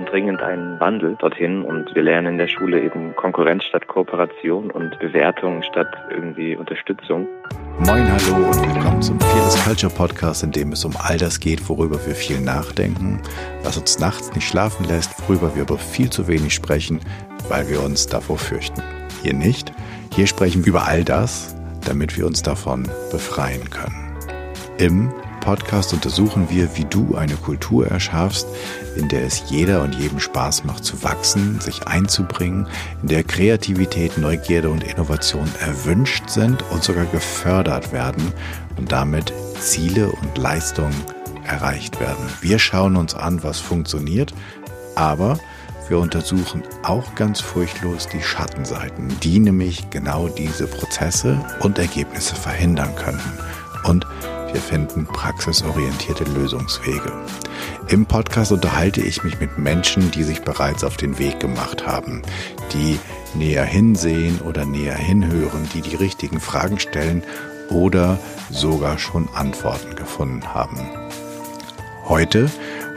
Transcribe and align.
brauchen 0.00 0.06
dringend 0.06 0.42
einen 0.42 0.80
Wandel 0.80 1.16
dorthin 1.16 1.62
und 1.62 1.94
wir 1.94 2.02
lernen 2.02 2.32
in 2.34 2.38
der 2.38 2.48
Schule 2.48 2.80
eben 2.82 3.14
Konkurrenz 3.16 3.64
statt 3.64 3.86
Kooperation 3.86 4.70
und 4.70 4.98
Bewertung 4.98 5.62
statt 5.62 5.88
irgendwie 6.10 6.56
Unterstützung. 6.56 7.26
Moin, 7.80 8.06
hallo 8.10 8.46
und 8.46 8.74
willkommen 8.74 9.02
zum 9.02 9.18
Fearless 9.20 9.64
Culture 9.64 9.92
Podcast, 9.92 10.42
in 10.42 10.52
dem 10.52 10.72
es 10.72 10.84
um 10.84 10.94
all 10.98 11.18
das 11.18 11.40
geht, 11.40 11.68
worüber 11.68 11.96
wir 12.06 12.14
viel 12.14 12.40
nachdenken, 12.40 13.20
was 13.62 13.76
uns 13.76 13.98
nachts 13.98 14.34
nicht 14.34 14.46
schlafen 14.46 14.86
lässt, 14.86 15.10
worüber 15.28 15.54
wir 15.54 15.62
aber 15.62 15.78
viel 15.78 16.10
zu 16.10 16.28
wenig 16.28 16.54
sprechen, 16.54 17.00
weil 17.48 17.68
wir 17.68 17.82
uns 17.82 18.06
davor 18.06 18.38
fürchten. 18.38 18.82
Hier 19.22 19.34
nicht. 19.34 19.72
Hier 20.14 20.26
sprechen 20.26 20.64
wir 20.64 20.70
über 20.70 20.86
all 20.86 21.04
das, 21.04 21.56
damit 21.86 22.16
wir 22.16 22.26
uns 22.26 22.42
davon 22.42 22.84
befreien 23.10 23.68
können. 23.70 24.16
Im 24.78 25.12
Podcast 25.40 25.92
untersuchen 25.92 26.48
wir, 26.50 26.76
wie 26.76 26.84
du 26.84 27.16
eine 27.16 27.34
Kultur 27.34 27.86
erschaffst, 27.88 28.46
in 28.96 29.08
der 29.08 29.24
es 29.24 29.44
jeder 29.48 29.82
und 29.82 29.94
jedem 29.94 30.20
Spaß 30.20 30.64
macht 30.64 30.84
zu 30.84 31.02
wachsen, 31.02 31.60
sich 31.60 31.86
einzubringen, 31.86 32.68
in 33.02 33.08
der 33.08 33.24
Kreativität, 33.24 34.18
Neugierde 34.18 34.70
und 34.70 34.84
Innovation 34.84 35.50
erwünscht 35.60 36.28
sind 36.28 36.62
und 36.70 36.84
sogar 36.84 37.06
gefördert 37.06 37.92
werden 37.92 38.32
und 38.76 38.92
damit 38.92 39.32
Ziele 39.58 40.10
und 40.10 40.38
Leistungen 40.38 40.94
erreicht 41.44 42.00
werden. 42.00 42.24
Wir 42.40 42.58
schauen 42.58 42.96
uns 42.96 43.14
an, 43.14 43.42
was 43.42 43.58
funktioniert, 43.58 44.32
aber 44.94 45.38
wir 45.88 45.98
untersuchen 45.98 46.62
auch 46.84 47.16
ganz 47.16 47.40
furchtlos 47.40 48.06
die 48.06 48.22
Schattenseiten, 48.22 49.08
die 49.24 49.40
nämlich 49.40 49.90
genau 49.90 50.28
diese 50.28 50.68
Prozesse 50.68 51.44
und 51.60 51.80
Ergebnisse 51.80 52.36
verhindern 52.36 52.94
könnten. 52.94 53.32
Wir 54.52 54.60
finden 54.60 55.06
praxisorientierte 55.06 56.24
Lösungswege. 56.24 57.12
Im 57.88 58.04
Podcast 58.04 58.50
unterhalte 58.50 59.00
ich 59.00 59.22
mich 59.22 59.38
mit 59.38 59.58
Menschen, 59.58 60.10
die 60.10 60.24
sich 60.24 60.42
bereits 60.42 60.82
auf 60.82 60.96
den 60.96 61.18
Weg 61.18 61.38
gemacht 61.38 61.86
haben, 61.86 62.22
die 62.72 62.98
näher 63.34 63.64
hinsehen 63.64 64.40
oder 64.40 64.64
näher 64.64 64.96
hinhören, 64.96 65.68
die 65.72 65.82
die 65.82 65.94
richtigen 65.94 66.40
Fragen 66.40 66.80
stellen 66.80 67.22
oder 67.70 68.18
sogar 68.50 68.98
schon 68.98 69.28
Antworten 69.34 69.94
gefunden 69.94 70.52
haben. 70.52 70.80
Heute 72.06 72.50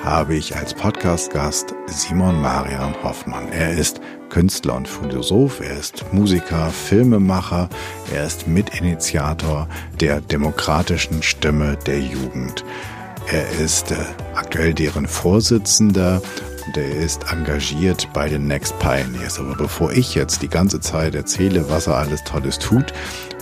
habe 0.03 0.35
ich 0.35 0.55
als 0.55 0.73
Podcast-Gast 0.73 1.75
Simon 1.85 2.41
Marian 2.41 2.95
Hoffmann. 3.03 3.49
Er 3.51 3.71
ist 3.71 4.01
Künstler 4.33 4.73
und 4.73 4.87
Philosoph, 4.87 5.59
er 5.59 5.77
ist 5.77 6.11
Musiker, 6.11 6.71
Filmemacher, 6.71 7.69
er 8.11 8.25
ist 8.25 8.47
Mitinitiator 8.47 9.67
der 9.99 10.21
demokratischen 10.21 11.21
Stimme 11.21 11.77
der 11.85 11.99
Jugend. 11.99 12.65
Er 13.31 13.47
ist 13.63 13.91
äh, 13.91 13.97
aktuell 14.33 14.73
deren 14.73 15.05
Vorsitzender 15.05 16.19
und 16.65 16.75
er 16.75 16.95
ist 16.95 17.31
engagiert 17.31 18.09
bei 18.11 18.27
den 18.27 18.47
Next 18.47 18.79
Pioneers. 18.79 19.39
Aber 19.39 19.53
bevor 19.53 19.91
ich 19.91 20.15
jetzt 20.15 20.41
die 20.41 20.49
ganze 20.49 20.79
Zeit 20.81 21.13
erzähle, 21.13 21.69
was 21.69 21.85
er 21.85 21.97
alles 21.97 22.23
Tolles 22.23 22.57
tut, 22.57 22.91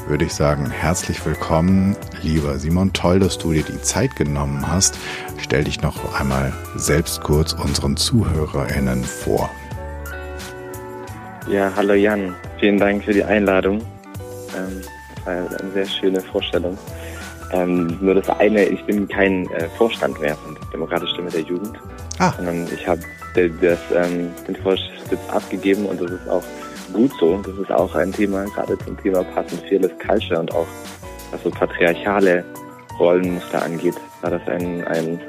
würde 0.09 0.25
ich 0.25 0.33
sagen, 0.33 0.69
herzlich 0.69 1.25
willkommen, 1.25 1.95
lieber 2.21 2.59
Simon. 2.59 2.91
Toll, 2.91 3.19
dass 3.19 3.37
du 3.37 3.53
dir 3.53 3.63
die 3.63 3.81
Zeit 3.81 4.17
genommen 4.17 4.67
hast. 4.67 4.97
Stell 5.37 5.63
dich 5.63 5.81
noch 5.81 6.19
einmal 6.19 6.51
selbst 6.75 7.21
kurz 7.23 7.53
unseren 7.53 7.95
ZuhörerInnen 7.95 9.05
vor. 9.05 9.49
Ja, 11.47 11.71
hallo 11.75 11.93
Jan. 11.93 12.35
Vielen 12.59 12.77
Dank 12.77 13.03
für 13.03 13.13
die 13.13 13.23
Einladung. 13.23 13.81
Ähm, 14.55 14.81
das 15.15 15.25
war 15.25 15.33
eine 15.33 15.71
sehr 15.73 15.85
schöne 15.85 16.21
Vorstellung. 16.21 16.77
Ähm, 17.51 17.97
nur 17.99 18.13
das 18.13 18.29
eine, 18.29 18.63
ich 18.65 18.83
bin 18.85 19.07
kein 19.07 19.49
äh, 19.51 19.67
Vorstand 19.77 20.19
mehr 20.21 20.35
von 20.35 20.55
Demokratische 20.71 21.13
Stimme 21.13 21.31
der 21.31 21.41
Jugend, 21.41 21.77
ah. 22.19 22.31
sondern 22.37 22.67
ich 22.73 22.87
habe 22.87 23.01
das, 23.35 23.79
ähm, 23.93 24.31
den 24.47 24.55
Vorsitz 24.57 25.19
abgegeben 25.29 25.85
und 25.87 25.99
das 25.99 26.11
ist 26.11 26.29
auch 26.29 26.43
gut 26.93 27.11
so. 27.19 27.37
Das 27.37 27.57
ist 27.57 27.71
auch 27.71 27.93
ein 27.95 28.13
Thema, 28.13 28.45
gerade 28.45 28.77
zum 28.79 28.97
Thema 29.01 29.23
Passend 29.23 29.61
Fearless 29.67 29.91
Culture 30.05 30.39
und 30.39 30.53
auch 30.53 30.67
was 31.31 31.43
so 31.43 31.49
patriarchale 31.49 32.45
Rollenmuster 32.99 33.63
angeht, 33.63 33.95
war 34.21 34.31
das 34.31 34.47
ein, 34.47 34.83
ein 34.85 35.19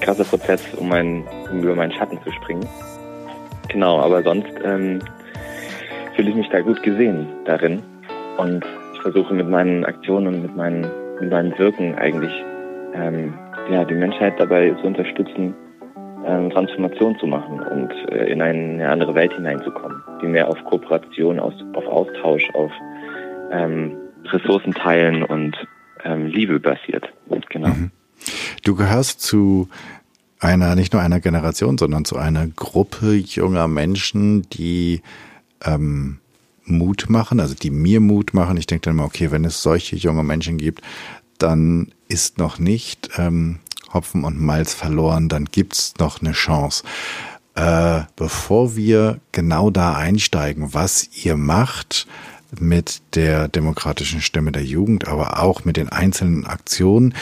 krasser 0.00 0.24
Prozess, 0.24 0.60
um, 0.76 0.88
mein, 0.88 1.24
um 1.50 1.62
über 1.62 1.74
meinen 1.74 1.92
Schatten 1.92 2.18
zu 2.22 2.30
springen. 2.32 2.66
Genau, 3.68 4.00
aber 4.00 4.22
sonst 4.22 4.52
ähm, 4.62 5.00
fühle 6.14 6.30
ich 6.30 6.36
mich 6.36 6.48
da 6.50 6.60
gut 6.60 6.82
gesehen 6.82 7.26
darin. 7.44 7.82
Und 8.36 8.64
ich 8.94 9.00
versuche 9.00 9.34
mit 9.34 9.48
meinen 9.48 9.84
Aktionen 9.84 10.34
und 10.34 10.42
mit 10.42 10.56
meinen, 10.56 10.86
mit 11.20 11.30
meinen 11.30 11.56
Wirken 11.58 11.94
eigentlich 11.94 12.32
ähm, 12.94 13.34
ja, 13.70 13.84
die 13.84 13.94
Menschheit 13.94 14.34
dabei 14.38 14.70
zu 14.70 14.86
unterstützen, 14.86 15.54
ähm, 16.26 16.50
Transformation 16.50 17.16
zu 17.18 17.26
machen 17.26 17.60
und 17.60 17.90
äh, 18.12 18.32
in 18.32 18.40
eine 18.40 18.88
andere 18.88 19.14
Welt 19.14 19.32
hineinzukommen, 19.34 20.02
die 20.22 20.26
mehr 20.26 20.48
auf 20.48 20.62
Kooperation, 20.64 21.38
auf, 21.38 21.54
auf 21.74 21.86
Austausch, 21.86 22.48
auf 22.54 22.72
ähm, 23.52 23.96
Ressourcen 24.24 24.72
teilen 24.72 25.22
und 25.22 25.56
ähm, 26.04 26.26
Liebe 26.26 26.60
basiert. 26.60 27.12
Genau. 27.50 27.68
Mhm. 27.68 27.90
Du 28.64 28.74
gehörst 28.74 29.20
zu 29.20 29.68
einer, 30.40 30.74
nicht 30.74 30.92
nur 30.92 31.02
einer 31.02 31.20
Generation, 31.20 31.78
sondern 31.78 32.04
zu 32.04 32.16
einer 32.16 32.46
Gruppe 32.46 33.14
junger 33.14 33.68
Menschen, 33.68 34.42
die 34.50 35.02
ähm, 35.64 36.18
Mut 36.64 37.06
machen, 37.08 37.40
also 37.40 37.54
die 37.54 37.70
mir 37.70 38.00
Mut 38.00 38.34
machen. 38.34 38.56
Ich 38.56 38.66
denke 38.66 38.82
dann 38.82 38.94
immer, 38.94 39.04
okay, 39.04 39.30
wenn 39.30 39.44
es 39.44 39.62
solche 39.62 39.96
junge 39.96 40.22
Menschen 40.22 40.56
gibt, 40.56 40.82
dann 41.38 41.92
ist 42.08 42.38
noch 42.38 42.58
nicht 42.58 43.10
ähm, 43.18 43.58
Hopfen 43.92 44.24
und 44.24 44.40
Malz 44.40 44.74
verloren, 44.74 45.28
dann 45.28 45.46
gibt's 45.46 45.94
noch 45.98 46.20
eine 46.20 46.32
Chance. 46.32 46.84
Äh, 47.54 48.02
bevor 48.16 48.74
wir 48.76 49.20
genau 49.32 49.70
da 49.70 49.94
einsteigen, 49.94 50.74
was 50.74 51.08
ihr 51.24 51.36
macht 51.36 52.06
mit 52.58 53.02
der 53.14 53.48
demokratischen 53.48 54.20
Stimme 54.20 54.52
der 54.52 54.64
Jugend, 54.64 55.06
aber 55.06 55.40
auch 55.40 55.64
mit 55.64 55.76
den 55.76 55.88
einzelnen 55.88 56.46
Aktionen, 56.46 57.14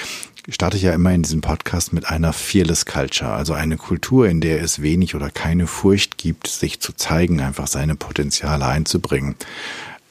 starte 0.49 0.77
ich 0.77 0.83
ja 0.83 0.93
immer 0.93 1.13
in 1.13 1.23
diesem 1.23 1.41
Podcast 1.41 1.93
mit 1.93 2.09
einer 2.09 2.33
Fearless 2.33 2.85
Culture, 2.87 3.33
also 3.33 3.53
eine 3.53 3.77
Kultur, 3.77 4.29
in 4.29 4.41
der 4.41 4.61
es 4.61 4.83
wenig 4.83 5.15
oder 5.15 5.31
keine 5.31 5.67
Furcht 5.67 6.19
gibt, 6.19 6.49
sich 6.49 6.81
zu 6.81 6.93
zeigen, 6.95 7.41
einfach 7.41 7.69
seine 7.69 7.95
Potenziale 7.95 8.67
einzubringen. 8.67 9.37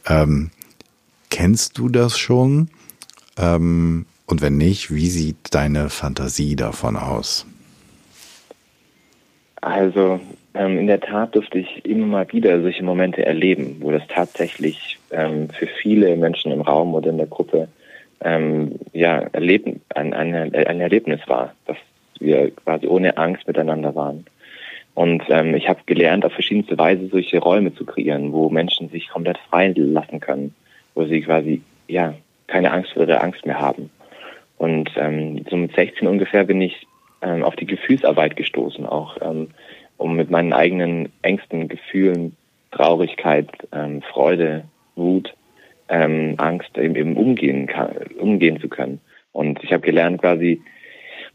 Ähm, 0.08 0.52
kennst 1.30 1.78
du 1.78 1.90
das 1.90 2.18
schon? 2.18 2.70
Ähm, 3.38 4.06
und 4.26 4.42
wenn 4.42 4.58
nicht, 4.58 4.94
wie 4.94 5.10
sieht 5.10 5.36
deine 5.52 5.90
Fantasie 5.90 6.56
davon 6.56 6.96
aus? 6.96 7.46
Also 9.60 10.22
ähm, 10.54 10.80
in 10.80 10.88
der 10.88 11.02
Tat 11.02 11.36
durfte 11.36 11.60
ich 11.60 11.86
immer 11.86 12.08
mal 12.08 12.32
wieder 12.32 12.62
solche 12.62 12.84
Momente 12.84 13.26
erleben, 13.26 13.78
wo 13.82 13.92
das 13.92 14.04
tatsächlich 14.08 14.98
ähm, 15.12 15.50
für 15.50 15.68
viele 15.68 16.16
Menschen 16.16 16.52
im 16.52 16.62
Raum 16.62 16.94
oder 16.94 17.10
in 17.10 17.18
der 17.18 17.28
Gruppe 17.28 17.68
ähm, 18.24 18.80
ja, 18.94 19.20
erleben, 19.32 19.82
ein, 19.96 20.14
ein, 20.14 20.34
ein 20.34 20.82
Erlebnis 20.82 21.22
war, 21.28 21.54
dass 21.66 21.78
wir 22.20 22.52
quasi 22.52 22.88
ohne 22.88 23.18
Angst 23.18 23.48
miteinander 23.48 23.96
waren. 23.96 24.26
Und 24.94 25.24
ähm, 25.30 25.56
ich 25.56 25.70
habe 25.70 25.80
gelernt, 25.86 26.26
auf 26.26 26.34
verschiedenste 26.34 26.78
Weise 26.78 27.08
solche 27.08 27.40
Räume 27.40 27.74
zu 27.74 27.86
kreieren, 27.86 28.34
wo 28.34 28.50
Menschen 28.50 28.90
sich 28.90 29.10
komplett 29.10 29.38
frei 29.50 29.74
lassen 29.76 30.20
können, 30.20 30.54
wo 30.94 31.06
sie 31.06 31.22
quasi 31.22 31.62
ja 31.88 32.14
keine 32.48 32.72
Angst 32.72 32.96
oder 32.98 33.24
Angst 33.24 33.46
mehr 33.46 33.60
haben. 33.60 33.90
Und 34.58 34.92
ähm, 34.98 35.46
so 35.50 35.56
mit 35.56 35.74
16 35.74 36.08
ungefähr 36.08 36.44
bin 36.44 36.62
ich 36.62 36.86
ähm, 37.22 37.44
auf 37.44 37.56
die 37.56 37.66
Gefühlsarbeit 37.66 38.36
gestoßen, 38.36 38.86
auch 38.86 39.18
ähm, 39.22 39.48
um 39.98 40.16
mit 40.16 40.30
meinen 40.30 40.54
eigenen 40.54 41.12
Ängsten, 41.22 41.68
Gefühlen, 41.68 42.36
Traurigkeit, 42.72 43.50
ähm, 43.72 44.02
Freude, 44.02 44.66
Wut 44.96 45.34
ähm, 45.92 46.36
Angst 46.38 46.78
eben, 46.78 46.96
eben 46.96 47.18
umgehen 47.18 47.68
kann, 47.68 47.92
umgehen 48.18 48.60
zu 48.60 48.70
können. 48.70 49.02
Und 49.34 49.64
ich 49.64 49.72
habe 49.72 49.82
gelernt, 49.82 50.22
quasi 50.22 50.62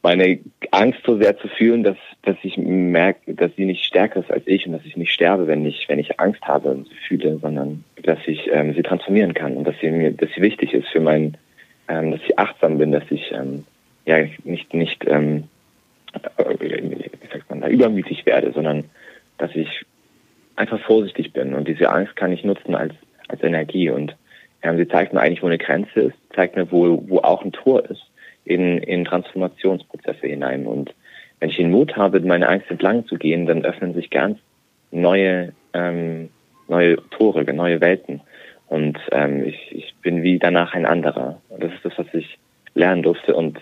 meine 0.02 0.38
Angst 0.70 1.00
so 1.04 1.18
sehr 1.18 1.36
zu 1.38 1.48
fühlen, 1.48 1.82
dass, 1.82 1.96
dass 2.22 2.36
ich 2.42 2.56
merke, 2.56 3.34
dass 3.34 3.54
sie 3.56 3.64
nicht 3.64 3.84
stärker 3.84 4.20
ist 4.20 4.30
als 4.30 4.46
ich 4.46 4.66
und 4.66 4.72
dass 4.72 4.84
ich 4.84 4.96
nicht 4.96 5.12
sterbe, 5.12 5.46
wenn 5.46 5.64
ich, 5.66 5.88
wenn 5.88 5.98
ich 5.98 6.18
Angst 6.20 6.42
habe 6.42 6.70
und 6.70 6.88
sie 6.88 6.94
fühle, 6.94 7.38
sondern 7.38 7.84
dass 8.02 8.18
ich 8.26 8.48
ähm, 8.52 8.74
sie 8.74 8.82
transformieren 8.82 9.34
kann 9.34 9.56
und 9.56 9.64
dass 9.64 9.74
sie 9.80 9.90
mir, 9.90 10.12
dass 10.12 10.30
sie 10.34 10.42
wichtig 10.42 10.72
ist 10.72 10.88
für 10.88 11.00
mein, 11.00 11.36
ähm, 11.88 12.12
dass 12.12 12.20
ich 12.22 12.38
achtsam 12.38 12.78
bin, 12.78 12.92
dass 12.92 13.04
ich 13.10 13.32
ähm, 13.32 13.64
ja 14.04 14.18
nicht, 14.44 14.72
nicht 14.74 15.04
ähm, 15.06 15.44
äh, 16.12 16.54
wie 16.60 17.28
sagt 17.32 17.50
man 17.50 17.60
da, 17.60 17.68
übermütig 17.68 18.24
werde, 18.26 18.52
sondern 18.52 18.84
dass 19.38 19.54
ich 19.54 19.84
einfach 20.54 20.80
vorsichtig 20.80 21.32
bin 21.32 21.52
und 21.52 21.68
diese 21.68 21.90
Angst 21.90 22.16
kann 22.16 22.32
ich 22.32 22.44
nutzen 22.44 22.74
als, 22.74 22.94
als 23.28 23.42
Energie 23.42 23.90
und 23.90 24.16
sie 24.74 24.88
zeigt 24.88 25.12
mir 25.12 25.20
eigentlich, 25.20 25.42
wo 25.42 25.46
eine 25.46 25.58
Grenze 25.58 26.00
ist, 26.00 26.16
zeigt 26.34 26.56
mir, 26.56 26.70
wo, 26.70 27.02
wo 27.08 27.18
auch 27.18 27.44
ein 27.44 27.52
Tor 27.52 27.84
ist 27.88 28.04
in, 28.44 28.78
in 28.78 29.04
Transformationsprozesse 29.04 30.26
hinein. 30.26 30.66
Und 30.66 30.94
wenn 31.40 31.50
ich 31.50 31.56
den 31.56 31.70
Mut 31.70 31.96
habe, 31.96 32.20
meine 32.20 32.48
Angst 32.48 32.70
entlang 32.70 33.06
zu 33.06 33.16
gehen, 33.16 33.46
dann 33.46 33.64
öffnen 33.64 33.94
sich 33.94 34.10
ganz 34.10 34.38
neue, 34.90 35.52
ähm, 35.74 36.30
neue 36.68 36.96
Tore, 37.10 37.44
neue 37.52 37.80
Welten. 37.80 38.20
Und 38.68 38.98
ähm, 39.12 39.44
ich, 39.44 39.72
ich 39.72 39.94
bin 40.02 40.22
wie 40.22 40.38
danach 40.38 40.74
ein 40.74 40.86
anderer. 40.86 41.40
Und 41.48 41.62
das 41.62 41.72
ist 41.72 41.84
das, 41.84 41.98
was 41.98 42.06
ich 42.14 42.38
lernen 42.74 43.02
durfte. 43.02 43.34
Und 43.34 43.58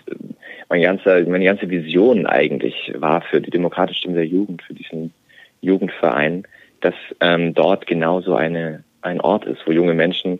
mein 0.69 0.81
ganzer, 0.81 1.23
meine 1.25 1.45
ganze 1.45 1.69
Vision 1.69 2.25
eigentlich 2.25 2.93
war 2.95 3.21
für 3.21 3.41
die 3.41 3.51
demokratische 3.51 3.99
Stimme 3.99 4.15
der 4.15 4.27
Jugend, 4.27 4.61
für 4.61 4.73
diesen 4.73 5.13
Jugendverein, 5.61 6.43
dass 6.81 6.95
ähm, 7.21 7.53
dort 7.53 7.87
genauso 7.87 8.35
eine, 8.35 8.83
ein 9.01 9.21
Ort 9.21 9.45
ist, 9.45 9.65
wo 9.65 9.71
junge 9.71 9.93
Menschen 9.93 10.39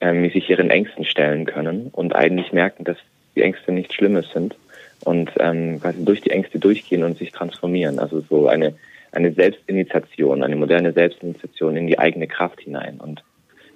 ähm, 0.00 0.30
sich 0.30 0.48
ihren 0.50 0.70
Ängsten 0.70 1.04
stellen 1.04 1.46
können 1.46 1.88
und 1.92 2.14
eigentlich 2.14 2.52
merken, 2.52 2.84
dass 2.84 2.98
die 3.34 3.42
Ängste 3.42 3.72
nichts 3.72 3.94
Schlimmes 3.94 4.30
sind 4.32 4.56
und 5.04 5.30
ähm, 5.38 5.80
quasi 5.80 6.04
durch 6.04 6.20
die 6.20 6.30
Ängste 6.30 6.58
durchgehen 6.58 7.04
und 7.04 7.18
sich 7.18 7.32
transformieren. 7.32 7.98
Also 7.98 8.20
so 8.20 8.48
eine, 8.48 8.74
eine 9.12 9.32
Selbstinitiation, 9.32 10.42
eine 10.42 10.56
moderne 10.56 10.92
Selbstinitiation 10.92 11.76
in 11.76 11.86
die 11.86 11.98
eigene 11.98 12.26
Kraft 12.26 12.60
hinein. 12.60 12.98
Und 12.98 13.22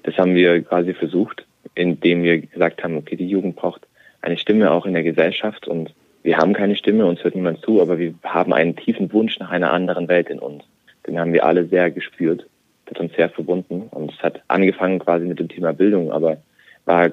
das 0.03 0.17
haben 0.17 0.35
wir 0.35 0.63
quasi 0.63 0.95
versucht, 0.95 1.47
indem 1.75 2.23
wir 2.23 2.39
gesagt 2.39 2.83
haben, 2.83 2.97
okay, 2.97 3.17
die 3.17 3.29
Jugend 3.29 3.57
braucht 3.57 3.87
eine 4.23 4.39
Stimme 4.39 4.71
auch 4.71 4.87
in 4.87 4.95
der 4.95 5.03
Gesellschaft 5.03 5.67
und 5.67 5.93
wir 6.23 6.37
haben 6.37 6.53
keine 6.53 6.77
Stimme, 6.77 7.07
uns 7.07 7.25
hört 7.25 7.35
niemand 7.35 7.63
zu, 7.63 7.81
aber 7.81 7.99
wir 7.99 8.15
haben 8.23 8.53
einen 8.53 8.77
tiefen 8.77 9.11
Wunsch 9.13 9.39
nach 9.39 9.51
einer 9.51 9.73
anderen 9.73 10.09
Welt 10.09 10.29
in 10.29 10.39
uns. 10.39 10.65
Den 11.07 11.19
haben 11.19 11.33
wir 11.33 11.47
alle 11.47 11.65
sehr 11.67 11.91
gespürt, 11.91 12.47
hat 12.91 13.01
uns 13.01 13.15
sehr 13.15 13.31
verbunden 13.31 13.89
und 13.91 14.13
es 14.13 14.23
hat 14.23 14.43
angefangen 14.49 14.99
quasi 14.99 15.25
mit 15.25 15.39
dem 15.39 15.49
Thema 15.49 15.73
Bildung, 15.73 16.13
aber 16.13 16.39
war 16.85 17.11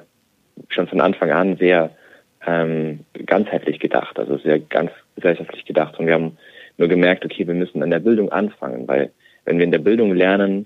schon 0.70 0.88
von 0.88 1.02
Anfang 1.02 1.32
an 1.32 1.58
sehr 1.58 1.92
ähm, 2.46 3.02
ganzheitlich 3.26 3.80
gedacht, 3.80 4.18
also 4.18 4.38
sehr 4.38 4.60
ganz 4.60 4.92
gesellschaftlich 5.16 5.66
gedacht. 5.66 6.00
Und 6.00 6.08
wir 6.08 6.16
haben 6.16 6.38
nur 6.78 6.88
gemerkt, 6.88 7.24
okay, 7.24 7.48
wir 7.48 7.54
müssen 7.54 7.84
an 7.84 7.92
der 7.92 8.00
Bildung 8.00 8.32
anfangen, 8.32 8.88
weil 8.88 9.12
wenn 9.46 9.58
wir 9.58 9.66
in 9.66 9.72
der 9.72 9.80
Bildung 9.80 10.14
lernen 10.16 10.66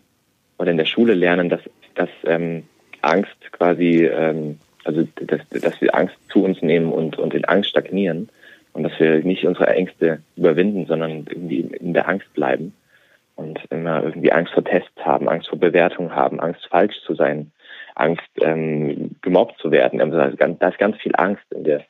oder 0.58 0.72
in 0.72 0.78
der 0.78 0.86
Schule 0.86 1.14
lernen, 1.14 1.50
dass, 1.50 1.62
dass 1.96 2.10
ähm, 2.26 2.64
Angst 3.02 3.36
quasi, 3.52 4.06
ähm, 4.06 4.60
also 4.86 5.08
dass, 5.16 5.42
dass 5.50 5.82
wir 5.82 5.94
Angst 5.94 6.16
zu 6.30 6.44
uns 6.44 6.62
nehmen 6.62 6.92
und, 6.92 7.18
und 7.18 7.34
in 7.34 7.46
Angst 7.46 7.70
stagnieren 7.70 8.30
und 8.74 8.84
dass 8.84 8.98
wir 9.00 9.24
nicht 9.24 9.46
unsere 9.46 9.68
Ängste 9.68 10.20
überwinden, 10.38 10.86
sondern 10.86 11.26
irgendwie 11.30 11.60
in 11.60 11.94
der 11.94 12.08
Angst 12.08 12.34
bleiben 12.34 12.74
und 13.42 13.60
immer 13.72 14.04
irgendwie 14.04 14.32
Angst 14.32 14.54
vor 14.54 14.64
Tests 14.64 14.96
haben, 15.04 15.28
Angst 15.28 15.50
vor 15.50 15.60
Bewertung 15.60 16.14
haben, 16.14 16.40
Angst 16.40 16.66
falsch 16.68 17.02
zu 17.06 17.16
sein, 17.16 17.52
Angst, 17.96 18.30
ähm, 18.40 19.16
gemobbt 19.22 19.58
zu 19.60 19.72
werden. 19.72 20.00
Also 20.00 20.18
da 20.18 20.26
ist, 20.26 20.38
ganz, 20.38 20.60
da 20.60 20.70
ist 20.70 20.78
ganz 20.78 20.98
viel 20.98 21.14
Angst 21.16 21.44
in 21.50 21.64
der, 21.64 21.84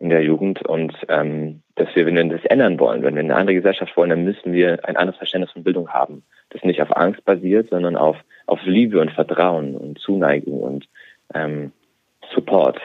in 0.00 0.10
der 0.10 0.22
Jugend 0.22 0.66
und 0.66 0.94
ähm, 1.08 1.62
dass 1.76 1.94
wir, 1.94 2.04
wenn 2.04 2.16
wir 2.16 2.24
das 2.24 2.44
ändern 2.44 2.78
wollen, 2.80 3.02
wenn 3.02 3.14
wir 3.14 3.22
eine 3.22 3.36
andere 3.36 3.54
Gesellschaft 3.54 3.96
wollen, 3.96 4.10
dann 4.10 4.24
müssen 4.24 4.52
wir 4.52 4.84
ein 4.86 4.96
anderes 4.96 5.16
Verständnis 5.16 5.52
von 5.52 5.62
Bildung 5.62 5.88
haben, 5.88 6.24
das 6.50 6.64
nicht 6.64 6.82
auf 6.82 6.94
Angst 6.96 7.24
basiert, 7.24 7.70
sondern 7.70 7.96
auf, 7.96 8.16
auf 8.46 8.60
Liebe 8.64 9.00
und 9.00 9.12
Vertrauen 9.12 9.76
und 9.76 9.98
Zuneigung 10.00 10.60
und 10.60 10.88
ähm, 11.32 11.72
Support. 12.34 12.80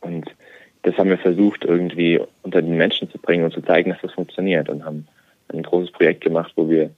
Und 0.00 0.34
das 0.82 0.96
haben 0.96 1.10
wir 1.10 1.18
versucht, 1.18 1.64
irgendwie 1.64 2.20
unter 2.42 2.62
den 2.62 2.76
Menschen 2.76 3.10
zu 3.10 3.18
bringen 3.18 3.44
und 3.44 3.52
zu 3.52 3.62
zeigen, 3.62 3.90
dass 3.90 4.00
das 4.00 4.12
funktioniert 4.12 4.68
und 4.68 4.84
haben 4.84 5.06
ein 5.52 5.62
großes 5.62 5.92
Projekt 5.92 6.22
gemacht, 6.22 6.52
wo 6.56 6.68
wir 6.68 6.90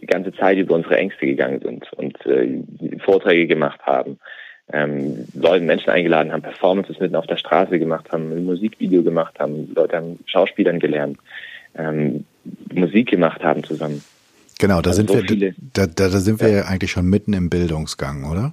die 0.00 0.06
ganze 0.06 0.32
Zeit 0.32 0.58
über 0.58 0.74
unsere 0.74 0.96
Ängste 0.96 1.26
gegangen 1.26 1.60
sind 1.60 1.92
und 1.94 2.26
äh, 2.26 2.62
Vorträge 3.00 3.46
gemacht 3.46 3.80
haben, 3.82 4.18
ähm, 4.72 5.26
Leute, 5.34 5.64
Menschen 5.64 5.90
eingeladen 5.90 6.32
haben, 6.32 6.42
Performances 6.42 7.00
mitten 7.00 7.16
auf 7.16 7.26
der 7.26 7.36
Straße 7.36 7.78
gemacht 7.78 8.12
haben, 8.12 8.32
ein 8.32 8.44
Musikvideo 8.44 9.02
gemacht 9.02 9.38
haben, 9.38 9.72
Leute 9.74 9.96
haben 9.96 10.18
Schauspielern 10.26 10.78
gelernt, 10.78 11.18
ähm, 11.76 12.24
Musik 12.72 13.10
gemacht 13.10 13.42
haben 13.42 13.64
zusammen. 13.64 14.02
Genau, 14.58 14.82
da 14.82 14.90
also 14.90 15.02
sind 15.02 15.10
so 15.10 15.40
wir, 15.40 15.54
da, 15.72 15.86
da, 15.86 16.08
da 16.08 16.18
sind 16.18 16.40
wir 16.40 16.48
ja 16.48 16.62
eigentlich 16.64 16.90
schon 16.90 17.06
mitten 17.06 17.32
im 17.32 17.48
Bildungsgang, 17.48 18.24
oder? 18.24 18.52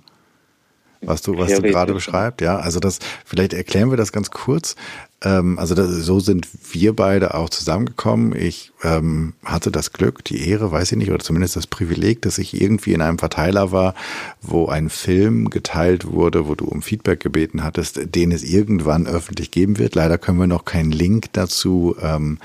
Was 1.06 1.22
du, 1.22 1.38
was 1.38 1.54
du 1.54 1.62
gerade 1.62 1.94
beschreibst. 1.94 2.42
Ja, 2.42 2.58
also 2.58 2.80
das, 2.80 3.00
vielleicht 3.26 3.54
erklären 3.54 3.90
wir 3.90 3.98
das 3.98 4.12
ganz 4.12 4.32
kurz. 4.32 4.76
Ähm, 5.24 5.58
also 5.60 5.76
das, 5.76 5.90
so 5.90 6.20
sind 6.20 6.48
wir 6.72 6.96
beide 6.96 7.34
auch 7.34 7.50
zusammengekommen. 7.50 8.36
Ich 8.36 8.72
ähm, 8.84 9.34
hatte 9.44 9.72
das 9.72 9.92
Glück, 9.92 10.24
die 10.24 10.48
Ehre, 10.48 10.72
weiß 10.72 10.92
ich 10.92 10.98
nicht, 10.98 11.10
oder 11.10 11.24
zumindest 11.24 11.56
das 11.56 11.68
Privileg, 11.68 12.22
dass 12.22 12.38
ich 12.38 12.60
irgendwie 12.60 12.94
in 12.94 13.02
einem 13.02 13.18
Verteiler 13.18 13.72
war, 13.72 13.96
wo 14.42 14.68
ein 14.68 14.90
Film 14.90 15.50
geteilt 15.50 16.06
wurde, 16.06 16.48
wo 16.48 16.56
du 16.56 16.66
um 16.66 16.82
Feedback 16.82 17.20
gebeten 17.20 17.64
hattest, 17.64 18.16
den 18.16 18.32
es 18.32 18.44
irgendwann 18.44 19.08
öffentlich 19.08 19.52
geben 19.52 19.78
wird. 19.78 19.96
Leider 19.96 20.18
können 20.18 20.40
wir 20.40 20.48
noch 20.48 20.66
keinen 20.66 20.92
Link 20.92 21.34
dazu 21.34 21.96
ähm, 22.02 22.38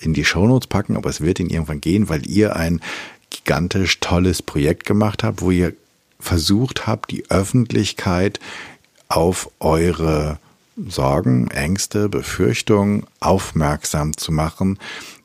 in 0.00 0.14
die 0.14 0.24
Shownotes 0.24 0.66
packen, 0.66 0.96
aber 0.96 1.10
es 1.10 1.20
wird 1.20 1.40
ihn 1.40 1.50
irgendwann 1.50 1.80
gehen, 1.80 2.08
weil 2.08 2.28
ihr 2.28 2.56
ein 2.56 2.80
gigantisch 3.30 4.00
tolles 4.00 4.42
Projekt 4.42 4.84
gemacht 4.84 5.24
habt, 5.24 5.40
wo 5.40 5.50
ihr 5.50 5.72
versucht 6.22 6.86
habt, 6.86 7.10
die 7.10 7.28
Öffentlichkeit 7.30 8.38
auf 9.08 9.50
eure 9.60 10.38
Sorgen, 10.88 11.50
Ängste, 11.50 12.08
Befürchtungen 12.08 13.04
aufmerksam 13.20 14.16
zu 14.16 14.32
machen, 14.32 14.78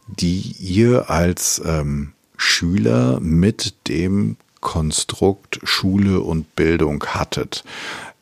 die 0.07 0.55
ihr 0.59 1.09
als 1.09 1.61
ähm, 1.63 2.13
Schüler 2.35 3.19
mit 3.19 3.87
dem 3.87 4.35
Konstrukt 4.59 5.59
Schule 5.63 6.19
und 6.21 6.55
Bildung 6.55 7.03
hattet. 7.05 7.63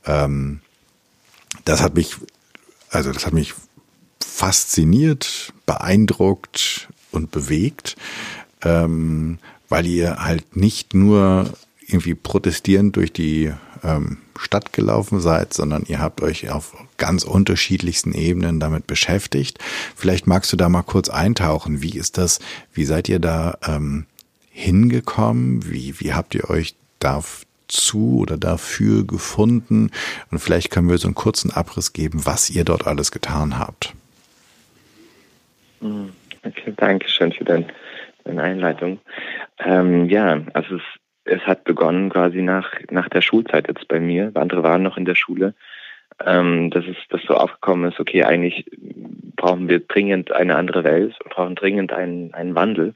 Ähm, 0.05 0.59
das 1.63 1.81
hat 1.81 1.95
mich, 1.95 2.17
also 2.89 3.11
das 3.11 3.25
hat 3.25 3.33
mich 3.33 3.53
fasziniert, 4.23 5.53
beeindruckt 5.65 6.89
und 7.11 7.31
bewegt, 7.31 7.95
ähm, 8.63 9.39
weil 9.69 9.85
ihr 9.87 10.17
halt 10.23 10.55
nicht 10.55 10.93
nur 10.93 11.53
irgendwie 11.87 12.15
protestierend 12.15 12.95
durch 12.95 13.13
die 13.13 13.53
ähm, 13.83 14.17
Stadt 14.37 14.73
gelaufen 14.73 15.19
seid, 15.19 15.53
sondern 15.53 15.83
ihr 15.87 15.99
habt 15.99 16.21
euch 16.21 16.49
auf 16.49 16.75
ganz 16.97 17.23
unterschiedlichsten 17.23 18.13
Ebenen 18.13 18.59
damit 18.59 18.87
beschäftigt. 18.87 19.59
Vielleicht 19.95 20.27
magst 20.27 20.51
du 20.51 20.57
da 20.57 20.67
mal 20.69 20.83
kurz 20.83 21.09
eintauchen. 21.09 21.81
Wie 21.81 21.97
ist 21.97 22.17
das? 22.17 22.39
Wie 22.73 22.85
seid 22.85 23.07
ihr 23.07 23.19
da 23.19 23.57
ähm, 23.65 24.05
hingekommen? 24.51 25.69
Wie, 25.69 25.99
wie 25.99 26.13
habt 26.13 26.35
ihr 26.35 26.49
euch 26.49 26.75
dazu 26.99 28.19
oder 28.19 28.37
dafür 28.37 29.05
gefunden? 29.05 29.91
Und 30.31 30.39
vielleicht 30.39 30.71
können 30.71 30.89
wir 30.89 30.97
so 30.97 31.07
einen 31.07 31.15
kurzen 31.15 31.51
Abriss 31.51 31.93
geben, 31.93 32.25
was 32.25 32.49
ihr 32.49 32.63
dort 32.63 32.87
alles 32.87 33.11
getan 33.11 33.59
habt. 33.59 33.93
Hm, 35.81 36.11
okay, 36.43 36.73
danke 36.75 37.07
schön 37.09 37.31
für 37.31 37.43
deine, 37.43 37.67
deine 38.23 38.41
Einleitung. 38.41 38.99
Ähm, 39.59 40.09
ja, 40.09 40.41
also 40.53 40.75
es 40.75 40.83
es 41.25 41.41
hat 41.41 41.63
begonnen 41.63 42.09
quasi 42.09 42.41
nach, 42.41 42.71
nach 42.89 43.09
der 43.09 43.21
Schulzeit 43.21 43.67
jetzt 43.67 43.87
bei 43.87 43.99
mir. 43.99 44.31
Andere 44.35 44.63
waren 44.63 44.83
noch 44.83 44.97
in 44.97 45.05
der 45.05 45.15
Schule. 45.15 45.53
Ähm, 46.23 46.69
dass 46.69 46.85
es 46.85 46.95
dass 47.09 47.21
so 47.23 47.33
aufgekommen 47.33 47.91
ist, 47.91 47.99
okay, 47.99 48.23
eigentlich 48.23 48.65
brauchen 49.35 49.67
wir 49.67 49.79
dringend 49.79 50.31
eine 50.31 50.55
andere 50.55 50.83
Welt, 50.85 51.17
brauchen 51.29 51.55
dringend 51.55 51.91
einen, 51.91 52.33
einen 52.33 52.55
Wandel 52.55 52.93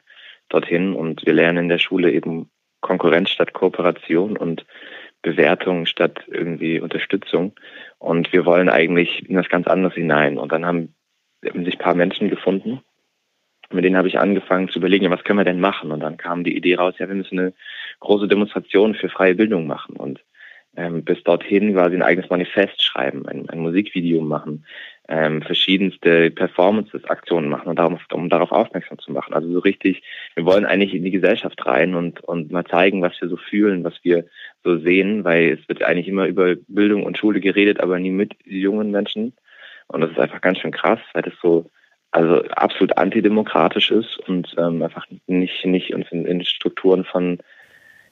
dorthin 0.48 0.94
und 0.94 1.26
wir 1.26 1.34
lernen 1.34 1.66
in 1.66 1.70
der 1.70 1.80
Schule 1.80 2.12
eben 2.12 2.50
Konkurrenz 2.82 3.32
statt 3.32 3.52
Kooperation 3.54 4.38
und 4.38 4.66
Bewertung 5.22 5.86
statt 5.86 6.24
irgendwie 6.28 6.80
Unterstützung. 6.80 7.54
Und 7.98 8.32
wir 8.32 8.46
wollen 8.46 8.70
eigentlich 8.70 9.28
in 9.28 9.36
das 9.36 9.50
ganz 9.50 9.68
anderes 9.68 9.96
hinein. 9.96 10.38
Und 10.38 10.54
dann 10.54 10.66
haben, 10.66 10.94
haben 11.46 11.66
sich 11.66 11.76
ein 11.76 11.84
paar 11.84 11.96
Menschen 11.96 12.30
gefunden, 12.30 12.82
mit 13.72 13.84
denen 13.84 13.98
habe 13.98 14.08
ich 14.08 14.20
angefangen 14.20 14.70
zu 14.70 14.80
überlegen, 14.80 15.12
was 15.12 15.24
können 15.24 15.40
wir 15.40 15.46
denn 15.46 15.60
machen? 15.60 15.92
Und 15.92 16.00
dann 16.00 16.18
kam 16.18 16.44
die 16.44 16.56
Idee 16.56 16.76
raus, 16.76 16.96
ja, 16.98 17.08
wir 17.08 17.16
müssen 17.16 17.38
eine 17.38 17.54
große 18.00 18.28
Demonstration 18.28 18.96
für 18.96 19.10
freie 19.10 19.36
Bildung 19.36 19.68
machen 19.68 19.96
und 19.96 20.20
ähm, 20.78 21.04
bis 21.04 21.24
dorthin 21.24 21.74
quasi 21.74 21.96
ein 21.96 22.04
eigenes 22.04 22.30
Manifest 22.30 22.84
schreiben, 22.84 23.28
ein, 23.28 23.50
ein 23.50 23.60
Musikvideo 23.60 24.22
machen, 24.22 24.66
ähm, 25.08 25.42
verschiedenste 25.42 26.30
Performances, 26.30 27.04
Aktionen 27.06 27.50
machen 27.50 27.68
und 27.68 27.80
darauf, 27.80 28.00
um 28.14 28.30
darauf 28.30 28.52
aufmerksam 28.52 29.00
zu 29.00 29.12
machen. 29.12 29.34
Also 29.34 29.52
so 29.52 29.60
richtig, 29.60 30.04
wir 30.36 30.46
wollen 30.46 30.66
eigentlich 30.66 30.94
in 30.94 31.04
die 31.04 31.12
Gesellschaft 31.12 31.66
rein 31.66 31.96
und, 31.96 32.22
und 32.22 32.52
mal 32.52 32.66
zeigen, 32.66 33.02
was 33.02 33.20
wir 33.20 33.28
so 33.28 33.38
fühlen, 33.38 33.84
was 33.84 33.96
wir 34.04 34.26
so 34.64 34.78
sehen, 34.78 35.24
weil 35.24 35.58
es 35.60 35.68
wird 35.68 35.84
eigentlich 35.84 36.08
immer 36.08 36.28
über 36.28 36.56
Bildung 36.68 37.04
und 37.04 37.18
Schule 37.18 37.40
geredet, 37.40 37.80
aber 37.80 38.00
nie 38.00 38.12
mit 38.12 38.36
jungen 38.46 38.92
Menschen. 38.92 39.34
Und 39.88 40.02
das 40.02 40.12
ist 40.12 40.20
einfach 40.20 40.42
ganz 40.42 40.60
schön 40.60 40.72
krass, 40.72 41.00
weil 41.14 41.24
das 41.24 41.34
so 41.42 41.70
also 42.12 42.44
absolut 42.50 42.98
antidemokratisch 42.98 43.92
ist 43.92 44.18
und 44.28 44.56
ähm, 44.58 44.82
einfach 44.82 45.06
nicht 45.28 45.66
nicht 45.66 45.94
uns 45.94 46.08
in, 46.12 46.26
in 46.26 46.44
Strukturen 46.44 47.04
von 47.04 47.40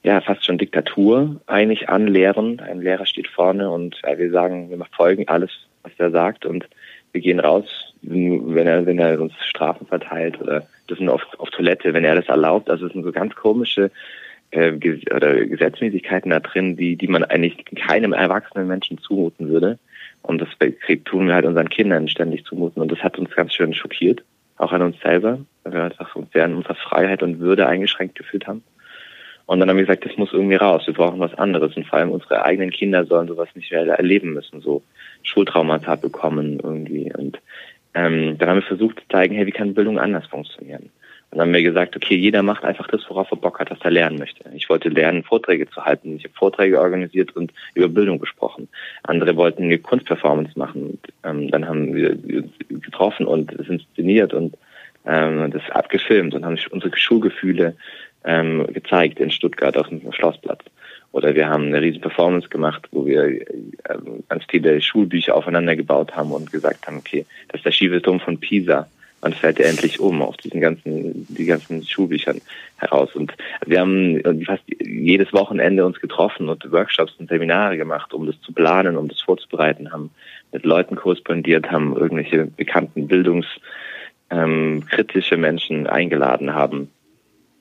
ja 0.07 0.21
fast 0.21 0.45
schon 0.45 0.57
Diktatur 0.57 1.39
eigentlich 1.47 1.89
anlehren. 1.89 2.59
Ein 2.59 2.81
Lehrer 2.81 3.05
steht 3.05 3.27
vorne 3.27 3.69
und 3.69 4.01
ja, 4.03 4.17
wir 4.17 4.31
sagen, 4.31 4.69
wir 4.69 4.85
folgen 4.95 5.27
alles, 5.27 5.51
was 5.83 5.91
er 5.97 6.11
sagt 6.11 6.45
und 6.45 6.67
wir 7.11 7.21
gehen 7.21 7.39
raus, 7.39 7.93
wenn 8.01 8.67
er 8.67 8.85
wenn 8.85 8.99
er 8.99 9.19
uns 9.19 9.33
Strafen 9.41 9.87
verteilt 9.87 10.39
oder 10.41 10.67
dürfen 10.89 11.09
auf, 11.09 11.21
auf 11.37 11.49
Toilette, 11.49 11.93
wenn 11.93 12.05
er 12.05 12.15
das 12.15 12.27
erlaubt. 12.27 12.69
Also 12.69 12.87
es 12.87 12.93
sind 12.93 13.03
so 13.03 13.11
ganz 13.11 13.35
komische 13.35 13.91
äh, 14.51 14.71
oder 15.13 15.45
Gesetzmäßigkeiten 15.45 16.31
da 16.31 16.39
drin, 16.39 16.77
die 16.77 16.95
die 16.95 17.07
man 17.07 17.23
eigentlich 17.23 17.65
keinem 17.75 18.13
erwachsenen 18.13 18.67
Menschen 18.67 18.97
zumuten 18.97 19.49
würde. 19.49 19.77
Und 20.23 20.41
das 20.41 20.49
tun 21.05 21.27
wir 21.27 21.35
halt 21.35 21.45
unseren 21.45 21.69
Kindern 21.69 22.07
ständig 22.07 22.45
zumuten. 22.45 22.81
Und 22.81 22.91
das 22.91 22.99
hat 22.99 23.17
uns 23.17 23.31
ganz 23.31 23.53
schön 23.53 23.73
schockiert, 23.73 24.23
auch 24.57 24.73
an 24.73 24.81
uns 24.81 24.99
selber, 24.99 25.39
weil 25.63 25.73
wir 25.73 25.83
einfach 25.85 26.15
uns 26.15 26.31
sehr 26.33 26.45
in 26.45 26.55
unserer 26.55 26.75
Freiheit 26.75 27.23
und 27.23 27.39
Würde 27.39 27.67
eingeschränkt 27.67 28.15
gefühlt 28.15 28.47
haben. 28.47 28.63
Und 29.47 29.61
dann 29.61 29.69
haben 29.69 29.77
wir 29.77 29.85
gesagt, 29.85 30.05
das 30.05 30.17
muss 30.17 30.33
irgendwie 30.33 30.57
raus. 30.57 30.83
Wir 30.85 30.93
brauchen 30.93 31.21
was 31.21 31.33
anderes. 31.33 31.75
Und 31.75 31.87
vor 31.87 31.99
allem 31.99 32.11
unsere 32.11 32.43
eigenen 32.43 32.69
Kinder 32.69 33.05
sollen 33.05 33.29
sowas 33.29 33.47
nicht 33.55 33.71
mehr 33.71 33.87
erleben 33.87 34.33
müssen, 34.33 34.61
so 34.61 34.83
Schultraumata 35.23 35.95
bekommen 35.95 36.59
irgendwie. 36.61 37.11
Und 37.17 37.39
ähm, 37.93 38.37
dann 38.37 38.49
haben 38.49 38.57
wir 38.57 38.67
versucht 38.67 38.99
zu 38.99 39.07
zeigen, 39.09 39.35
hey, 39.35 39.47
wie 39.47 39.51
kann 39.51 39.73
Bildung 39.73 39.99
anders 39.99 40.27
funktionieren? 40.27 40.91
Und 41.31 41.39
dann 41.39 41.47
haben 41.47 41.53
wir 41.53 41.63
gesagt, 41.63 41.95
okay, 41.95 42.15
jeder 42.15 42.43
macht 42.43 42.65
einfach 42.65 42.87
das, 42.87 43.01
worauf 43.09 43.31
er 43.31 43.37
Bock 43.37 43.59
hat, 43.59 43.71
was 43.71 43.79
er 43.81 43.91
lernen 43.91 44.19
möchte. 44.19 44.43
Ich 44.53 44.69
wollte 44.69 44.89
lernen, 44.89 45.23
Vorträge 45.23 45.69
zu 45.69 45.83
halten. 45.83 46.17
Ich 46.17 46.25
habe 46.25 46.33
Vorträge 46.33 46.81
organisiert 46.81 47.33
und 47.35 47.53
über 47.73 47.87
Bildung 47.87 48.19
gesprochen. 48.19 48.67
Andere 49.03 49.35
wollten 49.37 49.63
eine 49.63 49.79
Kunstperformance 49.79 50.59
machen. 50.59 50.83
Und, 50.83 50.99
ähm, 51.23 51.51
dann 51.51 51.67
haben 51.67 51.95
wir 51.95 52.17
getroffen 52.69 53.25
und 53.25 53.53
es 53.53 53.69
inszeniert 53.69 54.33
und 54.33 54.57
ähm, 55.05 55.51
das 55.51 55.63
abgefilmt 55.71 56.33
und 56.33 56.45
haben 56.45 56.57
unsere 56.71 56.97
Schulgefühle 56.97 57.75
ähm, 58.27 58.67
gezeigt 58.71 59.19
in 59.19 59.31
Stuttgart 59.31 59.75
auf 59.77 59.87
dem 59.87 60.11
Schlossplatz. 60.11 60.63
Oder 61.13 61.33
wir 61.33 61.49
haben 61.49 61.67
eine 61.67 61.81
riesen 61.81 62.01
Performance 62.01 62.49
gemacht, 62.49 62.87
wo 62.91 63.05
wir 63.05 63.23
äh, 63.23 63.45
ganz 64.29 64.43
viele 64.49 64.81
Schulbücher 64.81 65.35
aufeinander 65.35 65.75
gebaut 65.75 66.15
haben 66.15 66.31
und 66.31 66.51
gesagt 66.51 66.85
haben, 66.85 66.97
okay, 66.97 67.25
das 67.47 67.59
ist 67.59 67.65
der 67.65 67.71
schiefe 67.71 68.01
Turm 68.01 68.19
von 68.19 68.39
Pisa. 68.39 68.87
Wann 69.21 69.33
fällt 69.33 69.59
er 69.59 69.69
endlich 69.69 69.99
um 69.99 70.21
auf 70.21 70.37
diesen 70.37 70.61
ganzen, 70.61 71.25
die 71.27 71.45
ganzen 71.45 71.83
Schulbüchern 71.83 72.39
heraus? 72.75 73.15
Und 73.15 73.33
wir 73.65 73.79
haben 73.79 74.21
fast 74.45 74.63
jedes 74.79 75.33
Wochenende 75.33 75.85
uns 75.85 75.99
getroffen 75.99 76.49
und 76.49 76.71
Workshops 76.71 77.15
und 77.17 77.29
Seminare 77.29 77.77
gemacht, 77.77 78.13
um 78.13 78.27
das 78.27 78.39
zu 78.41 78.53
planen, 78.53 78.95
um 78.95 79.07
das 79.07 79.21
vorzubereiten, 79.21 79.91
haben 79.91 80.11
mit 80.51 80.65
Leuten 80.65 80.95
korrespondiert, 80.95 81.71
haben 81.71 81.97
irgendwelche 81.97 82.45
bekannten 82.45 83.07
bildungskritische 83.07 85.35
ähm, 85.35 85.41
Menschen 85.41 85.87
eingeladen, 85.87 86.53
haben 86.53 86.91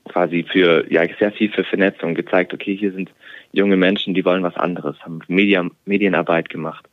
quasi 0.09 0.45
für 0.51 0.91
ja 0.91 1.03
sehr 1.19 1.33
viel 1.33 1.51
für 1.51 1.65
Vernetzung 1.65 2.15
gezeigt, 2.15 2.55
okay, 2.55 2.77
hier 2.77 2.93
sind 2.93 3.11
junge 3.53 3.77
Menschen, 3.77 4.15
die 4.15 4.25
wollen 4.25 4.43
was 4.43 4.57
anderes, 4.57 4.97
haben 5.01 5.21
Medien, 5.29 5.71
Medienarbeit 5.85 6.49
gemacht. 6.49 6.87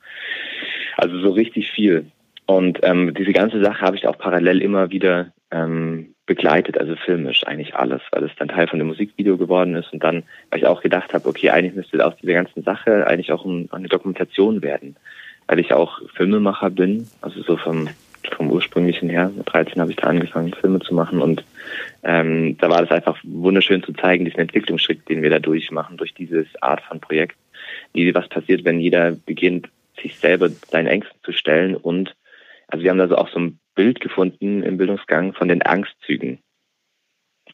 Also 0.97 1.19
so 1.19 1.31
richtig 1.31 1.71
viel. 1.71 2.05
Und 2.45 2.79
ähm, 2.83 3.13
diese 3.13 3.33
ganze 3.33 3.63
Sache 3.63 3.81
habe 3.81 3.95
ich 3.95 4.07
auch 4.07 4.17
parallel 4.17 4.61
immer 4.61 4.91
wieder 4.91 5.31
ähm, 5.51 6.13
begleitet, 6.25 6.77
also 6.77 6.95
filmisch 6.95 7.45
eigentlich 7.45 7.75
alles, 7.75 8.01
weil 8.11 8.23
es 8.23 8.31
dann 8.37 8.47
Teil 8.47 8.67
von 8.67 8.79
dem 8.79 8.87
Musikvideo 8.87 9.37
geworden 9.37 9.75
ist 9.75 9.91
und 9.91 10.03
dann, 10.03 10.23
weil 10.49 10.59
ich 10.59 10.65
auch 10.65 10.81
gedacht 10.81 11.13
habe, 11.13 11.27
okay, 11.27 11.49
eigentlich 11.49 11.75
müsste 11.75 12.05
aus 12.05 12.15
dieser 12.21 12.33
ganzen 12.33 12.63
Sache 12.63 13.07
eigentlich 13.07 13.31
auch 13.31 13.45
eine 13.45 13.87
Dokumentation 13.87 14.61
werden, 14.61 14.95
weil 15.47 15.59
ich 15.59 15.73
auch 15.73 16.01
Filmemacher 16.15 16.69
bin, 16.69 17.07
also 17.21 17.41
so 17.41 17.57
vom 17.57 17.89
vom 18.31 18.51
ursprünglichen 18.51 19.09
her. 19.09 19.31
Mit 19.35 19.51
13 19.51 19.81
habe 19.81 19.91
ich 19.91 19.97
da 19.97 20.07
angefangen, 20.07 20.53
Filme 20.53 20.79
zu 20.79 20.93
machen 20.93 21.21
und 21.21 21.43
ähm, 22.03 22.57
da 22.57 22.69
war 22.69 22.81
das 22.81 22.91
einfach 22.91 23.17
wunderschön 23.23 23.83
zu 23.83 23.93
zeigen, 23.93 24.25
diesen 24.25 24.39
Entwicklungsschritt, 24.39 25.07
den 25.09 25.21
wir 25.21 25.29
da 25.29 25.39
durchmachen, 25.39 25.97
durch 25.97 26.13
dieses 26.13 26.47
Art 26.61 26.81
von 26.81 26.99
Projekt, 26.99 27.37
wie 27.93 28.13
was 28.13 28.27
passiert, 28.27 28.65
wenn 28.65 28.79
jeder 28.79 29.11
beginnt, 29.11 29.69
sich 30.01 30.17
selber 30.17 30.49
seinen 30.49 30.87
Ängsten 30.87 31.17
zu 31.23 31.31
stellen 31.31 31.75
und 31.75 32.15
also 32.67 32.83
wir 32.83 32.89
haben 32.89 32.97
da 32.97 33.07
so 33.07 33.17
auch 33.17 33.29
so 33.29 33.39
ein 33.39 33.59
Bild 33.75 33.99
gefunden 33.99 34.63
im 34.63 34.77
Bildungsgang 34.77 35.33
von 35.33 35.47
den 35.47 35.61
Angstzügen. 35.61 36.39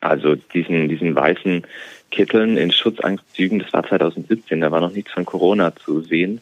Also 0.01 0.35
diesen, 0.35 0.87
diesen 0.87 1.13
weißen 1.13 1.63
Kitteln 2.09 2.57
in 2.57 2.71
Schutzangstzügen, 2.71 3.59
das 3.59 3.73
war 3.73 3.85
2017, 3.85 4.61
da 4.61 4.71
war 4.71 4.79
noch 4.79 4.93
nichts 4.93 5.11
von 5.11 5.25
Corona 5.25 5.75
zu 5.75 6.01
sehen. 6.01 6.39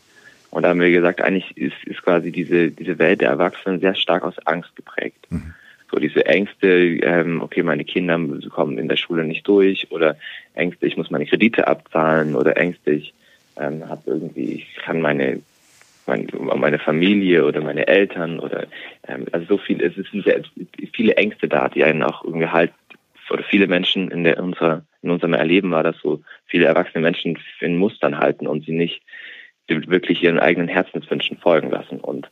Und 0.52 0.64
da 0.64 0.70
haben 0.70 0.80
wir 0.80 0.92
gesagt, 0.92 1.22
eigentlich 1.22 1.58
ist, 1.58 1.84
ist 1.86 2.04
quasi 2.04 2.32
diese, 2.32 2.72
diese 2.72 3.00
Welt 3.00 3.22
der 3.22 3.30
Erwachsenen 3.30 3.80
sehr 3.80 3.96
stark 3.96 4.24
aus 4.24 4.38
Angst 4.46 4.76
geprägt. 4.76 5.26
Mhm. 5.30 5.54
So 5.90 5.98
diese 5.98 6.26
Ängste, 6.26 6.68
ähm, 6.68 7.42
okay, 7.42 7.64
meine 7.64 7.86
Kinder 7.86 8.20
kommen 8.50 8.78
in 8.78 8.90
der 8.90 8.98
Schule 8.98 9.24
nicht 9.24 9.48
durch 9.48 9.90
oder 9.92 10.18
Ängste, 10.54 10.86
ich 10.86 10.98
muss 10.98 11.12
meine 11.12 11.26
Kredite 11.26 11.68
abzahlen 11.68 12.36
oder 12.36 12.58
Ängste, 12.58 12.92
ich 12.92 13.14
ähm, 13.60 13.88
habe 13.88 14.02
irgendwie, 14.06 14.56
ich 14.56 14.76
kann 14.84 15.02
meine 15.02 15.42
meine, 16.06 16.28
meine 16.56 16.80
Familie 16.80 17.46
oder 17.46 17.62
meine 17.62 17.86
Eltern 17.88 18.40
oder 18.40 18.68
ähm, 19.08 19.26
also 19.32 19.46
so 19.46 19.58
viel, 19.58 19.82
es 19.82 19.96
sind 19.96 20.24
sehr 20.24 20.42
viele 20.94 21.18
Ängste 21.18 21.50
da, 21.50 21.68
die 21.68 21.84
einen 21.84 22.02
auch 22.02 22.24
irgendwie 22.24 22.48
halt 22.48 22.72
oder 23.30 23.44
viele 23.44 23.68
Menschen 23.68 24.10
in 24.10 24.24
der 24.24 24.42
unserer 24.42 24.84
in 25.02 25.12
unserem 25.12 25.34
Erleben 25.34 25.72
war 25.72 25.84
das 25.84 25.96
so, 26.02 26.22
viele 26.46 26.66
erwachsene 26.66 27.02
Menschen 27.02 27.38
in 27.60 27.78
Mustern 27.78 28.18
halten 28.18 28.48
und 28.48 28.66
sie 28.66 28.74
nicht 28.74 29.02
wirklich 29.68 30.24
ihren 30.24 30.40
eigenen 30.40 30.68
Herzenswünschen 30.68 31.38
folgen 31.38 31.70
lassen. 31.70 32.00
Und 32.00 32.30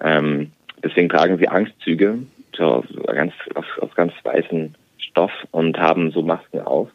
ähm, 0.00 0.52
deswegen 0.82 1.08
tragen 1.08 1.38
sie 1.38 1.48
Angstzüge 1.48 2.18
so 2.58 2.84
ganz, 3.06 3.32
auf, 3.54 3.66
auf 3.80 3.94
ganz 3.94 4.12
weißen 4.22 4.74
Stoff 4.98 5.32
und 5.50 5.78
haben 5.78 6.10
so 6.10 6.22
Masken 6.22 6.60
auf 6.60 6.90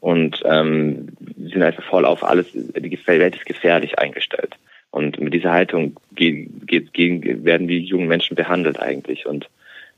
und 0.00 0.42
ähm, 0.44 1.08
sind 1.38 1.62
einfach 1.62 1.84
voll 1.84 2.04
auf 2.04 2.22
alles, 2.22 2.52
die 2.52 2.98
Welt 3.06 3.36
ist 3.36 3.46
gefährlich 3.46 3.98
eingestellt. 3.98 4.56
Und 4.90 5.18
mit 5.18 5.34
dieser 5.34 5.50
Haltung 5.50 5.98
geht, 6.14 6.68
geht, 6.68 6.92
gegen, 6.92 7.44
werden 7.44 7.66
die 7.66 7.78
jungen 7.78 8.06
Menschen 8.06 8.36
behandelt 8.36 8.78
eigentlich. 8.78 9.26
Und 9.26 9.48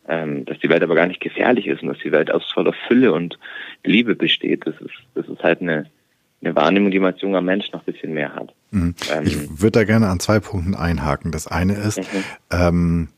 ähm, 0.09 0.45
dass 0.45 0.59
die 0.61 0.71
Welt 0.71 0.83
aber 0.83 0.95
gar 0.95 1.07
nicht 1.07 1.21
gefährlich 1.21 1.67
ist 1.67 1.83
und 1.83 1.89
dass 1.89 1.99
die 1.99 2.13
Welt 2.13 2.31
aus 2.31 2.51
voller 2.53 2.73
Fülle 2.87 3.13
und 3.13 3.39
Liebe 3.85 4.15
besteht, 4.15 4.67
das 4.67 4.75
ist, 4.81 4.95
das 5.15 5.29
ist 5.29 5.43
halt 5.43 5.61
eine, 5.61 5.87
eine 6.41 6.55
Wahrnehmung, 6.55 6.91
die 6.91 6.99
man 6.99 7.13
als 7.13 7.21
junger 7.21 7.41
Mensch 7.41 7.73
noch 7.73 7.87
ein 7.87 7.93
bisschen 7.93 8.15
mehr 8.15 8.35
hat. 8.35 8.55
Mhm. 8.71 8.95
Ähm, 9.13 9.27
ich 9.27 9.61
würde 9.61 9.81
da 9.81 9.85
gerne 9.85 10.09
an 10.09 10.21
zwei 10.21 10.41
Punkten 10.41 10.75
einhaken. 10.75 11.33
Das 11.33 11.47
eine 11.47 11.75
ist, 11.75 11.99
mhm. 11.99 12.25
ähm, 12.53 13.09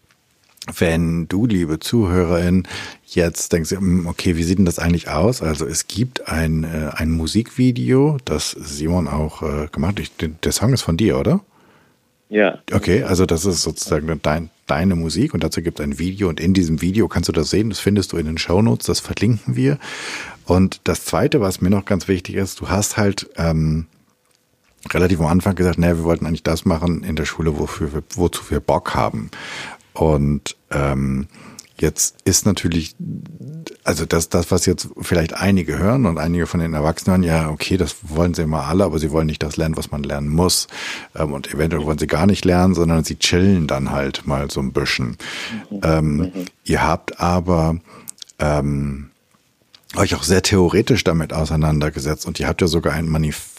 wenn 0.77 1.29
du, 1.29 1.47
liebe 1.47 1.79
Zuhörerin, 1.79 2.67
jetzt 3.07 3.53
denkst, 3.53 3.71
hm, 3.71 4.07
okay, 4.07 4.37
wie 4.37 4.43
sieht 4.43 4.59
denn 4.59 4.67
das 4.67 4.79
eigentlich 4.79 5.09
aus? 5.09 5.43
Also 5.43 5.67
es 5.67 5.89
gibt 5.89 6.29
ein, 6.29 6.65
äh, 6.65 6.91
ein 6.95 7.11
Musikvideo, 7.11 8.19
das 8.25 8.51
Simon 8.51 9.09
auch 9.09 9.43
äh, 9.43 9.69
gemacht 9.73 10.01
hat. 10.01 10.31
Der 10.45 10.53
Song 10.53 10.73
ist 10.73 10.83
von 10.83 10.97
dir, 10.97 11.19
oder? 11.19 11.41
Ja. 12.29 12.59
Okay, 12.73 13.05
also 13.05 13.25
das 13.25 13.47
ist 13.47 13.63
sozusagen 13.63 14.21
dein, 14.23 14.51
deine 14.67 14.97
Musik 14.97 15.33
und 15.33 15.43
dazu 15.43 15.63
gibt 15.63 15.81
es 15.81 15.85
ein 15.85 15.99
Video 15.99 16.29
und 16.29 16.41
in 16.41 16.53
diesem 16.53 16.83
Video 16.83 17.09
kannst 17.09 17.29
du 17.29 17.33
das 17.33 17.49
sehen, 17.49 17.71
das 17.71 17.81
findest 17.81 18.13
du 18.13 18.19
in 18.19 18.27
den 18.27 18.37
Shownotes, 18.37 18.87
das 18.87 19.01
verlinken 19.01 19.57
wir. 19.57 19.79
Und 20.45 20.83
das 20.85 21.05
Zweite, 21.07 21.41
was 21.41 21.61
mir 21.61 21.71
noch 21.71 21.87
ganz 21.87 22.07
wichtig 22.07 22.35
ist, 22.35 22.61
du 22.61 22.69
hast 22.69 22.99
halt 22.99 23.31
ähm, 23.37 23.87
relativ 24.91 25.21
am 25.21 25.27
Anfang 25.27 25.55
gesagt, 25.55 25.79
naja, 25.79 25.97
wir 25.97 26.05
wollten 26.05 26.27
eigentlich 26.27 26.43
das 26.43 26.67
machen 26.67 27.03
in 27.03 27.17
der 27.17 27.25
Schule, 27.25 27.59
wofür 27.59 27.95
wir, 27.95 28.03
wozu 28.15 28.51
wir 28.51 28.61
Bock 28.61 28.95
haben. 28.95 29.31
Und 29.95 30.57
ähm, 30.71 31.27
jetzt 31.81 32.17
ist 32.25 32.47
natürlich, 32.47 32.97
also 33.85 34.05
das, 34.05 34.29
das, 34.29 34.51
was 34.51 34.67
jetzt 34.67 34.89
vielleicht 35.01 35.35
einige 35.35 35.79
hören 35.79 36.07
und 36.07 36.19
einige 36.19 36.47
von 36.47 36.61
den 36.61 36.75
Erwachsenen, 36.75 37.23
ja, 37.23 37.51
okay, 37.51 37.77
das 37.77 37.97
wollen 38.03 38.35
sie 38.35 38.43
immer 38.43 38.65
alle, 38.65 38.85
aber 38.85 38.99
sie 38.99 39.11
wollen 39.11 39.27
nicht 39.27 39.43
das 39.43 39.57
lernen, 39.57 39.77
was 39.77 39.91
man 39.91 40.03
lernen 40.03 40.29
muss. 40.29 40.67
Ähm, 41.15 41.33
und 41.33 41.53
eventuell 41.53 41.85
wollen 41.85 41.99
sie 41.99 42.07
gar 42.07 42.27
nicht 42.27 42.45
lernen, 42.45 42.75
sondern 42.75 43.05
sie 43.05 43.17
chillen 43.17 43.67
dann 43.67 43.91
halt 43.91 44.27
mal 44.27 44.51
so 44.51 44.61
ein 44.61 44.73
bisschen. 44.73 45.17
Ähm. 45.83 46.33
Ihr 46.65 46.83
habt 46.83 47.19
aber 47.19 47.79
ähm, 48.39 49.11
euch 49.97 50.15
auch 50.15 50.23
sehr 50.23 50.43
theoretisch 50.43 51.03
damit 51.05 51.33
auseinandergesetzt 51.33 52.27
und 52.27 52.39
ihr 52.41 52.47
habt 52.47 52.61
ja 52.61 52.67
sogar 52.67 52.93
ein 52.93 53.09
Manifest 53.09 53.58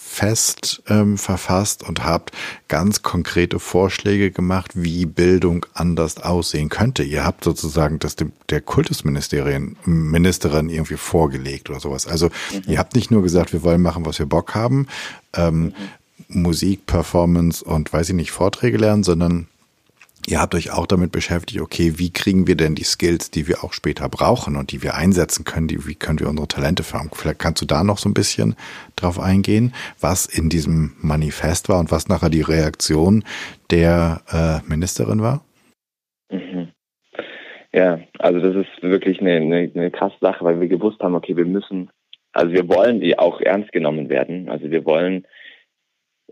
ähm, 0.88 1.18
verfasst 1.18 1.84
und 1.88 2.04
habt 2.04 2.32
ganz 2.68 3.02
konkrete 3.02 3.60
Vorschläge 3.60 4.32
gemacht, 4.32 4.72
wie 4.76 5.06
Bildung 5.06 5.66
anders 5.74 6.18
aussehen 6.18 6.70
könnte. 6.70 7.04
Ihr 7.04 7.24
habt 7.26 7.44
sozusagen 7.44 8.00
das 8.00 8.16
dem, 8.16 8.34
der 8.50 8.62
Kultusministerin 8.62 9.78
Ministerin 9.86 10.70
irgendwie 10.70 10.98
vorgelegt 10.98 11.70
oder 11.70 11.80
sowas. 11.80 12.08
Also 12.08 12.28
mhm. 12.28 12.64
ihr 12.68 12.80
habt 12.80 12.96
nicht 12.96 13.12
nur 13.12 13.24
gesagt, 13.24 13.54
wir 13.54 13.64
wollen 13.64 13.82
machen, 13.82 14.06
was 14.06 14.20
wir 14.20 14.26
Bock 14.26 14.56
haben, 14.56 14.88
ähm, 15.34 15.74
mhm. 16.28 16.42
Musik, 16.42 16.86
Performance 16.86 17.64
und 17.64 17.92
weiß 17.92 18.10
ich 18.10 18.16
nicht, 18.16 18.32
Vorträge 18.32 18.78
lernen, 18.78 19.04
sondern 19.04 19.48
Ihr 20.29 20.39
habt 20.39 20.53
euch 20.53 20.71
auch 20.71 20.86
damit 20.86 21.12
beschäftigt, 21.12 21.59
okay, 21.59 21.93
wie 21.95 22.13
kriegen 22.13 22.45
wir 22.45 22.55
denn 22.55 22.75
die 22.75 22.83
Skills, 22.83 23.31
die 23.31 23.48
wir 23.48 23.63
auch 23.63 23.74
später 23.74 24.07
brauchen 24.09 24.57
und 24.57 24.71
die 24.71 24.83
wir 24.83 24.93
einsetzen 24.93 25.43
können, 25.43 25.67
die, 25.67 25.88
wie 25.88 25.95
können 25.95 26.19
wir 26.19 26.29
unsere 26.29 26.48
Talente 26.48 26.83
fördern? 26.83 27.09
Vielleicht 27.15 27.39
kannst 27.39 27.63
du 27.63 27.65
da 27.65 27.83
noch 27.83 27.98
so 27.98 28.07
ein 28.07 28.13
bisschen 28.13 28.55
drauf 28.95 29.19
eingehen, 29.19 29.74
was 30.00 30.27
in 30.27 30.50
diesem 30.50 30.93
Manifest 31.01 31.67
war 31.67 31.79
und 31.79 31.91
was 31.91 32.09
nachher 32.09 32.29
die 32.29 32.41
Reaktion 32.41 33.24
der 33.71 34.21
äh, 34.31 34.69
Ministerin 34.69 35.24
war? 35.24 35.43
Mhm. 36.29 36.67
Ja, 37.74 38.00
also 38.19 38.39
das 38.39 38.67
ist 38.67 38.83
wirklich 38.83 39.21
eine, 39.21 39.38
eine, 39.38 39.71
eine 39.74 39.89
krasse 39.89 40.17
Sache, 40.21 40.45
weil 40.45 40.62
wir 40.62 40.67
gewusst 40.67 41.00
haben, 41.00 41.15
okay, 41.15 41.36
wir 41.36 41.45
müssen, 41.45 41.89
also 42.33 42.53
wir 42.53 42.67
wollen 42.67 43.00
die 43.00 43.17
auch 43.17 43.41
ernst 43.41 43.71
genommen 43.71 44.09
werden. 44.09 44.48
Also 44.48 44.69
wir 44.69 44.86
wollen 44.86 45.25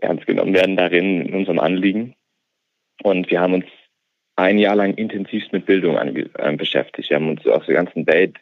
ernst 0.00 0.24
genommen 0.24 0.54
werden 0.54 0.76
darin 0.76 1.22
in 1.22 1.34
unserem 1.34 1.58
Anliegen. 1.58 2.14
Und 3.02 3.30
wir 3.30 3.40
haben 3.40 3.54
uns 3.54 3.64
ein 4.38 4.58
Jahr 4.58 4.76
lang 4.76 4.94
intensivst 4.94 5.52
mit 5.52 5.66
Bildung 5.66 5.96
äh, 5.96 6.56
beschäftigt. 6.56 7.10
Wir 7.10 7.16
haben 7.16 7.30
uns 7.30 7.44
aus 7.46 7.66
der 7.66 7.74
ganzen 7.74 8.06
Welt 8.06 8.36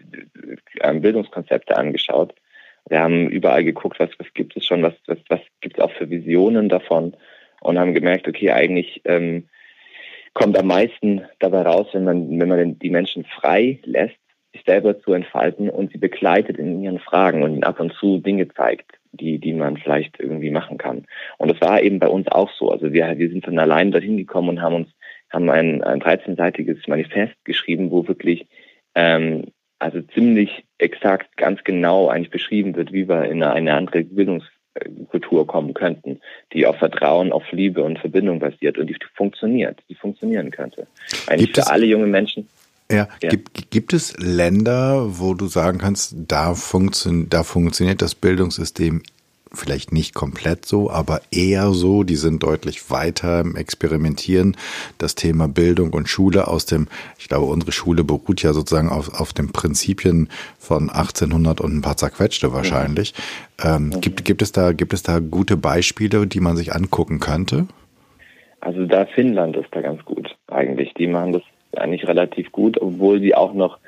äh, 0.81 0.95
Bildungskonzepte 0.95 1.77
angeschaut. 1.77 2.35
Wir 2.89 3.01
haben 3.01 3.29
überall 3.31 3.65
geguckt, 3.65 3.99
was, 3.99 4.11
was 4.19 4.33
gibt 4.35 4.57
es 4.57 4.67
schon, 4.67 4.83
was, 4.83 4.93
was, 5.07 5.19
was 5.29 5.41
gibt 5.63 5.79
es 5.79 5.83
auch 5.83 5.91
für 5.93 6.11
Visionen 6.11 6.69
davon 6.69 7.17
und 7.61 7.79
haben 7.79 7.95
gemerkt, 7.95 8.29
okay, 8.29 8.51
eigentlich 8.51 9.01
ähm, 9.07 9.49
kommt 10.35 10.59
am 10.59 10.67
meisten 10.67 11.23
dabei 11.39 11.63
raus, 11.63 11.89
wenn 11.93 12.05
man, 12.05 12.39
wenn 12.39 12.49
man 12.49 12.79
die 12.79 12.91
Menschen 12.91 13.25
frei 13.25 13.81
lässt, 13.85 14.19
sich 14.53 14.65
selber 14.67 15.01
zu 15.01 15.15
entfalten 15.15 15.71
und 15.71 15.93
sie 15.93 15.99
begleitet 15.99 16.59
in 16.59 16.83
ihren 16.83 16.99
Fragen 16.99 17.43
und 17.43 17.55
ihnen 17.55 17.65
ab 17.65 17.81
und 17.81 17.95
zu 17.95 18.19
Dinge 18.19 18.49
zeigt, 18.49 18.93
die, 19.13 19.39
die 19.39 19.55
man 19.55 19.79
vielleicht 19.79 20.21
irgendwie 20.21 20.51
machen 20.51 20.77
kann. 20.77 21.07
Und 21.39 21.51
das 21.51 21.61
war 21.63 21.81
eben 21.81 21.99
bei 21.99 22.09
uns 22.09 22.29
auch 22.29 22.51
so. 22.53 22.71
Also 22.71 22.93
wir, 22.93 23.17
wir 23.17 23.31
sind 23.31 23.47
von 23.47 23.59
allein 23.59 23.93
dorthin 23.93 24.19
gekommen 24.19 24.51
und 24.51 24.63
haben 24.63 24.75
uns 24.75 24.89
haben 25.31 25.51
ein, 25.51 25.83
ein 25.83 26.01
13-seitiges 26.01 26.89
Manifest 26.89 27.35
geschrieben, 27.45 27.91
wo 27.91 28.07
wirklich 28.07 28.47
ähm, 28.95 29.47
also 29.79 30.01
ziemlich 30.01 30.65
exakt, 30.79 31.37
ganz 31.37 31.63
genau 31.65 32.09
eigentlich 32.09 32.31
beschrieben 32.31 32.75
wird, 32.77 32.93
wie 32.93 33.09
wir 33.09 33.25
in 33.25 33.43
eine 33.43 33.75
andere 33.75 34.05
Bildungskultur 34.05 35.47
kommen 35.47 35.75
könnten, 35.75 36.21
die 36.53 36.67
auf 36.67 36.77
Vertrauen, 36.77 37.33
auf 37.33 37.45
Liebe 37.53 37.83
und 37.83 37.99
Verbindung 37.99 38.39
basiert 38.39 38.79
und 38.79 38.87
die 38.87 38.97
funktioniert, 39.15 39.83
die 39.89 39.95
funktionieren 39.95 40.51
könnte. 40.51 40.87
Eigentlich 41.27 41.53
Gibt 41.53 41.65
für 41.65 41.71
alle 41.71 41.87
junge 41.87 42.07
Menschen. 42.07 42.49
Ja, 42.91 43.09
ja. 43.21 43.29
Gibt, 43.29 43.71
gibt 43.71 43.93
es 43.93 44.17
Länder, 44.19 45.19
wo 45.19 45.35
du 45.35 45.47
sagen 45.47 45.79
kannst, 45.79 46.15
da, 46.29 46.55
funktio 46.55 47.25
da 47.29 47.43
funktioniert 47.43 48.01
das 48.01 48.15
Bildungssystem 48.15 49.03
vielleicht 49.53 49.93
nicht 49.93 50.15
komplett 50.15 50.67
so, 50.67 50.91
aber 50.91 51.21
eher 51.31 51.71
so. 51.71 52.03
Die 52.03 52.17
sind 52.17 52.43
deutlich 52.43 52.91
weiter 52.91 53.41
im 53.41 53.57
Experimentieren. 53.57 54.57
Das 54.99 55.15
Thema 55.15 55.49
Bildung 55.49 55.93
und 55.93 56.09
Schule 56.09 56.49
aus 56.49 56.67
dem, 56.67 56.89
ich 57.19 57.29
glaube, 57.29 57.47
unsere 57.47 57.73
Schule 57.73 58.05
beruht 58.05 58.43
ja 58.43 58.53
sozusagen 58.53 58.89
auf, 58.89 59.21
auf 59.21 59.33
den 59.33 59.53
Prinzipien 59.53 60.29
von 60.59 60.91
1800 60.91 61.61
und 61.61 61.77
ein 61.77 61.83
paar 61.83 61.97
zerquetschte 61.97 62.53
wahrscheinlich. 62.53 63.15
Ja. 63.63 63.77
Ähm, 63.77 64.01
gibt, 64.01 64.25
gibt, 64.25 64.43
es 64.43 64.53
da, 64.53 64.73
gibt 64.73 64.93
es 64.93 65.03
da 65.03 65.19
gute 65.19 65.57
Beispiele, 65.57 66.27
die 66.27 66.41
man 66.41 66.57
sich 66.57 66.75
angucken 66.75 67.21
könnte? 67.21 67.67
Also 68.61 68.85
da 68.85 69.07
Finnland 69.07 69.57
ist 69.57 69.69
da 69.71 69.81
ganz 69.81 70.05
gut 70.05 70.37
eigentlich. 70.49 70.93
Die 70.95 71.07
machen 71.07 71.33
das 71.33 71.43
eigentlich 71.77 72.07
relativ 72.07 72.53
gut, 72.53 72.81
obwohl 72.81 73.21
sie 73.21 73.35
auch 73.35 73.55
noch 73.55 73.79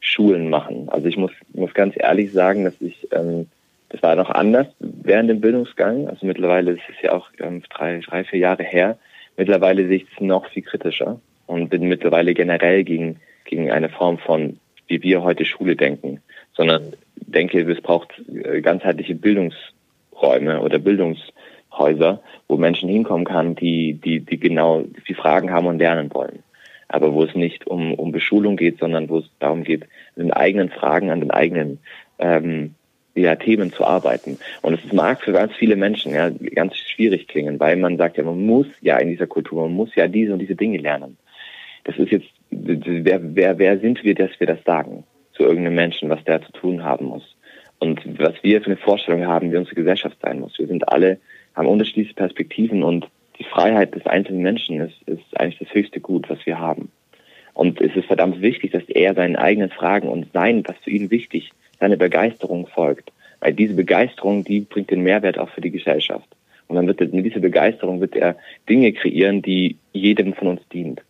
Schulen 0.00 0.48
machen. 0.48 0.88
Also 0.88 1.08
ich 1.08 1.16
muss, 1.16 1.32
muss 1.52 1.74
ganz 1.74 1.94
ehrlich 1.96 2.32
sagen, 2.32 2.64
dass 2.64 2.80
ich 2.80 3.08
ähm, 3.12 3.48
das 3.90 4.02
war 4.02 4.16
noch 4.16 4.30
anders 4.30 4.66
während 4.78 5.30
dem 5.30 5.40
Bildungsgang. 5.40 6.08
Also 6.08 6.26
mittlerweile 6.26 6.72
ist 6.72 6.82
es 6.88 7.02
ja 7.02 7.12
auch 7.12 7.28
ähm, 7.38 7.62
drei, 7.70 8.00
drei, 8.00 8.24
vier 8.24 8.38
Jahre 8.40 8.62
her. 8.62 8.98
Mittlerweile 9.36 9.86
sehe 9.86 9.98
ich 9.98 10.06
es 10.12 10.20
noch 10.20 10.46
viel 10.50 10.62
kritischer 10.62 11.20
und 11.46 11.70
bin 11.70 11.88
mittlerweile 11.88 12.34
generell 12.34 12.84
gegen, 12.84 13.20
gegen 13.44 13.70
eine 13.70 13.88
Form 13.88 14.18
von, 14.18 14.58
wie 14.88 15.02
wir 15.02 15.22
heute 15.22 15.44
Schule 15.44 15.76
denken, 15.76 16.20
sondern 16.52 16.92
denke, 17.16 17.60
es 17.60 17.80
braucht 17.80 18.12
äh, 18.28 18.60
ganzheitliche 18.60 19.14
Bildungsräume 19.14 20.60
oder 20.60 20.78
Bildungshäuser, 20.78 22.20
wo 22.46 22.56
Menschen 22.56 22.88
hinkommen 22.88 23.24
kann, 23.24 23.54
die, 23.54 23.94
die, 23.94 24.20
die 24.20 24.38
genau 24.38 24.84
die 25.08 25.14
Fragen 25.14 25.50
haben 25.50 25.66
und 25.66 25.78
lernen 25.78 26.12
wollen. 26.12 26.42
Aber 26.88 27.12
wo 27.12 27.22
es 27.24 27.34
nicht 27.34 27.66
um, 27.66 27.94
um 27.94 28.12
Beschulung 28.12 28.56
geht, 28.56 28.78
sondern 28.78 29.08
wo 29.08 29.18
es 29.18 29.30
darum 29.38 29.62
geht, 29.62 29.86
den 30.16 30.32
eigenen 30.32 30.70
Fragen 30.70 31.10
an 31.10 31.20
den 31.20 31.30
eigenen 31.30 31.78
ähm, 32.18 32.74
ja, 33.20 33.36
Themen 33.36 33.72
zu 33.72 33.84
arbeiten. 33.84 34.38
Und 34.62 34.74
es 34.74 34.92
mag 34.92 35.22
für 35.22 35.32
ganz 35.32 35.52
viele 35.54 35.76
Menschen 35.76 36.12
ja, 36.12 36.30
ganz 36.30 36.76
schwierig 36.76 37.28
klingen, 37.28 37.58
weil 37.60 37.76
man 37.76 37.96
sagt 37.96 38.16
ja, 38.16 38.24
man 38.24 38.44
muss 38.44 38.66
ja 38.80 38.98
in 38.98 39.08
dieser 39.08 39.26
Kultur, 39.26 39.62
man 39.62 39.72
muss 39.72 39.94
ja 39.94 40.08
diese 40.08 40.32
und 40.32 40.38
diese 40.38 40.56
Dinge 40.56 40.78
lernen. 40.78 41.16
Das 41.84 41.96
ist 41.96 42.10
jetzt, 42.10 42.28
wer, 42.50 43.20
wer, 43.34 43.58
wer 43.58 43.78
sind 43.78 44.04
wir, 44.04 44.14
dass 44.14 44.30
wir 44.38 44.46
das 44.46 44.62
sagen 44.64 45.04
zu 45.32 45.44
irgendeinem 45.44 45.76
Menschen, 45.76 46.10
was 46.10 46.22
der 46.24 46.42
zu 46.42 46.52
tun 46.52 46.84
haben 46.84 47.06
muss? 47.06 47.36
Und 47.78 48.00
was 48.18 48.34
wir 48.42 48.60
für 48.60 48.66
eine 48.66 48.76
Vorstellung 48.76 49.26
haben, 49.26 49.52
wie 49.52 49.56
unsere 49.56 49.76
Gesellschaft 49.76 50.18
sein 50.20 50.40
muss. 50.40 50.58
Wir 50.58 50.66
sind 50.66 50.88
alle, 50.88 51.18
haben 51.54 51.68
unterschiedliche 51.68 52.14
Perspektiven 52.14 52.82
und 52.82 53.06
die 53.38 53.44
Freiheit 53.44 53.94
des 53.94 54.04
einzelnen 54.06 54.42
Menschen 54.42 54.80
ist, 54.80 55.00
ist 55.06 55.40
eigentlich 55.40 55.60
das 55.60 55.72
höchste 55.72 56.00
Gut, 56.00 56.28
was 56.28 56.44
wir 56.44 56.58
haben. 56.58 56.90
Und 57.54 57.80
es 57.80 57.94
ist 57.96 58.06
verdammt 58.06 58.40
wichtig, 58.40 58.72
dass 58.72 58.84
er 58.88 59.14
seinen 59.14 59.36
eigenen 59.36 59.70
Fragen 59.70 60.08
und 60.08 60.32
sein, 60.32 60.62
was 60.66 60.76
für 60.82 60.90
ihn 60.90 61.10
wichtig 61.10 61.50
seine 61.80 61.96
Begeisterung 61.96 62.66
folgt. 62.66 63.12
Weil 63.40 63.54
diese 63.54 63.74
Begeisterung, 63.74 64.44
die 64.44 64.60
bringt 64.60 64.90
den 64.90 65.02
Mehrwert 65.02 65.38
auch 65.38 65.50
für 65.50 65.60
die 65.60 65.70
Gesellschaft. 65.70 66.28
Und 66.66 66.76
dann 66.76 66.86
wird 66.86 67.00
er, 67.00 67.08
mit 67.08 67.24
dieser 67.24 67.40
Begeisterung 67.40 68.00
wird 68.00 68.14
er 68.14 68.36
Dinge 68.68 68.92
kreieren, 68.92 69.42
die 69.42 69.76
jedem 69.92 70.34
von 70.34 70.48
uns 70.48 70.68
dient. 70.68 71.02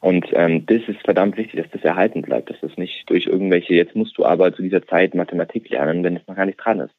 Und 0.00 0.26
ähm, 0.34 0.66
das 0.66 0.82
ist 0.86 1.00
verdammt 1.02 1.36
wichtig, 1.36 1.62
dass 1.62 1.70
das 1.70 1.82
erhalten 1.82 2.22
bleibt, 2.22 2.50
dass 2.50 2.60
das 2.60 2.76
nicht 2.76 3.08
durch 3.08 3.26
irgendwelche, 3.26 3.74
jetzt 3.74 3.96
musst 3.96 4.18
du 4.18 4.24
aber 4.24 4.54
zu 4.54 4.62
dieser 4.62 4.86
Zeit 4.86 5.14
Mathematik 5.14 5.70
lernen, 5.70 6.04
wenn 6.04 6.16
es 6.16 6.26
noch 6.26 6.36
gar 6.36 6.46
nicht 6.46 6.58
dran 6.58 6.80
ist. 6.80 6.94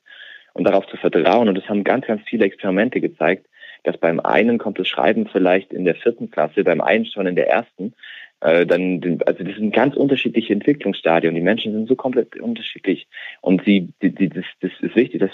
Und 0.53 0.63
darauf 0.63 0.87
zu 0.87 0.97
vertrauen, 0.97 1.47
und 1.47 1.55
das 1.55 1.69
haben 1.69 1.83
ganz, 1.83 2.07
ganz 2.07 2.21
viele 2.27 2.45
Experimente 2.45 3.01
gezeigt, 3.01 3.45
dass 3.83 3.97
beim 3.97 4.19
einen 4.19 4.57
kommt 4.57 4.79
das 4.79 4.87
Schreiben 4.87 5.27
vielleicht 5.27 5.71
in 5.71 5.85
der 5.85 5.95
vierten 5.95 6.31
Klasse, 6.31 6.63
beim 6.63 6.81
einen 6.81 7.05
schon 7.05 7.27
in 7.27 7.35
der 7.35 7.47
ersten, 7.47 7.93
äh, 8.41 8.65
dann, 8.65 9.19
also 9.25 9.43
das 9.43 9.55
sind 9.55 9.73
ganz 9.73 9.95
unterschiedliche 9.95 10.53
Entwicklungsstadien. 10.53 11.35
Die 11.35 11.41
Menschen 11.41 11.73
sind 11.73 11.87
so 11.87 11.95
komplett 11.95 12.39
unterschiedlich. 12.39 13.07
Und 13.41 13.63
sie, 13.65 13.93
die, 14.01 14.13
die, 14.13 14.29
das, 14.29 14.45
das 14.61 14.71
ist 14.81 14.95
wichtig, 14.95 15.21
dass 15.21 15.31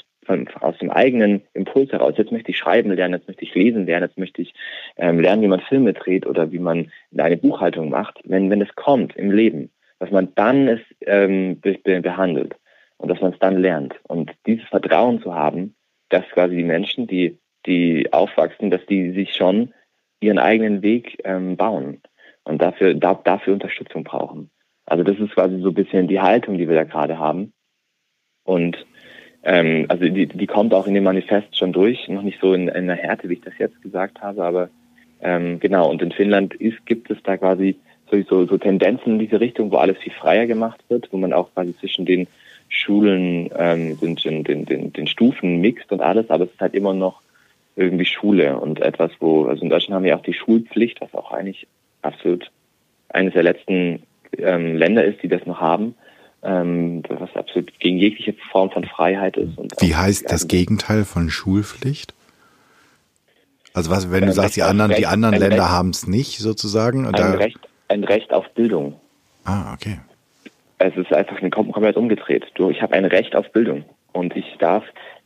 aus 0.62 0.78
dem 0.78 0.92
eigenen 0.92 1.42
Impuls 1.54 1.92
heraus, 1.92 2.14
jetzt 2.18 2.32
möchte 2.32 2.52
ich 2.52 2.58
schreiben 2.58 2.92
lernen, 2.92 3.16
jetzt 3.16 3.28
möchte 3.28 3.44
ich 3.44 3.56
lesen 3.56 3.86
lernen, 3.86 4.08
jetzt 4.08 4.18
möchte 4.18 4.42
ich 4.42 4.54
ähm, 4.98 5.20
lernen, 5.20 5.42
wie 5.42 5.48
man 5.48 5.62
Filme 5.62 5.94
dreht 5.94 6.26
oder 6.26 6.52
wie 6.52 6.60
man 6.60 6.92
eine 7.18 7.38
Buchhaltung 7.38 7.90
macht. 7.90 8.22
Wenn, 8.24 8.50
wenn 8.50 8.62
es 8.62 8.74
kommt 8.76 9.16
im 9.16 9.32
Leben, 9.32 9.72
dass 10.00 10.12
man 10.12 10.34
dann 10.36 10.68
es 10.68 10.82
ähm, 11.06 11.60
be 11.60 11.78
behandelt 11.84 12.56
und 12.98 13.10
dass 13.10 13.20
man 13.20 13.34
es 13.34 13.40
dann 13.40 13.58
lernt. 13.58 13.96
Und 14.04 14.32
dieses 14.46 14.68
Vertrauen 14.70 15.22
zu 15.22 15.34
haben, 15.34 15.76
dass 16.10 16.24
quasi 16.30 16.56
die 16.56 16.64
Menschen, 16.64 17.08
die, 17.08 17.40
die 17.66 18.14
aufwachsen, 18.14 18.70
dass 18.70 18.86
die 18.86 19.12
sich 19.12 19.34
schon 19.36 19.74
ihren 20.20 20.38
eigenen 20.38 20.84
Weg 20.84 21.20
ähm, 21.26 21.58
bauen 21.58 22.00
und 22.52 22.62
dafür, 22.62 22.94
da, 22.94 23.14
dafür 23.16 23.54
Unterstützung 23.54 24.04
brauchen. 24.04 24.50
Also 24.86 25.04
das 25.04 25.18
ist 25.18 25.34
quasi 25.34 25.60
so 25.62 25.70
ein 25.70 25.74
bisschen 25.74 26.08
die 26.08 26.20
Haltung, 26.20 26.58
die 26.58 26.68
wir 26.68 26.76
da 26.76 26.84
gerade 26.84 27.18
haben. 27.18 27.54
Und 28.44 28.86
ähm, 29.44 29.86
also 29.88 30.04
die, 30.04 30.28
die 30.28 30.48
kommt 30.48 30.74
auch 30.74 30.86
in 30.86 30.94
dem 30.94 31.04
Manifest 31.04 31.58
schon 31.58 31.74
durch, 31.74 32.08
noch 32.08 32.22
nicht 32.22 32.40
so 32.42 32.54
in, 32.54 32.68
in 32.68 32.88
der 32.88 32.96
Härte, 32.96 33.30
wie 33.30 33.36
ich 33.36 33.42
das 33.42 33.58
jetzt 33.58 33.82
gesagt 33.82 34.22
habe, 34.22 34.44
aber 34.44 34.70
ähm, 35.22 35.60
genau, 35.60 35.90
und 35.90 36.02
in 36.02 36.12
Finnland 36.12 36.54
ist, 36.56 36.86
gibt 36.86 37.10
es 37.10 37.18
da 37.24 37.38
quasi 37.38 37.78
so, 38.28 38.46
so 38.46 38.58
Tendenzen 38.58 39.14
in 39.14 39.20
diese 39.20 39.40
Richtung, 39.40 39.72
wo 39.72 39.78
alles 39.78 39.98
viel 40.00 40.12
freier 40.12 40.46
gemacht 40.46 40.84
wird, 40.90 41.08
wo 41.12 41.18
man 41.18 41.32
auch 41.32 41.54
quasi 41.54 41.76
zwischen 41.78 42.06
den 42.06 42.28
Schulen, 42.68 43.50
ähm, 43.56 43.98
den, 44.00 44.44
den, 44.44 44.66
den, 44.66 44.94
den 44.94 45.08
Stufen 45.08 45.62
mixt 45.62 45.92
und 45.92 46.02
alles, 46.02 46.30
aber 46.30 46.46
es 46.46 46.52
ist 46.52 46.60
halt 46.60 46.74
immer 46.74 46.94
noch 46.94 47.22
irgendwie 47.76 48.06
Schule 48.06 48.60
und 48.60 48.82
etwas, 48.82 49.12
wo, 49.20 49.46
also 49.46 49.64
in 49.64 49.70
Deutschland 49.70 49.96
haben 49.96 50.04
wir 50.04 50.18
auch 50.18 50.24
die 50.24 50.34
Schulpflicht, 50.34 51.02
was 51.02 51.14
auch 51.14 51.32
eigentlich 51.32 51.68
absolut 52.02 52.50
eines 53.10 53.34
der 53.34 53.44
letzten 53.44 54.04
ähm, 54.38 54.76
Länder 54.76 55.04
ist, 55.04 55.22
die 55.22 55.28
das 55.28 55.46
noch 55.46 55.60
haben, 55.60 55.96
ähm, 56.44 57.04
was 57.10 57.36
absolut 57.36 57.78
gegen 57.80 57.98
jegliche 57.98 58.34
Form 58.52 58.72
von 58.72 58.86
Freiheit 58.86 59.38
ist. 59.38 59.58
Und 59.58 59.74
Wie 59.80 59.96
heißt 59.96 60.32
das 60.32 60.48
Gegenteil 60.48 61.06
von 61.06 61.30
Schulpflicht? 61.30 62.14
Also 63.74 63.90
was, 63.90 64.12
wenn 64.12 64.26
du 64.26 64.34
sagst, 64.34 64.56
die 64.56 64.64
anderen, 64.64 64.92
Recht, 64.92 65.02
die 65.02 65.08
anderen 65.08 65.36
Länder 65.36 65.70
haben 65.70 65.92
es 65.92 66.08
nicht 66.08 66.40
sozusagen? 66.40 67.08
Ein 67.08 67.36
Recht, 67.36 67.60
ein 67.88 68.04
Recht 68.04 68.34
auf 68.34 68.50
Bildung. 68.52 69.00
Ah, 69.46 69.74
okay. 69.74 70.00
Es 70.80 70.96
ist 70.98 71.14
einfach 71.14 71.40
komplett 71.52 71.96
umgedreht. 71.96 72.46
Du, 72.56 72.70
ich 72.70 72.82
habe 72.82 72.94
ein 72.96 73.06
Recht 73.06 73.36
auf 73.36 73.50
Bildung 73.52 73.86
und 74.14 74.36
ich 74.36 74.58
darf 74.60 74.84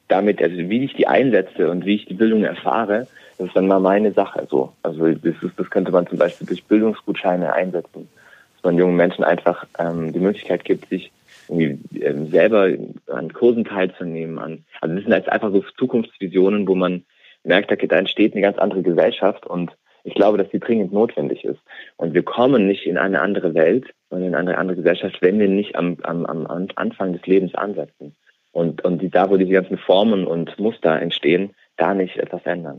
damit, 0.10 0.42
also 0.42 0.56
wie 0.58 0.84
ich 0.84 0.94
die 0.94 1.08
einsetze 1.08 1.72
und 1.72 1.86
wie 1.86 1.96
ich 1.96 2.06
die 2.06 2.14
Bildung 2.14 2.44
erfahre, 2.44 3.08
das 3.38 3.48
ist 3.48 3.56
dann 3.56 3.68
mal 3.68 3.80
meine 3.80 4.12
Sache 4.14 4.48
so. 4.50 4.72
Also 4.84 5.08
das, 5.08 5.36
ist, 5.42 5.58
das 5.58 5.70
könnte 5.70 5.92
man 5.92 6.08
zum 6.08 6.18
Beispiel 6.18 6.48
durch 6.48 6.64
Bildungsgutscheine 6.66 7.54
einsetzen, 7.54 8.08
dass 8.56 8.64
man 8.64 8.78
jungen 8.78 8.96
Menschen 8.96 9.24
einfach 9.24 9.66
ähm, 9.78 10.14
die 10.14 10.20
Möglichkeit 10.20 10.64
gibt, 10.64 10.90
sich 10.90 11.12
irgendwie 11.48 11.80
ähm, 12.00 12.32
selber 12.32 12.70
an 13.08 13.34
Kursen 13.34 13.66
teilzunehmen. 13.66 14.40
An, 14.40 14.64
also 14.82 14.96
das 14.96 15.04
sind 15.04 15.14
jetzt 15.14 15.30
einfach 15.30 15.52
so 15.52 15.64
Zukunftsvisionen, 15.78 16.68
wo 16.68 16.76
man 16.76 17.04
merkt, 17.44 17.72
da 17.72 17.96
entsteht 17.96 18.34
eine 18.34 18.42
ganz 18.42 18.58
andere 18.58 18.82
Gesellschaft 18.82 19.46
und 19.46 19.72
ich 20.04 20.14
glaube, 20.14 20.38
dass 20.38 20.50
die 20.50 20.60
dringend 20.60 20.94
notwendig 20.94 21.44
ist. 21.44 21.60
Und 21.98 22.14
wir 22.14 22.24
kommen 22.24 22.68
nicht 22.68 22.86
in 22.86 22.98
eine 22.98 23.22
andere 23.22 23.54
Welt 23.56 23.88
und 24.10 24.22
in 24.22 24.36
eine 24.36 24.58
andere 24.58 24.78
Gesellschaft, 24.78 25.18
wenn 25.22 25.40
wir 25.40 25.48
nicht 25.48 25.76
am, 25.76 25.98
am, 26.04 26.26
am 26.26 26.68
Anfang 26.76 27.14
des 27.14 27.26
Lebens 27.26 27.56
ansetzen. 27.56 28.16
Und, 28.52 28.86
und 28.86 29.02
die, 29.02 29.10
da, 29.10 29.30
wo 29.30 29.38
diese 29.38 29.52
ganzen 29.52 29.78
Formen 29.78 30.26
und 30.28 30.58
Muster 30.60 31.02
entstehen, 31.02 31.56
da 31.78 31.94
nicht 31.94 32.18
etwas 32.18 32.46
ändern. 32.46 32.78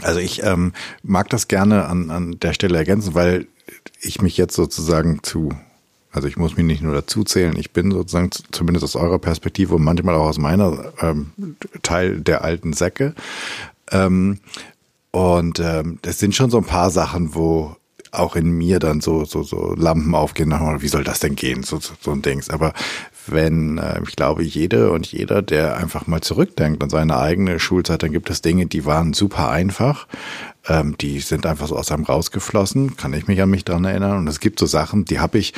Also 0.00 0.20
ich 0.20 0.42
ähm, 0.42 0.72
mag 1.02 1.28
das 1.28 1.48
gerne 1.48 1.86
an, 1.86 2.10
an 2.10 2.38
der 2.40 2.54
Stelle 2.54 2.78
ergänzen, 2.78 3.14
weil 3.14 3.46
ich 4.00 4.22
mich 4.22 4.36
jetzt 4.36 4.54
sozusagen 4.54 5.22
zu, 5.22 5.50
also 6.10 6.28
ich 6.28 6.36
muss 6.36 6.56
mich 6.56 6.66
nicht 6.66 6.82
nur 6.82 6.94
dazu 6.94 7.24
zählen, 7.24 7.56
ich 7.56 7.72
bin 7.72 7.90
sozusagen 7.90 8.30
zumindest 8.50 8.84
aus 8.84 8.96
eurer 8.96 9.18
Perspektive 9.18 9.74
und 9.74 9.84
manchmal 9.84 10.14
auch 10.14 10.28
aus 10.28 10.38
meiner 10.38 10.92
ähm, 11.00 11.32
Teil 11.82 12.20
der 12.20 12.42
alten 12.42 12.72
Säcke. 12.72 13.14
Ähm, 13.90 14.40
und 15.10 15.60
ähm, 15.60 15.98
das 16.02 16.18
sind 16.18 16.34
schon 16.34 16.50
so 16.50 16.58
ein 16.58 16.64
paar 16.64 16.90
Sachen, 16.90 17.34
wo 17.34 17.76
auch 18.12 18.36
in 18.36 18.50
mir 18.50 18.78
dann 18.78 19.00
so 19.00 19.24
so 19.24 19.42
so 19.42 19.74
Lampen 19.74 20.14
aufgehen, 20.14 20.52
wie 20.80 20.88
soll 20.88 21.04
das 21.04 21.20
denn 21.20 21.34
gehen, 21.34 21.62
so 21.62 21.80
so, 21.80 21.94
so 22.00 22.12
ein 22.12 22.22
Dings. 22.22 22.50
Aber 22.50 22.74
wenn, 23.26 23.78
äh, 23.78 24.00
ich 24.06 24.16
glaube, 24.16 24.42
jede 24.42 24.90
und 24.90 25.06
jeder, 25.06 25.42
der 25.42 25.76
einfach 25.76 26.06
mal 26.06 26.20
zurückdenkt 26.20 26.82
an 26.82 26.90
seine 26.90 27.18
eigene 27.18 27.58
Schulzeit, 27.58 28.02
dann 28.02 28.12
gibt 28.12 28.30
es 28.30 28.42
Dinge, 28.42 28.66
die 28.66 28.84
waren 28.84 29.12
super 29.12 29.50
einfach. 29.50 30.06
Ähm, 30.68 30.96
die 31.00 31.20
sind 31.20 31.46
einfach 31.46 31.68
so 31.68 31.76
aus 31.76 31.90
einem 31.90 32.04
rausgeflossen, 32.04 32.96
kann 32.96 33.12
ich 33.12 33.26
mich 33.26 33.40
an 33.42 33.50
mich 33.50 33.64
dran 33.64 33.84
erinnern. 33.84 34.18
Und 34.18 34.28
es 34.28 34.40
gibt 34.40 34.58
so 34.58 34.66
Sachen, 34.66 35.04
die 35.04 35.20
habe 35.20 35.38
ich 35.38 35.54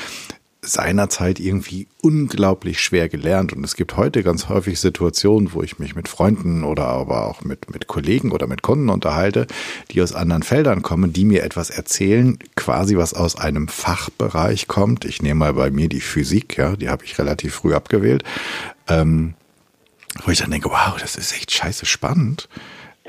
seinerzeit 0.65 1.41
irgendwie 1.41 1.87
unglaublich 2.01 2.81
schwer 2.81 3.09
gelernt. 3.09 3.53
Und 3.53 3.65
es 3.65 3.77
gibt 3.77 3.97
heute 3.97 4.23
ganz 4.23 4.49
häufig 4.49 4.81
Situationen, 4.81 5.53
wo 5.53 5.63
ich 5.63 5.79
mich 5.79 5.95
mit 5.95 6.09
Freunden 6.09 6.65
oder 6.65 6.87
aber 6.87 7.27
auch 7.27 7.43
mit, 7.43 7.71
mit 7.71 7.87
Kollegen 7.87 8.33
oder 8.33 8.47
mit 8.47 8.63
Kunden 8.63 8.89
unterhalte, 8.89 9.47
die 9.91 10.03
aus 10.03 10.15
anderen 10.15 10.43
Feldern 10.43 10.83
kommen, 10.83 11.13
die 11.13 11.25
mir 11.25 11.43
etwas 11.43 11.71
erzählen, 11.71 12.39
quasi 12.57 12.97
was 12.97 13.15
aus 13.15 13.37
einem 13.37 13.69
Fachbereich 13.69 14.67
kommt. 14.69 15.05
Ich 15.05 15.23
nehme 15.23 15.41
mal 15.41 15.55
bei 15.55 15.71
mir 15.71 15.89
die 15.89 16.01
Physik, 16.01 16.57
ja, 16.57 16.77
die 16.77 16.89
habe 16.89 17.05
ich 17.05 17.19
relativ 17.19 17.55
früh 17.55 17.75
abgewählt. 17.75 18.25
Ähm, 18.89 19.35
wo 20.25 20.31
ich 20.31 20.39
dann 20.39 20.51
denke, 20.51 20.71
wow, 20.71 20.97
das 20.99 21.17
ist 21.17 21.33
echt 21.35 21.51
scheiße 21.51 21.87
spannend. 21.87 22.49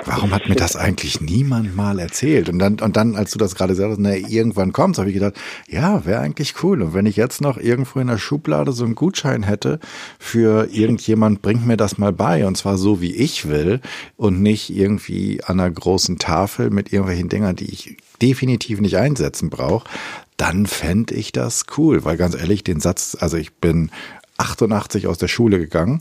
Warum 0.04 0.34
hat 0.34 0.50
mir 0.50 0.56
das 0.56 0.76
eigentlich 0.76 1.22
niemand 1.22 1.74
mal 1.74 2.00
erzählt? 2.00 2.50
Und 2.50 2.60
dann, 2.60 2.82
und 2.82 2.98
dann, 2.98 3.16
als 3.16 3.32
du 3.32 3.38
das 3.38 3.56
gerade 3.56 3.76
sagst, 3.76 3.98
na, 3.98 4.14
irgendwann 4.14 4.74
kommt's, 4.74 5.00
habe 5.00 5.08
ich 5.08 5.14
gedacht, 5.14 5.36
ja, 5.70 6.06
wäre 6.06 6.20
eigentlich 6.20 6.62
cool. 6.64 6.82
Und 6.82 6.94
wenn 6.94 7.06
ich 7.06 7.16
jetzt 7.16 7.40
noch 7.40 7.58
irgendwo 7.58 8.02
in 8.02 8.08
der 8.08 8.18
Schublade 8.18 8.74
so 8.74 8.84
einen 8.84 8.96
Gutschein 8.96 9.44
hätte 9.44 9.80
für 10.20 10.68
irgendjemand, 10.70 11.42
bringt 11.42 11.66
mir 11.66 11.78
das 11.78 11.98
mal 11.98 12.12
bei. 12.12 12.46
Und 12.46 12.58
zwar 12.58 12.78
so, 12.78 13.00
wie 13.00 13.16
ich 13.16 13.48
will 13.48 13.80
und 14.18 14.42
nicht 14.42 14.70
irgendwie 14.70 15.42
an 15.46 15.62
einer 15.62 15.72
großen 15.72 16.20
Tafel 16.20 16.72
mit 16.72 16.92
irgendwelchen 16.92 17.30
Dingern, 17.30 17.56
die 17.56 17.72
ich 17.72 17.96
definitiv 18.22 18.82
nicht 18.82 18.98
einsetzen 18.98 19.50
brauche, 19.50 19.88
dann 20.36 20.66
fände 20.66 21.16
ich 21.16 21.32
das 21.32 21.68
cool. 21.78 22.04
Weil 22.04 22.18
ganz 22.18 22.36
ehrlich, 22.36 22.66
den 22.66 22.82
Satz, 22.82 23.16
also 23.18 23.38
ich 23.38 23.54
bin 23.54 23.92
88 24.38 25.08
aus 25.08 25.18
der 25.18 25.30
Schule 25.30 25.58
gegangen 25.58 26.00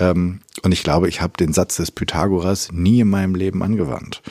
ähm, 0.00 0.40
und 0.62 0.72
ich 0.72 0.82
glaube, 0.82 1.08
ich 1.08 1.20
habe 1.20 1.34
den 1.38 1.52
Satz 1.52 1.76
des 1.76 1.90
Pythagoras 1.90 2.72
nie 2.72 3.00
in 3.00 3.08
meinem 3.08 3.34
Leben 3.34 3.62
angewandt. 3.62 4.22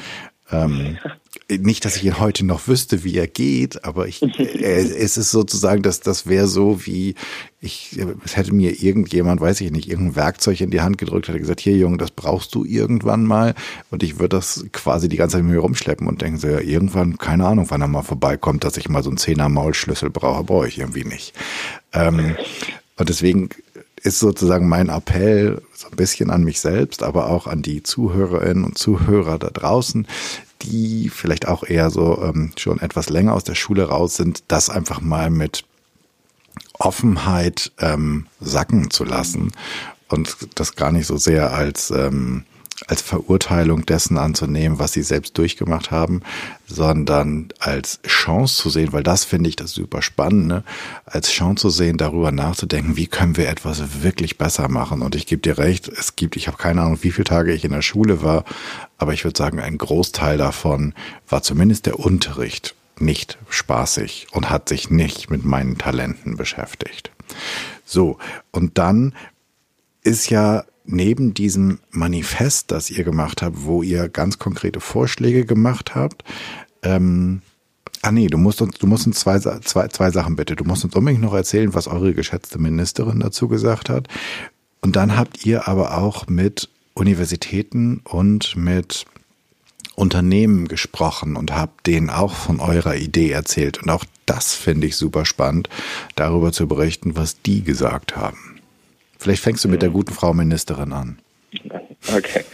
Ähm, 0.52 0.98
nicht, 1.50 1.86
dass 1.86 1.96
ich 1.96 2.04
ihn 2.04 2.20
heute 2.20 2.46
noch 2.46 2.68
wüsste, 2.68 3.04
wie 3.04 3.16
er 3.16 3.28
geht, 3.28 3.84
aber 3.84 4.08
ich, 4.08 4.22
äh, 4.22 4.82
es 4.82 5.18
ist 5.18 5.32
sozusagen, 5.32 5.82
dass 5.82 6.00
das 6.00 6.28
wäre 6.28 6.48
so 6.48 6.86
wie 6.86 7.16
ich, 7.62 8.00
es 8.24 8.38
hätte 8.38 8.54
mir 8.54 8.82
irgendjemand, 8.82 9.42
weiß 9.42 9.62
ich 9.62 9.72
nicht, 9.72 9.90
irgendein 9.90 10.16
Werkzeug 10.16 10.62
in 10.62 10.72
die 10.72 10.82
Hand 10.82 10.98
gedrückt, 10.98 11.28
hätte 11.28 11.40
gesagt, 11.40 11.60
hier 11.60 11.76
Junge, 11.76 11.98
das 11.98 12.12
brauchst 12.12 12.56
du 12.56 12.66
irgendwann 12.66 13.26
mal, 13.26 13.54
und 13.92 14.02
ich 14.04 14.20
würde 14.20 14.38
das 14.38 14.66
quasi 14.72 15.10
die 15.10 15.18
ganze 15.18 15.38
Zeit 15.38 15.44
mit 15.44 15.54
mir 15.54 15.60
rumschleppen 15.60 16.08
und 16.08 16.22
denken 16.22 16.40
so, 16.40 16.48
ja, 16.48 16.60
irgendwann, 16.60 17.18
keine 17.18 17.46
Ahnung, 17.46 17.66
wann 17.70 17.82
er 17.82 17.88
mal 17.88 18.04
vorbeikommt, 18.04 18.64
dass 18.64 18.78
ich 18.78 18.90
mal 18.90 19.04
so 19.04 19.10
einen 19.10 19.18
Zehner 19.18 19.50
Maulschlüssel 19.50 20.10
brauche, 20.10 20.44
brauche 20.44 20.68
ich 20.68 20.80
irgendwie 20.80 21.04
nicht. 21.04 21.34
Ähm, 21.92 22.38
und 22.98 23.10
deswegen 23.10 23.50
ist 24.04 24.20
sozusagen 24.20 24.68
mein 24.68 24.90
Appell 24.90 25.62
so 25.74 25.88
ein 25.88 25.96
bisschen 25.96 26.30
an 26.30 26.44
mich 26.44 26.60
selbst, 26.60 27.04
aber 27.04 27.30
auch 27.30 27.48
an 27.48 27.62
die 27.62 27.84
Zuhörerinnen 27.84 28.64
und 28.64 28.78
Zuhörer 28.78 29.38
da 29.38 29.50
draußen, 29.50 30.08
die 30.62 31.10
vielleicht 31.10 31.48
auch 31.48 31.64
eher 31.64 31.90
so 31.90 32.22
ähm, 32.24 32.52
schon 32.58 32.80
etwas 32.80 33.10
länger 33.10 33.34
aus 33.34 33.44
der 33.44 33.56
Schule 33.56 33.86
raus 33.86 34.16
sind, 34.16 34.44
das 34.48 34.70
einfach 34.70 35.02
mal 35.02 35.30
mit 35.30 35.64
Offenheit 36.74 37.72
ähm, 37.80 38.28
sacken 38.40 38.90
zu 38.90 39.04
lassen 39.04 39.52
und 40.08 40.38
das 40.56 40.76
gar 40.76 40.92
nicht 40.92 41.08
so 41.08 41.18
sehr 41.18 41.54
als 41.54 41.92
ähm, 41.92 42.46
als 42.88 43.02
Verurteilung 43.02 43.86
dessen 43.86 44.18
anzunehmen, 44.18 44.80
was 44.80 44.94
sie 44.94 45.04
selbst 45.04 45.38
durchgemacht 45.38 45.92
haben, 45.92 46.22
sondern 46.68 47.50
als 47.60 48.00
Chance 48.06 48.62
zu 48.62 48.70
sehen, 48.70 48.94
weil 48.94 49.04
das 49.04 49.26
finde 49.26 49.50
ich 49.50 49.56
das 49.56 49.72
super 49.72 50.02
Spannende, 50.02 50.64
als 51.06 51.32
Chance 51.32 51.62
zu 51.62 51.70
sehen, 51.70 51.98
darüber 51.98 52.32
nachzudenken, 52.32 52.96
wie 52.96 53.08
können 53.08 53.38
wir 53.38 53.50
etwas 53.50 54.04
wirklich 54.04 54.38
besser 54.38 54.70
machen. 54.70 55.02
Und 55.02 55.16
ich 55.16 55.26
gebe 55.26 55.42
dir 55.42 55.58
recht, 55.58 55.88
es 55.88 56.16
gibt, 56.16 56.36
ich 56.36 56.48
habe 56.48 56.58
keine 56.58 56.82
Ahnung, 56.82 57.00
wie 57.02 57.12
viele 57.12 57.26
Tage 57.26 57.54
ich 57.54 57.66
in 57.66 57.72
der 57.72 57.82
Schule 57.82 58.22
war, 58.22 58.46
aber 58.98 59.14
ich 59.14 59.24
würde 59.24 59.38
sagen, 59.38 59.60
ein 59.60 59.78
Großteil 59.78 60.38
davon 60.38 60.94
war 61.28 61.42
zumindest 61.42 61.86
der 61.86 62.00
Unterricht 62.00 62.76
nicht 63.00 63.38
spaßig 63.50 64.28
und 64.32 64.50
hat 64.50 64.70
sich 64.70 64.90
nicht 64.90 65.30
mit 65.30 65.46
meinen 65.46 65.78
Talenten 65.78 66.38
beschäftigt. 66.38 67.12
So, 67.86 68.18
und 68.52 68.78
dann 68.78 69.16
ist 70.04 70.30
ja 70.30 70.64
neben 70.92 71.34
diesem 71.34 71.80
Manifest, 71.92 72.72
das 72.72 72.90
ihr 72.90 73.04
gemacht 73.04 73.42
habt, 73.42 73.66
wo 73.66 73.84
ihr 73.84 74.10
ganz 74.10 74.40
konkrete 74.40 74.80
Vorschläge 74.80 75.46
gemacht 75.46 75.96
habt, 75.96 76.24
ähm, 76.84 77.42
Ah 78.02 78.14
nee, 78.14 78.28
du 78.28 78.38
musst 78.38 78.62
uns, 78.62 78.78
du 78.78 78.88
musst 78.88 79.08
uns 79.08 79.20
zwei, 79.20 79.40
zwei, 79.40 79.90
zwei 79.90 80.10
Sachen 80.10 80.38
bitte. 80.38 80.56
Du 80.56 80.64
musst 80.64 80.86
uns 80.86 80.96
unbedingt 80.96 81.22
noch 81.22 81.34
erzählen, 81.34 81.74
was 81.74 81.88
eure 81.88 82.14
geschätzte 82.14 82.58
Ministerin 82.58 83.20
dazu 83.20 83.50
gesagt 83.50 83.90
hat. 83.90 84.08
Und 84.80 84.96
dann 84.96 85.18
habt 85.18 85.46
ihr 85.46 85.68
aber 85.68 85.98
auch 85.98 86.28
mit 86.28 86.70
Universitäten 86.94 88.00
und 88.06 88.56
mit 88.56 89.06
Unternehmen 89.96 90.70
gesprochen 90.70 91.36
und 91.36 91.54
habt 91.54 91.88
denen 91.88 92.10
auch 92.10 92.34
von 92.34 92.62
eurer 92.62 92.96
Idee 92.96 93.32
erzählt. 93.32 93.84
Und 93.84 93.90
auch 93.90 94.06
das 94.26 94.54
finde 94.54 94.88
ich 94.88 94.96
super 94.96 95.26
spannend, 95.26 95.68
darüber 96.16 96.54
zu 96.54 96.70
berichten, 96.70 97.18
was 97.18 97.42
die 97.42 97.64
gesagt 97.64 98.16
haben. 98.16 98.59
Vielleicht 99.20 99.44
fängst 99.44 99.66
du 99.66 99.70
mit 99.70 99.82
der 99.82 99.90
guten 99.90 100.14
Frau 100.14 100.34
Ministerin 100.34 100.94
an. 100.94 101.20
Okay. 102.16 102.46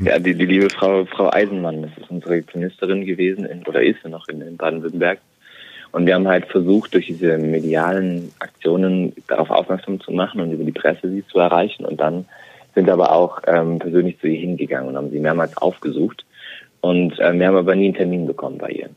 Ja, 0.00 0.18
die, 0.18 0.34
die 0.34 0.46
liebe 0.46 0.70
Frau, 0.70 1.04
Frau 1.04 1.30
Eisenmann, 1.30 1.82
das 1.82 1.90
ist 1.98 2.10
unsere 2.10 2.42
Ministerin 2.54 3.04
gewesen 3.04 3.44
in, 3.44 3.62
oder 3.64 3.82
ist 3.82 3.98
sie 4.02 4.08
noch 4.08 4.26
in, 4.28 4.40
in 4.40 4.56
Baden-Württemberg. 4.56 5.20
Und 5.92 6.06
wir 6.06 6.14
haben 6.14 6.26
halt 6.26 6.46
versucht, 6.46 6.94
durch 6.94 7.06
diese 7.06 7.36
medialen 7.36 8.32
Aktionen 8.38 9.12
darauf 9.28 9.50
aufmerksam 9.50 10.00
zu 10.00 10.10
machen 10.10 10.40
und 10.40 10.52
über 10.52 10.64
die 10.64 10.72
Presse 10.72 11.10
sie 11.10 11.24
zu 11.26 11.38
erreichen. 11.38 11.84
Und 11.84 12.00
dann 12.00 12.24
sind 12.74 12.86
wir 12.86 12.94
aber 12.94 13.12
auch 13.12 13.42
ähm, 13.46 13.78
persönlich 13.78 14.18
zu 14.20 14.26
ihr 14.26 14.40
hingegangen 14.40 14.88
und 14.88 14.96
haben 14.96 15.10
sie 15.10 15.20
mehrmals 15.20 15.54
aufgesucht. 15.58 16.24
Und 16.80 17.14
ähm, 17.20 17.38
wir 17.38 17.48
haben 17.48 17.56
aber 17.56 17.74
nie 17.74 17.84
einen 17.84 17.94
Termin 17.94 18.26
bekommen 18.26 18.56
bei 18.56 18.70
ihr 18.70 18.88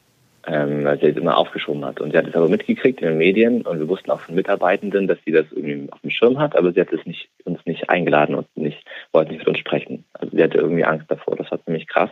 ähm, 0.47 0.85
weil 0.85 0.99
sie 0.99 1.07
es 1.07 1.17
immer 1.17 1.37
aufgeschoben 1.37 1.83
hat. 1.83 1.99
Und 1.99 2.11
sie 2.11 2.17
hat 2.17 2.27
es 2.27 2.35
aber 2.35 2.47
mitgekriegt 2.47 3.01
in 3.01 3.07
den 3.09 3.17
Medien 3.17 3.61
und 3.63 3.79
wir 3.79 3.87
wussten 3.87 4.11
auch 4.11 4.21
von 4.21 4.35
Mitarbeitenden, 4.35 5.07
dass 5.07 5.17
sie 5.25 5.33
das 5.33 5.45
irgendwie 5.51 5.91
auf 5.91 5.99
dem 6.01 6.09
Schirm 6.09 6.39
hat, 6.39 6.55
aber 6.55 6.71
sie 6.71 6.79
hat 6.79 6.93
es 6.93 7.05
nicht, 7.05 7.29
uns 7.43 7.59
nicht 7.65 7.89
eingeladen 7.89 8.35
und 8.35 8.47
nicht, 8.55 8.81
wollte 9.11 9.31
nicht 9.31 9.39
mit 9.39 9.47
uns 9.49 9.59
sprechen. 9.59 10.05
Also 10.13 10.35
sie 10.35 10.41
hatte 10.41 10.57
irgendwie 10.57 10.85
Angst 10.85 11.11
davor. 11.11 11.35
Das 11.35 11.51
war 11.51 11.63
ziemlich 11.63 11.87
krass. 11.87 12.11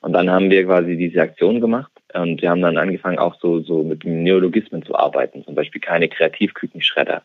Und 0.00 0.12
dann 0.12 0.30
haben 0.30 0.50
wir 0.50 0.64
quasi 0.64 0.96
diese 0.96 1.20
Aktion 1.20 1.60
gemacht 1.60 1.90
und 2.14 2.40
wir 2.40 2.50
haben 2.50 2.62
dann 2.62 2.78
angefangen 2.78 3.18
auch 3.18 3.34
so, 3.40 3.60
so 3.60 3.82
mit 3.82 4.04
Neologismen 4.04 4.84
zu 4.84 4.94
arbeiten. 4.94 5.44
Zum 5.44 5.56
Beispiel 5.56 5.80
keine 5.80 6.08
Kreativkükenschredder. 6.08 7.22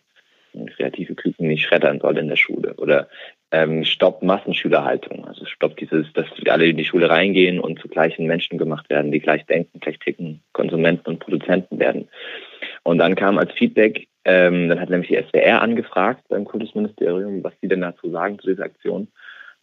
Kreative 0.77 1.15
Küken 1.15 1.47
nicht 1.47 1.65
schreddern 1.65 1.99
soll 1.99 2.17
in 2.17 2.27
der 2.27 2.35
Schule. 2.35 2.75
Oder 2.75 3.07
ähm, 3.53 3.85
Stopp 3.85 4.23
Massenschülerhaltung. 4.23 5.25
Also 5.25 5.45
Stopp 5.45 5.77
dieses, 5.77 6.11
dass 6.13 6.25
alle 6.49 6.65
in 6.65 6.77
die 6.77 6.85
Schule 6.85 7.09
reingehen 7.09 7.59
und 7.59 7.79
zu 7.79 7.87
gleichen 7.87 8.25
Menschen 8.25 8.57
gemacht 8.57 8.89
werden, 8.89 9.11
die 9.11 9.19
gleich 9.19 9.45
denken, 9.45 9.79
gleich 9.79 9.99
ticken, 9.99 10.41
Konsumenten 10.53 11.07
und 11.07 11.19
Produzenten 11.19 11.79
werden. 11.79 12.09
Und 12.81 12.97
dann 12.97 13.15
kam 13.15 13.37
als 13.37 13.51
Feedback, 13.53 14.07
ähm, 14.25 14.69
dann 14.69 14.81
hat 14.81 14.89
nämlich 14.89 15.09
die 15.09 15.21
SWR 15.21 15.61
angefragt 15.61 16.23
beim 16.29 16.45
Kultusministerium, 16.45 17.43
was 17.43 17.53
sie 17.61 17.67
denn 17.67 17.81
dazu 17.81 18.09
sagen 18.09 18.39
zu 18.39 18.47
dieser 18.47 18.65
Aktion. 18.65 19.07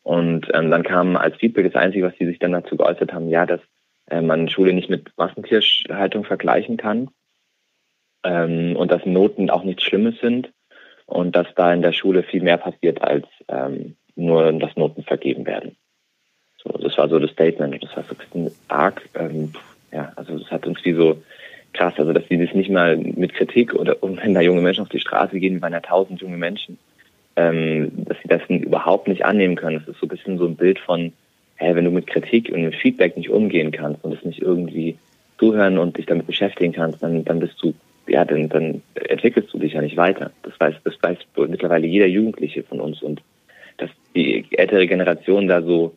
Und 0.02 0.46
ähm, 0.54 0.70
dann 0.70 0.84
kam 0.84 1.16
als 1.16 1.36
Feedback 1.36 1.72
das 1.72 1.82
Einzige, 1.82 2.06
was 2.06 2.16
sie 2.16 2.26
sich 2.26 2.38
dann 2.38 2.52
dazu 2.52 2.76
geäußert 2.76 3.12
haben, 3.12 3.28
ja, 3.28 3.44
dass 3.44 3.60
äh, 4.08 4.22
man 4.22 4.48
Schule 4.48 4.72
nicht 4.72 4.88
mit 4.88 5.10
Massentierhaltung 5.16 6.24
vergleichen 6.24 6.76
kann 6.76 7.08
ähm, 8.22 8.76
und 8.76 8.92
dass 8.92 9.04
Noten 9.04 9.50
auch 9.50 9.64
nichts 9.64 9.82
Schlimmes 9.82 10.14
sind 10.20 10.52
und 11.10 11.36
dass 11.36 11.46
da 11.54 11.72
in 11.72 11.82
der 11.82 11.92
Schule 11.92 12.22
viel 12.22 12.42
mehr 12.42 12.56
passiert, 12.56 13.02
als 13.02 13.26
ähm, 13.48 13.96
nur 14.16 14.52
dass 14.52 14.76
Noten 14.76 15.02
vergeben 15.02 15.46
werden. 15.46 15.76
So, 16.62 16.70
das 16.70 16.96
war 16.98 17.08
so 17.08 17.18
das 17.18 17.30
Statement. 17.30 17.82
Das 17.82 17.96
war 17.96 18.04
so 18.04 18.14
ein 18.14 18.18
bisschen 18.18 18.56
arg. 18.68 19.02
Ähm, 19.14 19.52
ja, 19.92 20.12
also 20.16 20.38
das 20.38 20.50
hat 20.50 20.66
uns 20.66 20.84
wie 20.84 20.92
so 20.92 21.22
krass, 21.72 21.94
also 21.98 22.12
dass 22.12 22.26
sie 22.28 22.38
das 22.38 22.54
nicht 22.54 22.70
mal 22.70 22.96
mit 22.96 23.34
Kritik 23.34 23.74
oder 23.74 24.02
und 24.02 24.22
wenn 24.22 24.34
da 24.34 24.40
junge 24.40 24.60
Menschen 24.60 24.82
auf 24.82 24.88
die 24.88 25.00
Straße 25.00 25.38
gehen, 25.38 25.56
wie 25.56 25.62
waren 25.62 25.72
ja 25.72 25.80
tausend 25.80 26.20
junge 26.20 26.36
Menschen, 26.36 26.78
ähm, 27.36 27.90
dass 28.04 28.18
sie 28.22 28.28
das 28.28 28.42
überhaupt 28.48 29.08
nicht 29.08 29.24
annehmen 29.24 29.56
können. 29.56 29.78
Das 29.78 29.88
ist 29.88 30.00
so 30.00 30.06
ein 30.06 30.10
bisschen 30.10 30.38
so 30.38 30.46
ein 30.46 30.56
Bild 30.56 30.78
von, 30.78 31.12
hey, 31.56 31.74
wenn 31.74 31.84
du 31.84 31.90
mit 31.90 32.06
Kritik 32.06 32.50
und 32.50 32.62
mit 32.62 32.74
Feedback 32.74 33.16
nicht 33.16 33.30
umgehen 33.30 33.70
kannst 33.70 34.04
und 34.04 34.12
es 34.12 34.24
nicht 34.24 34.42
irgendwie 34.42 34.98
zuhören 35.38 35.78
und 35.78 35.96
dich 35.96 36.06
damit 36.06 36.26
beschäftigen 36.26 36.72
kannst, 36.72 37.02
dann, 37.02 37.24
dann 37.24 37.40
bist 37.40 37.62
du 37.62 37.72
ja, 38.06 38.24
dann, 38.24 38.48
dann 38.48 38.82
entwickelst 38.94 39.52
du 39.52 39.58
dich 39.58 39.74
ja 39.74 39.82
nicht 39.82 39.96
weiter. 39.96 40.30
Das 40.42 40.58
weiß, 40.58 40.74
das 40.84 40.94
weiß 41.00 41.18
mittlerweile 41.48 41.86
jeder 41.86 42.06
Jugendliche 42.06 42.62
von 42.62 42.80
uns 42.80 43.02
und 43.02 43.22
dass 43.78 43.90
die 44.14 44.44
ältere 44.52 44.86
Generation 44.86 45.48
da 45.48 45.62
so 45.62 45.94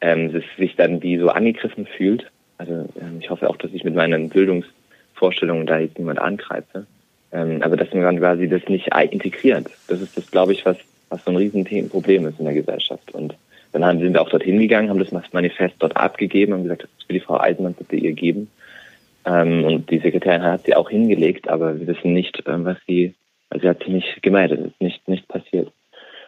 ähm, 0.00 0.42
sich 0.58 0.76
dann 0.76 1.02
wie 1.02 1.18
so 1.18 1.28
angegriffen 1.28 1.86
fühlt. 1.86 2.30
Also 2.58 2.88
ähm, 3.00 3.18
ich 3.20 3.30
hoffe 3.30 3.48
auch, 3.48 3.56
dass 3.56 3.72
ich 3.72 3.84
mit 3.84 3.94
meinen 3.94 4.28
Bildungsvorstellungen 4.28 5.66
da 5.66 5.78
jetzt 5.78 5.98
niemand 5.98 6.18
angreife. 6.18 6.86
Ähm, 7.32 7.62
aber 7.62 7.76
dass 7.76 7.92
man 7.92 8.18
quasi 8.18 8.48
das 8.48 8.66
nicht 8.68 8.94
integriert. 9.10 9.66
Das 9.88 10.00
ist 10.00 10.16
das, 10.16 10.30
glaube 10.30 10.52
ich, 10.52 10.64
was, 10.64 10.76
was 11.08 11.24
so 11.24 11.30
ein 11.30 11.36
Riesenproblem 11.36 12.26
ist 12.26 12.38
in 12.38 12.44
der 12.44 12.54
Gesellschaft. 12.54 13.12
Und 13.12 13.34
dann 13.72 13.98
sind 13.98 14.14
wir 14.14 14.22
auch 14.22 14.30
dorthin 14.30 14.58
gegangen, 14.58 14.88
haben 14.88 14.98
das 14.98 15.32
Manifest 15.32 15.74
dort 15.78 15.96
abgegeben 15.96 16.52
und 16.52 16.62
gesagt, 16.62 16.82
das 16.82 17.08
will 17.08 17.18
die 17.18 17.24
Frau 17.24 17.38
Eisenmann 17.38 17.74
bitte 17.74 17.96
ihr 17.96 18.12
geben. 18.12 18.48
Ähm, 19.26 19.64
und 19.64 19.90
die 19.90 19.98
Sekretärin 19.98 20.42
hat 20.42 20.64
sie 20.64 20.76
auch 20.76 20.88
hingelegt, 20.88 21.48
aber 21.48 21.78
wir 21.78 21.86
wissen 21.88 22.12
nicht, 22.12 22.42
ähm, 22.46 22.64
was 22.64 22.78
sie, 22.86 23.14
also 23.50 23.62
sie 23.62 23.68
hat 23.68 23.80
sich 23.80 23.88
nicht 23.88 24.22
gemeldet, 24.22 24.60
ist 24.60 24.80
nicht, 24.80 25.06
nicht 25.08 25.26
passiert. 25.26 25.72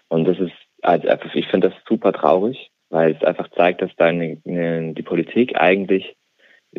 Und 0.08 0.26
das 0.26 0.38
ist, 0.38 0.52
also 0.82 1.08
ich 1.34 1.46
finde 1.46 1.70
das 1.70 1.78
super 1.88 2.12
traurig, 2.12 2.70
weil 2.90 3.12
es 3.12 3.22
einfach 3.22 3.48
zeigt, 3.50 3.82
dass 3.82 3.94
da 3.96 4.06
eine, 4.06 4.36
die 4.44 5.02
Politik 5.02 5.60
eigentlich 5.60 6.16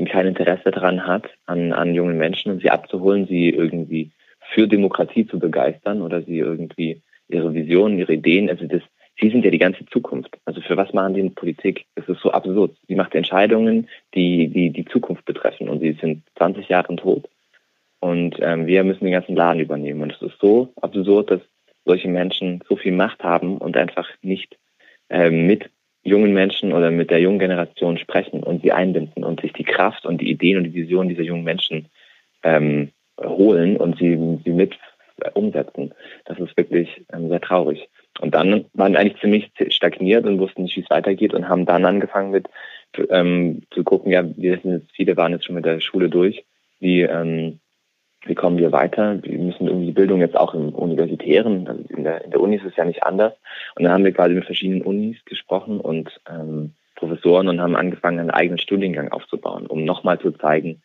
kein 0.10 0.28
Interesse 0.28 0.72
daran 0.72 1.08
hat, 1.08 1.26
an, 1.46 1.74
an 1.74 1.96
jungen 1.96 2.18
Menschen 2.18 2.52
und 2.52 2.62
sie 2.62 2.70
abzuholen, 2.70 3.28
sie 3.28 3.50
irgendwie 3.50 4.12
für 4.54 4.68
Demokratie 4.68 5.26
zu 5.26 5.40
begeistern 5.40 6.02
oder 6.02 6.22
sie 6.22 6.40
irgendwie 6.40 7.02
ihre 7.28 7.54
Visionen, 7.54 8.00
ihre 8.00 8.14
Ideen, 8.14 8.50
also 8.50 8.66
das, 8.66 8.82
sie 9.20 9.30
sind 9.30 9.46
ja 9.46 9.52
die 9.52 9.60
ganze 9.60 9.86
Zukunft. 9.88 10.38
Also 10.46 10.62
für 10.62 10.78
was 10.78 10.94
machen 10.94 11.14
die 11.14 11.20
in 11.20 11.34
Politik? 11.34 11.86
Es 11.96 12.08
ist 12.08 12.22
so 12.22 12.32
absurd. 12.32 12.76
Sie 12.88 12.96
macht 12.96 13.16
Entscheidungen, 13.16 13.88
die, 14.14 14.48
die 14.48 14.70
die 14.70 14.86
Zukunft 14.86 15.26
betreffen 15.26 15.70
und 15.70 15.80
sie 15.80 15.94
sind 15.94 16.24
20 16.38 16.70
Jahre 16.70 16.96
tot. 16.96 17.28
Und 18.00 18.38
ähm, 18.42 18.66
wir 18.66 18.84
müssen 18.84 19.04
den 19.04 19.14
ganzen 19.14 19.36
Laden 19.36 19.60
übernehmen. 19.60 20.02
Und 20.02 20.14
es 20.14 20.22
ist 20.22 20.40
so 20.40 20.72
absurd, 20.82 21.32
dass 21.32 21.42
solche 21.86 22.08
Menschen 22.08 22.64
so 22.68 22.76
viel 22.76 22.94
Macht 22.94 23.24
haben 23.24 23.58
und 23.58 23.76
einfach 23.76 24.08
nicht 24.22 24.58
äh, 25.10 25.30
mit 25.30 25.70
jungen 26.04 26.34
Menschen 26.34 26.72
oder 26.72 26.92
mit 26.92 27.12
der 27.12 27.20
jungen 27.20 27.40
Generation 27.40 27.98
sprechen 27.98 28.42
und 28.42 28.62
sie 28.62 28.72
einbinden 28.72 29.24
und 29.24 29.42
sich 29.42 29.52
die 29.54 29.66
Kraft 29.66 30.06
und 30.06 30.22
die 30.22 30.32
Ideen 30.32 30.58
und 30.58 30.64
die 30.64 30.74
Visionen 30.74 31.10
dieser 31.10 31.24
jungen 31.24 31.44
Menschen 31.44 31.88
ähm, 32.44 32.92
holen 33.22 33.76
und 33.76 33.98
sie, 33.98 34.40
sie 34.46 34.52
mit 34.52 34.78
umsetzen. 35.34 35.94
Das 36.26 36.40
ist 36.40 36.56
wirklich 36.56 37.04
ähm, 37.12 37.28
sehr 37.28 37.42
traurig. 37.42 37.90
Und 38.20 38.36
dann 38.36 38.66
waren 38.74 38.94
wir 38.94 39.00
eigentlich 39.00 39.22
ziemlich 39.22 39.52
stagniert 39.70 40.26
und 40.26 40.40
wussten 40.40 40.64
nicht, 40.64 40.76
wie 40.76 40.82
es 40.82 40.90
weitergeht 40.90 41.34
und 41.34 41.48
haben 41.48 41.66
dann 41.66 41.86
angefangen 41.86 42.32
mit 42.32 42.48
ähm, 43.10 43.62
zu 43.72 43.84
gucken, 43.84 44.12
ja, 44.12 44.24
wir 44.36 44.60
sind 44.60 44.72
jetzt, 44.72 44.92
viele 44.94 45.16
waren 45.16 45.32
jetzt 45.32 45.46
schon 45.46 45.56
mit 45.56 45.66
der 45.66 45.80
Schule 45.80 46.10
durch, 46.10 46.44
wie, 46.80 47.02
ähm, 47.02 47.60
wie 48.26 48.36
kommen 48.36 48.58
wir 48.58 48.72
weiter? 48.72 49.22
Wir 49.24 49.38
müssen 49.38 49.68
irgendwie 49.68 49.88
die 49.88 49.94
Bildung 49.94 50.20
jetzt 50.20 50.36
auch 50.36 50.54
im 50.54 50.70
Universitären, 50.70 51.68
also 51.68 51.84
in 51.90 52.04
der, 52.04 52.26
in 52.26 52.32
der 52.32 52.42
Uni 52.42 52.58
ist 52.58 52.66
es 52.66 52.76
ja 52.76 52.84
nicht 52.84 53.04
anders. 53.04 53.34
Und 53.76 53.84
dann 53.84 53.94
haben 53.94 54.04
wir 54.04 54.12
quasi 54.12 54.34
mit 54.34 54.46
verschiedenen 54.46 54.82
Unis 54.82 55.18
gesprochen 55.26 55.80
und 55.80 56.20
ähm, 56.30 56.74
Professoren 56.96 57.48
und 57.48 57.62
haben 57.62 57.78
angefangen, 57.78 58.20
einen 58.20 58.32
eigenen 58.32 58.58
Studiengang 58.58 59.10
aufzubauen, 59.12 59.68
um 59.68 59.86
nochmal 59.86 60.20
zu 60.20 60.32
zeigen, 60.32 60.82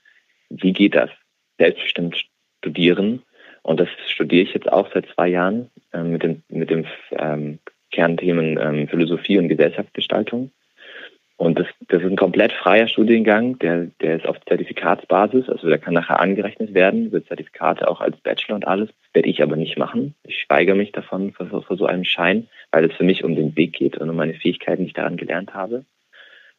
wie 0.50 0.72
geht 0.72 0.94
das? 0.94 1.10
Selbstbestimmt 1.58 2.24
studieren 2.58 3.22
und 3.64 3.80
das 3.80 3.88
studiere 4.06 4.42
ich 4.42 4.54
jetzt 4.54 4.70
auch 4.70 4.88
seit 4.92 5.06
zwei 5.14 5.28
Jahren 5.28 5.70
äh, 5.92 6.02
mit 6.02 6.22
dem, 6.22 6.42
mit 6.48 6.70
dem 6.70 6.84
ähm, 7.12 7.58
Kernthemen 7.90 8.58
ähm, 8.60 8.88
Philosophie 8.88 9.38
und 9.38 9.48
Gesellschaftsgestaltung. 9.48 10.50
Und 11.36 11.58
das, 11.58 11.66
das 11.88 12.02
ist 12.02 12.10
ein 12.10 12.16
komplett 12.16 12.52
freier 12.52 12.86
Studiengang, 12.86 13.58
der, 13.58 13.86
der 14.00 14.16
ist 14.16 14.26
auf 14.26 14.36
Zertifikatsbasis, 14.46 15.48
also 15.48 15.68
der 15.68 15.78
kann 15.78 15.94
nachher 15.94 16.20
angerechnet 16.20 16.74
werden, 16.74 17.10
wird 17.10 17.26
Zertifikate 17.26 17.88
auch 17.88 18.00
als 18.00 18.16
Bachelor 18.18 18.54
und 18.56 18.66
alles, 18.68 18.90
werde 19.14 19.30
ich 19.30 19.42
aber 19.42 19.56
nicht 19.56 19.78
machen. 19.78 20.14
Ich 20.24 20.44
weigere 20.48 20.76
mich 20.76 20.92
davon 20.92 21.32
vor, 21.32 21.62
vor 21.62 21.76
so 21.76 21.86
einem 21.86 22.04
Schein, 22.04 22.48
weil 22.70 22.84
es 22.84 22.94
für 22.94 23.02
mich 23.02 23.24
um 23.24 23.34
den 23.34 23.56
Weg 23.56 23.72
geht 23.72 23.96
und 23.96 24.10
um 24.10 24.16
meine 24.16 24.34
Fähigkeiten, 24.34 24.82
die 24.82 24.88
ich 24.88 24.94
daran 24.94 25.16
gelernt 25.16 25.54
habe. 25.54 25.84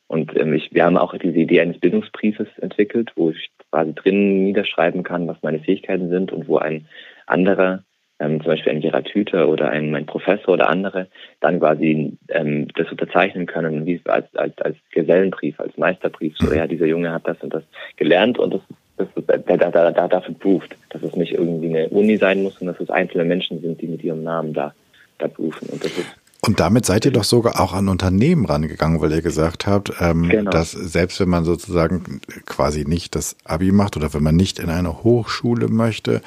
Und 0.07 0.37
ähm, 0.37 0.53
ich, 0.53 0.73
wir 0.73 0.85
haben 0.85 0.97
auch 0.97 1.17
diese 1.17 1.37
Idee 1.37 1.61
eines 1.61 1.79
Bildungsbriefes 1.79 2.47
entwickelt, 2.59 3.11
wo 3.15 3.31
ich 3.31 3.49
quasi 3.71 3.93
drin 3.93 4.43
niederschreiben 4.43 5.03
kann, 5.03 5.27
was 5.27 5.41
meine 5.41 5.59
Fähigkeiten 5.59 6.09
sind 6.09 6.31
und 6.31 6.47
wo 6.47 6.57
ein 6.57 6.87
anderer, 7.25 7.83
ähm, 8.19 8.39
zum 8.41 8.51
Beispiel 8.51 8.71
ein 8.71 8.81
Gerhard 8.81 9.09
Hüther 9.09 9.49
oder 9.49 9.69
ein 9.69 9.89
mein 9.89 10.05
Professor 10.05 10.53
oder 10.53 10.69
andere, 10.69 11.07
dann 11.41 11.59
quasi 11.59 12.17
ähm, 12.29 12.67
das 12.75 12.91
unterzeichnen 12.91 13.47
können, 13.47 13.85
wie 13.85 13.99
als, 14.05 14.33
als, 14.35 14.57
als 14.59 14.77
Gesellenbrief, 14.91 15.59
als 15.59 15.75
Meisterbrief. 15.77 16.37
So, 16.37 16.53
ja, 16.53 16.67
dieser 16.67 16.85
Junge 16.85 17.11
hat 17.11 17.27
das 17.27 17.41
und 17.41 17.53
das 17.53 17.63
gelernt 17.97 18.37
und 18.37 18.53
das, 18.53 18.61
das, 18.97 19.07
der, 19.25 19.39
der, 19.39 19.71
der, 19.71 19.91
der 19.91 20.07
dafür 20.07 20.35
prüft, 20.35 20.75
dass 20.91 21.01
es 21.01 21.15
nicht 21.15 21.33
irgendwie 21.33 21.69
eine 21.69 21.89
Uni 21.89 22.17
sein 22.17 22.43
muss, 22.43 22.59
sondern 22.59 22.75
dass 22.75 22.83
es 22.83 22.91
einzelne 22.91 23.25
Menschen 23.25 23.59
sind, 23.59 23.81
die 23.81 23.87
mit 23.87 24.03
ihrem 24.03 24.23
Namen 24.23 24.53
da, 24.53 24.75
da 25.17 25.27
prüfen. 25.27 25.67
Und 25.69 25.83
das 25.83 25.97
ist 25.97 26.15
und 26.45 26.59
damit 26.59 26.85
seid 26.85 27.05
ihr 27.05 27.11
doch 27.11 27.23
sogar 27.23 27.59
auch 27.59 27.73
an 27.73 27.87
Unternehmen 27.87 28.45
rangegangen, 28.45 29.01
weil 29.01 29.11
ihr 29.11 29.21
gesagt 29.21 29.65
habt, 29.65 29.93
ähm, 29.99 30.29
genau. 30.29 30.51
dass 30.51 30.71
selbst 30.71 31.19
wenn 31.19 31.29
man 31.29 31.43
sozusagen 31.43 32.21
quasi 32.45 32.85
nicht 32.85 33.15
das 33.15 33.35
Abi 33.45 33.71
macht 33.71 33.97
oder 33.97 34.13
wenn 34.13 34.21
man 34.21 34.35
nicht 34.35 34.59
in 34.59 34.69
eine 34.69 35.03
Hochschule 35.03 35.69
möchte, 35.69 36.21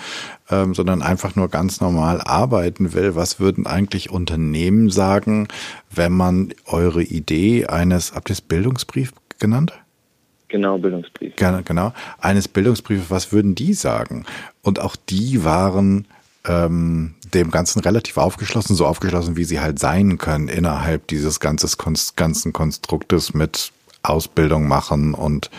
ähm, 0.51 0.75
sondern 0.75 1.03
einfach 1.03 1.37
nur 1.37 1.49
ganz 1.49 1.81
normal 1.81 2.21
arbeiten 2.21 2.95
will, 2.95 3.15
was 3.15 3.39
würden 3.39 3.67
eigentlich 3.67 4.11
Unternehmen 4.11 4.91
sagen, 4.91 5.49
wenn 5.91 6.13
man 6.13 6.53
eure 6.67 7.03
Idee 7.03 7.67
eines, 7.67 8.15
habt 8.15 8.31
ihr 8.31 8.35
es 8.35 8.41
Bildungsbrief 8.41 9.13
genannt? 9.39 9.73
Genau, 10.49 10.79
Bildungsbrief. 10.79 11.37
Genau, 11.37 11.61
genau. 11.65 11.93
Eines 12.19 12.49
Bildungsbriefes, 12.49 13.11
was 13.11 13.33
würden 13.33 13.55
die 13.55 13.75
sagen? 13.75 14.25
Und 14.63 14.81
auch 14.81 14.97
die 14.97 15.45
waren 15.45 16.09
ähm, 16.47 17.15
dem 17.35 17.51
Ganzen 17.51 17.81
relativ 17.81 18.17
aufgeschlossen, 18.17 18.77
so 18.77 18.87
aufgeschlossen, 18.87 19.37
wie 19.37 19.45
sie 19.45 19.61
halt 19.61 19.79
sein 19.79 20.19
können 20.19 20.49
innerhalb 20.49 21.07
dieses 21.07 21.41
ganzes, 21.41 21.77
ganzen 21.79 22.53
Konstruktes 22.53 23.35
mit 23.35 23.73
Ausbildung 24.03 24.69
machen 24.69 25.15
und 25.15 25.51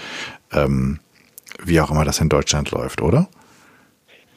ähm, 0.54 1.00
wie 1.64 1.80
auch 1.82 1.92
immer 1.92 2.06
das 2.06 2.22
in 2.22 2.30
Deutschland 2.30 2.72
läuft, 2.72 3.02
oder? 3.02 3.28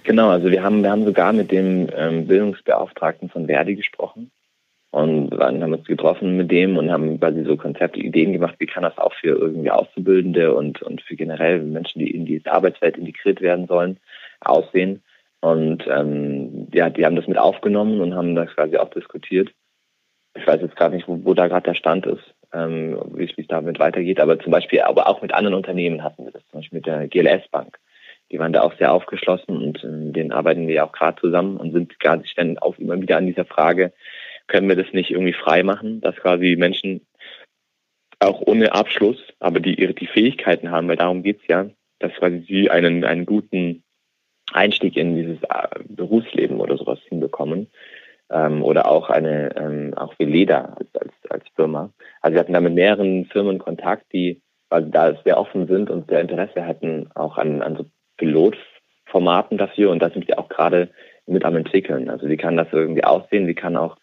Genau, 0.05 0.31
also 0.31 0.51
wir 0.51 0.63
haben, 0.63 0.83
wir 0.83 0.91
haben 0.91 1.05
sogar 1.05 1.33
mit 1.33 1.53
dem 1.53 1.89
ähm, 1.97 2.27
Bildungsbeauftragten 2.27 3.31
von 3.31 3.47
Verdi 3.47 3.77
gesprochen 3.77 4.33
und 4.91 5.31
waren, 5.39 5.63
haben 5.63 5.73
uns 5.73 5.87
getroffen 5.87 6.37
mit 6.37 6.51
dem 6.51 6.77
und 6.77 6.91
haben 6.91 7.19
quasi 7.21 7.45
so 7.45 7.57
Konzepte, 7.57 8.01
Ideen 8.01 8.33
gemacht, 8.33 8.57
wie 8.59 8.67
kann 8.67 8.83
das 8.83 8.99
auch 8.99 9.15
für 9.15 9.29
irgendwie 9.29 9.71
Auszubildende 9.71 10.55
und, 10.55 10.83
und 10.83 11.01
für 11.03 11.17
generell 11.17 11.61
Menschen, 11.61 12.01
die 12.01 12.11
in 12.11 12.27
die 12.27 12.43
Arbeitswelt 12.45 12.99
integriert 12.99 13.41
werden 13.41 13.67
sollen, 13.67 13.99
aussehen. 14.41 15.03
Und 15.43 15.85
ähm, 15.89 16.69
ja, 16.73 16.89
die 16.89 17.05
haben 17.05 17.17
das 17.17 17.27
mit 17.27 17.37
aufgenommen 17.37 18.01
und 18.01 18.15
haben 18.15 18.37
das 18.37 18.49
quasi 18.55 18.77
auch 18.77 18.91
diskutiert. 18.91 19.51
Ich 20.35 20.47
weiß 20.47 20.61
jetzt 20.63 20.77
gerade 20.77 20.95
nicht, 20.95 21.09
wo, 21.09 21.25
wo 21.25 21.35
da 21.35 21.49
gerade 21.49 21.65
der 21.65 21.75
Stand 21.75 22.07
ist, 22.07 22.23
ähm, 22.53 22.97
wie 23.15 23.25
es 23.25 23.49
damit 23.49 23.81
weitergeht, 23.81 24.21
aber 24.21 24.39
zum 24.39 24.53
Beispiel, 24.53 24.83
aber 24.83 25.09
auch 25.09 25.21
mit 25.21 25.35
anderen 25.35 25.57
Unternehmen 25.57 26.05
hatten 26.05 26.25
wir 26.25 26.31
das, 26.31 26.47
zum 26.49 26.61
Beispiel 26.61 26.79
mit 26.79 26.87
der 26.87 27.09
GLS 27.09 27.49
Bank. 27.49 27.77
Die 28.31 28.39
waren 28.39 28.53
da 28.53 28.63
auch 28.63 28.73
sehr 28.79 28.93
aufgeschlossen 28.93 29.57
und 29.57 29.83
äh, 29.83 30.13
denen 30.13 30.31
arbeiten 30.31 30.69
wir 30.69 30.85
auch 30.85 30.93
gerade 30.93 31.21
zusammen 31.21 31.57
und 31.57 31.73
sind 31.73 31.99
gerade 31.99 32.25
ständig 32.25 32.63
auch 32.63 32.79
immer 32.79 33.01
wieder 33.01 33.17
an 33.17 33.27
dieser 33.27 33.45
Frage, 33.45 33.93
können 34.47 34.69
wir 34.69 34.77
das 34.77 34.93
nicht 34.93 35.11
irgendwie 35.11 35.35
frei 35.35 35.65
machen, 35.65 36.01
dass 36.01 36.15
quasi 36.15 36.55
Menschen 36.57 37.05
auch 38.21 38.41
ohne 38.47 38.73
Abschluss, 38.73 39.19
aber 39.41 39.59
die 39.59 39.75
ihre 39.75 39.93
die 39.93 40.07
Fähigkeiten 40.07 40.71
haben, 40.71 40.87
weil 40.87 40.97
darum 40.97 41.25
geht's 41.25 41.47
ja, 41.49 41.69
dass 41.99 42.13
quasi 42.15 42.45
sie 42.47 42.71
einen, 42.71 43.05
einen 43.05 43.27
guten 43.27 43.83
Einstieg 44.53 44.97
in 44.97 45.15
dieses 45.15 45.43
äh, 45.43 45.69
Berufsleben 45.89 46.61
oder 46.61 46.77
sowas 46.77 46.99
hinbekommen. 47.09 47.69
Ähm, 48.31 48.63
oder 48.63 48.89
auch 48.89 49.11
eine, 49.11 49.55
ähm, 49.57 49.95
auch 49.95 50.15
wie 50.19 50.25
Leda 50.25 50.77
als, 50.79 50.89
als, 50.95 51.13
als 51.29 51.45
Firma. 51.55 51.91
Also 52.23 52.35
wir 52.35 52.41
hatten 52.41 52.55
da 52.55 52.61
mit 52.61 52.75
mehreren 52.75 53.27
Firmen 53.27 53.59
Kontakt, 53.59 54.13
die 54.13 54.41
also 54.71 54.89
da 54.89 55.15
sehr 55.23 55.39
offen 55.39 55.67
sind 55.67 55.91
und 55.91 56.09
sehr 56.09 56.21
Interesse 56.21 56.67
hatten 56.67 57.11
auch 57.15 57.37
an, 57.37 57.61
an 57.61 57.77
so 57.77 57.85
Pilotformaten 58.17 59.59
dafür 59.59 59.91
und 59.91 60.01
da 60.01 60.09
sind 60.09 60.27
wir 60.27 60.39
auch 60.39 60.49
gerade 60.49 60.89
mit 61.27 61.45
am 61.45 61.57
entwickeln. 61.57 62.09
Also 62.09 62.29
wie 62.29 62.39
kann 62.39 62.57
das 62.57 62.69
irgendwie 62.73 63.05
aussehen? 63.05 63.47
Wie 63.47 63.55
kann 63.55 63.77
auch 63.77 63.97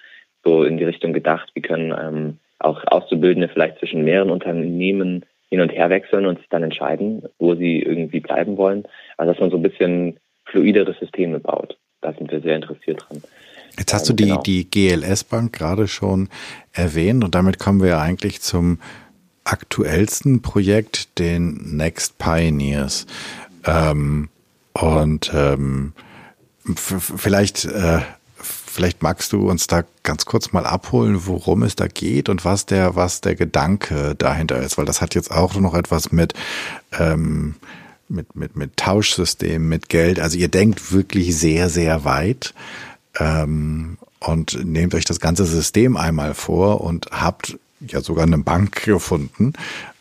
so 0.44 0.64
in 0.64 0.78
die 0.78 0.86
Richtung 0.86 1.12
gedacht, 1.12 1.50
wie 1.56 1.62
können 1.62 1.92
ähm, 1.92 2.40
auch 2.60 2.84
Auszubildende 2.88 3.50
vielleicht 3.50 3.80
zwischen 3.80 4.04
mehreren 4.04 4.30
Unternehmen 4.30 5.26
hin 5.50 5.62
und 5.62 5.70
her 5.70 5.90
wechseln 5.90 6.26
und 6.26 6.38
sich 6.38 6.50
dann 6.50 6.64
entscheiden, 6.64 7.24
wo 7.40 7.56
sie 7.56 7.82
irgendwie 7.82 8.20
bleiben 8.20 8.58
wollen. 8.58 8.84
Also 9.18 9.34
dass 9.34 9.42
man 9.42 9.50
so 9.50 9.58
ein 9.58 9.64
bisschen 9.64 10.20
fluidere 10.52 10.96
Systeme 11.00 11.40
baut. 11.40 11.78
Da 12.02 12.14
sind 12.14 12.32
wir 12.32 12.42
sehr 12.42 12.56
interessiert 12.56 13.06
dran. 13.08 13.22
Jetzt 13.78 13.94
hast 13.94 14.10
du 14.10 14.14
die, 14.14 14.26
genau. 14.26 14.42
die 14.42 14.70
GLS-Bank 14.70 15.54
gerade 15.54 15.88
schon 15.88 16.30
erwähnt 16.74 17.24
und 17.24 17.36
damit 17.36 17.60
kommen 17.60 17.82
wir 17.82 17.90
ja 17.90 18.02
eigentlich 18.02 18.42
zum 18.42 18.80
aktuellsten 19.44 20.42
Projekt, 20.42 21.18
den 21.18 21.78
Next 21.78 22.18
Pioneers. 22.18 23.06
Ähm, 23.66 24.30
und 24.74 25.32
ähm, 25.34 25.94
vielleicht, 26.76 27.66
äh, 27.66 28.00
vielleicht 28.36 29.02
magst 29.02 29.34
du 29.34 29.50
uns 29.50 29.68
da 29.68 29.84
ganz 30.04 30.26
kurz 30.26 30.52
mal 30.52 30.66
abholen, 30.66 31.26
worum 31.26 31.64
es 31.64 31.76
da 31.76 31.88
geht 31.88 32.30
und 32.30 32.46
was 32.46 32.66
der, 32.66 32.96
was 32.96 33.22
der 33.22 33.36
Gedanke 33.36 34.16
dahinter 34.16 34.60
ist, 34.60 34.78
weil 34.78 34.86
das 34.86 35.02
hat 35.02 35.16
jetzt 35.16 35.32
auch 35.32 35.56
noch 35.56 35.74
etwas 35.74 36.12
mit 36.12 36.34
ähm, 36.98 37.56
mit, 38.10 38.36
mit, 38.36 38.56
mit 38.56 38.78
Tauschsystemen, 38.78 39.67
mit 39.67 39.89
Geld. 39.89 40.19
Also 40.19 40.38
ihr 40.38 40.48
denkt 40.48 40.91
wirklich 40.91 41.36
sehr, 41.38 41.69
sehr 41.69 42.04
weit 42.04 42.54
ähm, 43.19 43.98
und 44.19 44.65
nehmt 44.65 44.95
euch 44.95 45.06
das 45.06 45.19
ganze 45.19 45.45
System 45.45 45.98
einmal 45.98 46.34
vor 46.34 46.82
und 46.82 47.08
habt 47.12 47.58
ja 47.80 48.02
sogar 48.02 48.26
eine 48.26 48.39
Bank 48.39 48.84
gefunden, 48.84 49.54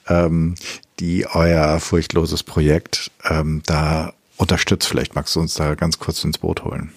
ähm, 0.09 0.55
die 0.99 1.27
euer 1.33 1.79
furchtloses 1.81 2.43
Projekt 2.43 3.11
ähm, 3.29 3.63
da 3.67 4.13
unterstützt. 4.37 4.89
Vielleicht 4.89 5.15
magst 5.15 5.37
du 5.37 5.41
uns 5.41 5.55
da 5.55 5.75
ganz 5.75 5.99
kurz 5.99 6.25
ins 6.25 6.39
Boot 6.39 6.65
holen. 6.65 6.93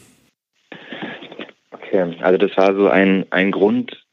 Okay, 1.72 2.16
also 2.22 2.38
das 2.38 2.56
war 2.58 2.74
so 2.74 2.88
ein, 2.88 3.26
ein 3.32 3.52
Grund, 3.52 4.04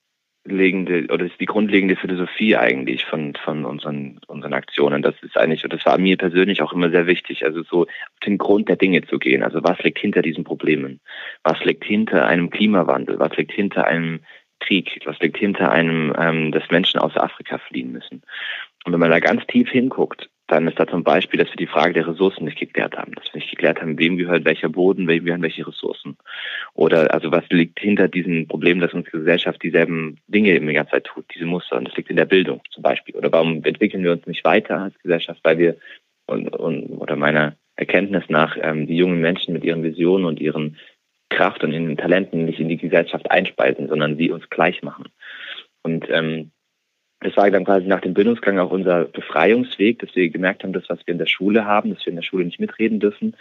grundlegende 0.48 1.12
oder 1.12 1.26
ist 1.26 1.38
die 1.40 1.46
grundlegende 1.46 1.96
Philosophie 1.96 2.56
eigentlich 2.56 3.04
von 3.04 3.34
von 3.34 3.64
unseren 3.64 4.18
unseren 4.26 4.54
Aktionen. 4.54 5.02
Das 5.02 5.14
ist 5.22 5.37
eigentlich 5.37 5.64
und 5.64 5.72
das 5.72 5.84
war 5.87 5.98
mir 5.98 6.16
persönlich 6.16 6.62
auch 6.62 6.72
immer 6.72 6.90
sehr 6.90 7.06
wichtig. 7.06 7.44
Also 7.44 7.62
so 7.62 7.82
auf 7.82 8.20
den 8.24 8.38
Grund 8.38 8.68
der 8.68 8.76
Dinge 8.76 9.02
zu 9.02 9.18
gehen. 9.18 9.42
Also 9.42 9.62
was 9.62 9.78
liegt 9.80 9.98
hinter 9.98 10.22
diesen 10.22 10.44
Problemen? 10.44 11.00
Was 11.44 11.62
liegt 11.64 11.84
hinter 11.84 12.26
einem 12.26 12.50
Klimawandel? 12.50 13.18
Was 13.18 13.37
liegt 13.37 13.52
hinter 13.52 13.87
einem 13.87 14.20
Krieg? 14.61 15.00
Was 15.04 15.18
liegt 15.20 15.37
hinter 15.37 15.70
einem, 15.70 16.12
ähm, 16.18 16.52
dass 16.52 16.70
Menschen 16.70 16.98
aus 16.98 17.16
Afrika 17.16 17.58
fliehen 17.58 17.92
müssen? 17.92 18.22
Und 18.84 18.92
wenn 18.92 19.00
man 19.00 19.11
da 19.11 19.20
ganz 19.20 19.46
tief 19.46 19.68
hinguckt 19.68 20.28
dann 20.48 20.66
ist 20.66 20.80
da 20.80 20.87
zum 20.87 21.04
Beispiel, 21.04 21.38
dass 21.38 21.50
wir 21.50 21.56
die 21.56 21.66
Frage 21.66 21.92
der 21.92 22.08
Ressourcen 22.08 22.46
nicht 22.46 22.58
geklärt 22.58 22.96
haben, 22.96 23.12
dass 23.12 23.26
wir 23.26 23.40
nicht 23.40 23.50
geklärt 23.50 23.80
haben, 23.80 23.98
wem 23.98 24.16
gehört 24.16 24.46
welcher 24.46 24.70
Boden, 24.70 25.06
wem 25.06 25.24
gehören 25.24 25.42
welche 25.42 25.66
Ressourcen. 25.66 26.16
Oder 26.72 27.12
also 27.12 27.30
was 27.30 27.44
liegt 27.50 27.78
hinter 27.78 28.08
diesem 28.08 28.48
Problem, 28.48 28.80
dass 28.80 28.94
unsere 28.94 29.18
Gesellschaft 29.18 29.62
dieselben 29.62 30.18
Dinge 30.26 30.58
die 30.58 30.72
ganze 30.72 30.92
Zeit 30.92 31.04
tut, 31.04 31.26
diese 31.34 31.44
Muster. 31.44 31.76
Und 31.76 31.87
das 31.87 31.96
liegt 31.96 32.08
in 32.08 32.16
der 32.16 32.24
Bildung 32.24 32.62
zum 32.70 32.82
Beispiel. 32.82 33.14
Oder 33.14 33.30
warum 33.30 33.62
entwickeln 33.62 34.02
wir 34.02 34.12
uns 34.12 34.26
nicht 34.26 34.44
weiter 34.44 34.80
als 34.80 34.98
Gesellschaft, 35.00 35.40
weil 35.44 35.58
wir 35.58 35.76
und, 36.26 36.48
und 36.56 36.87
oder 36.98 37.16
meiner 37.16 37.56
Erkenntnis 37.76 38.24
nach 38.28 38.56
ähm, 38.61 38.87
die 38.87 38.96
jungen 38.96 39.20
Menschen 39.20 39.52
mit 39.52 39.64
ihren 39.64 39.82
Visionen 39.82 40.24
und 40.24 40.40
ihren 40.40 40.78
Kraft 41.28 41.62
und 41.62 41.72
ihren 41.72 41.96
Talenten 41.98 42.46
nicht 42.46 42.58
in 42.58 42.68
die 42.68 42.78
Gesellschaft 42.78 43.30
einspeisen, 43.30 43.88
sondern 43.88 44.16
sie 44.16 44.30
uns 44.30 44.48
gleich 44.48 44.82
machen. 44.82 45.04
Und 45.82 46.06
ähm, 46.11 46.52
das 47.20 47.37
war 47.37 47.50
dann 47.50 47.64
quasi 47.64 47.87
nach 47.87 48.00
dem 48.00 48.14
Bildungsgang 48.14 48.59
auch 48.59 48.70
unser 48.70 49.04
Befreiungsweg, 49.04 49.98
dass 49.98 50.14
wir 50.14 50.28
gemerkt 50.31 50.62
haben, 50.62 50.72
dass 50.72 50.88
was 50.88 51.00
wir 51.07 51.12
in 51.12 51.18
der 51.18 51.26
Schule 51.26 51.64
haben, 51.64 51.90
dass 51.90 52.04
wir 52.07 52.11
in 52.11 52.16
der 52.16 52.22
Schule 52.22 52.44
nicht 52.44 52.61
mitreden 52.61 53.00
dürfen, 53.00 53.35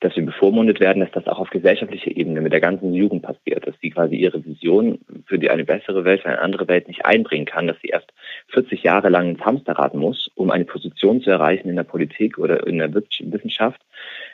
dass 0.00 0.14
wir 0.14 0.24
bevormundet 0.24 0.78
werden, 0.78 1.00
dass 1.00 1.10
das 1.10 1.26
auch 1.26 1.40
auf 1.40 1.50
gesellschaftlicher 1.50 2.16
Ebene 2.16 2.40
mit 2.40 2.52
der 2.52 2.60
ganzen 2.60 2.94
Jugend 2.94 3.22
passiert, 3.22 3.66
dass 3.66 3.74
sie 3.80 3.90
quasi 3.90 4.14
ihre 4.14 4.44
Vision 4.44 5.00
für 5.26 5.40
die 5.40 5.50
eine 5.50 5.64
bessere 5.64 6.04
Welt, 6.04 6.22
für 6.22 6.28
eine 6.28 6.40
andere 6.40 6.68
Welt 6.68 6.86
nicht 6.86 7.04
einbringen 7.04 7.46
kann, 7.46 7.66
dass 7.66 7.80
sie 7.82 7.88
erst 7.88 8.12
40 8.48 8.84
Jahre 8.84 9.08
lang 9.08 9.30
ins 9.30 9.40
Hamsterrad 9.40 9.94
muss, 9.94 10.30
um 10.36 10.50
eine 10.50 10.64
Position 10.64 11.20
zu 11.20 11.30
erreichen 11.30 11.68
in 11.68 11.76
der 11.76 11.82
Politik 11.82 12.38
oder 12.38 12.64
in 12.66 12.78
der 12.78 12.94
Wissenschaft, 12.94 13.80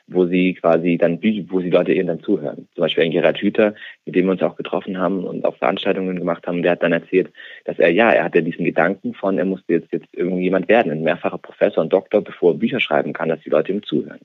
wo 0.06 0.26
sie 0.26 0.54
quasi 0.54 0.98
dann, 0.98 1.18
wo 1.48 1.60
sie 1.60 1.70
Leute 1.70 1.92
ihnen 1.92 2.08
dann 2.08 2.20
zuhören. 2.20 2.68
Zum 2.74 2.82
Beispiel 2.82 3.04
ein 3.04 3.10
Gerhard 3.10 3.38
Hüther, 3.38 3.74
mit 4.04 4.14
dem 4.14 4.26
wir 4.26 4.32
uns 4.32 4.42
auch 4.42 4.56
getroffen 4.56 4.98
haben 4.98 5.24
und 5.24 5.44
auch 5.44 5.56
Veranstaltungen 5.56 6.18
gemacht 6.18 6.46
haben, 6.46 6.62
der 6.62 6.72
hat 6.72 6.82
dann 6.82 6.92
erzählt, 6.92 7.32
dass 7.64 7.78
er, 7.78 7.90
ja, 7.90 8.10
er 8.10 8.24
hatte 8.24 8.42
diesen 8.42 8.64
Gedanken 8.64 9.14
von, 9.14 9.38
er 9.38 9.46
musste 9.46 9.72
jetzt, 9.72 9.92
jetzt 9.92 10.08
irgendjemand 10.12 10.68
werden, 10.68 10.92
ein 10.92 11.02
mehrfacher 11.02 11.38
Professor 11.38 11.82
und 11.82 11.92
Doktor, 11.92 12.22
bevor 12.22 12.52
er 12.52 12.58
Bücher 12.58 12.80
schreiben 12.80 13.12
kann, 13.12 13.28
dass 13.28 13.40
die 13.40 13.50
Leute 13.50 13.72
ihm 13.72 13.82
zuhören. 13.82 14.20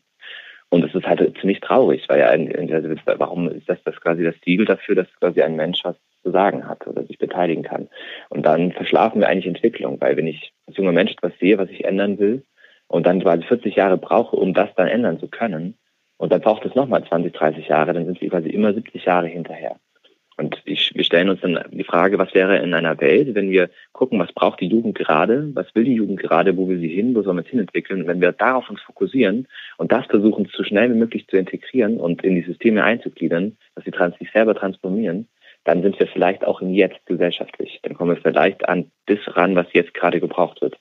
Und 0.70 0.82
das 0.82 0.94
ist 0.94 1.08
halt 1.08 1.36
ziemlich 1.40 1.62
traurig, 1.62 2.08
weil 2.10 2.20
ja, 2.20 2.28
also 2.28 2.90
warum 3.18 3.50
ist 3.50 3.68
das, 3.68 3.82
das 3.84 4.00
quasi 4.00 4.24
das 4.24 4.40
Ziel 4.42 4.66
dafür, 4.66 4.96
dass 4.96 5.08
quasi 5.20 5.42
ein 5.42 5.56
Mensch 5.56 5.84
was 5.84 5.96
zu 6.22 6.32
sagen 6.32 6.68
hat 6.68 6.86
oder 6.86 7.04
sich 7.06 7.18
beteiligen 7.18 7.64
kann. 7.64 7.88
Und 8.30 8.46
dann 8.46 8.72
verschlafen 8.74 9.22
wir 9.22 9.30
eigentlich 9.30 9.48
Entwicklung, 9.48 10.00
weil 10.00 10.16
wenn 10.18 10.28
ich 10.28 10.52
als 10.68 10.78
junger 10.78 10.92
Mensch 10.92 11.14
etwas 11.14 11.32
sehe, 11.40 11.58
was 11.58 11.70
ich 11.70 11.86
ändern 11.86 12.20
will, 12.20 12.44
und 12.90 13.06
dann 13.06 13.22
quasi 13.22 13.44
40 13.44 13.76
Jahre 13.76 13.98
brauche, 13.98 14.36
um 14.36 14.54
das 14.54 14.70
dann 14.76 14.88
ändern 14.88 15.20
zu 15.20 15.30
können, 15.30 15.76
und 16.18 16.34
dann 16.34 16.42
braucht 16.42 16.66
es 16.66 16.76
nochmal 16.76 17.06
20, 17.06 17.32
30 17.32 17.70
Jahre, 17.70 17.94
dann 17.94 18.06
sind 18.06 18.20
wir 18.20 18.30
quasi 18.30 18.50
immer 18.50 18.74
70 18.74 19.06
Jahre 19.06 19.28
hinterher. 19.28 19.78
Und 20.36 20.62
ich, 20.66 20.94
wir 20.94 21.04
stellen 21.04 21.30
uns 21.30 21.42
dann 21.42 21.60
die 21.72 21.84
Frage, 21.84 22.18
was 22.18 22.34
wäre 22.34 22.58
in 22.60 22.74
einer 22.74 23.00
Welt, 23.00 23.36
wenn 23.36 23.50
wir 23.50 23.70
gucken, 23.94 24.20
was 24.20 24.32
braucht 24.34 24.60
die 24.60 24.68
Jugend 24.68 24.98
gerade, 24.98 25.50
was 25.54 25.74
will 25.76 25.86
die 25.86 25.96
Jugend 25.96 26.20
gerade, 26.20 26.56
wo 26.56 26.68
will 26.68 26.80
sie 26.80 26.90
hin, 26.90 27.16
wo 27.16 27.22
soll 27.24 27.34
man 27.34 27.44
es 27.44 27.50
hinentwickeln, 27.50 28.08
wenn 28.08 28.22
wir 28.22 28.32
darauf 28.34 28.70
uns 28.70 28.82
fokussieren 28.82 29.48
und 29.78 29.92
das 29.92 30.06
versuchen, 30.08 30.50
so 30.54 30.64
schnell 30.64 30.94
wie 30.94 30.98
möglich 30.98 31.28
zu 31.28 31.38
integrieren 31.38 32.00
und 32.00 32.24
in 32.24 32.36
die 32.36 32.44
Systeme 32.44 32.84
einzugliedern, 32.84 33.58
dass 33.76 33.86
sie 33.86 33.92
trans 33.92 34.18
sich 34.18 34.32
selber 34.32 34.56
transformieren, 34.56 35.28
dann 35.64 35.82
sind 35.82 36.00
wir 36.00 36.08
vielleicht 36.08 36.46
auch 36.46 36.62
im 36.62 36.74
Jetzt 36.74 37.06
gesellschaftlich. 37.06 37.80
Dann 37.84 37.94
kommen 37.94 38.16
wir 38.16 38.22
vielleicht 38.22 38.68
an 38.68 38.92
das 39.08 39.20
ran, 39.28 39.56
was 39.56 39.68
jetzt 39.74 39.94
gerade 39.94 40.20
gebraucht 40.20 40.62
wird 40.62 40.78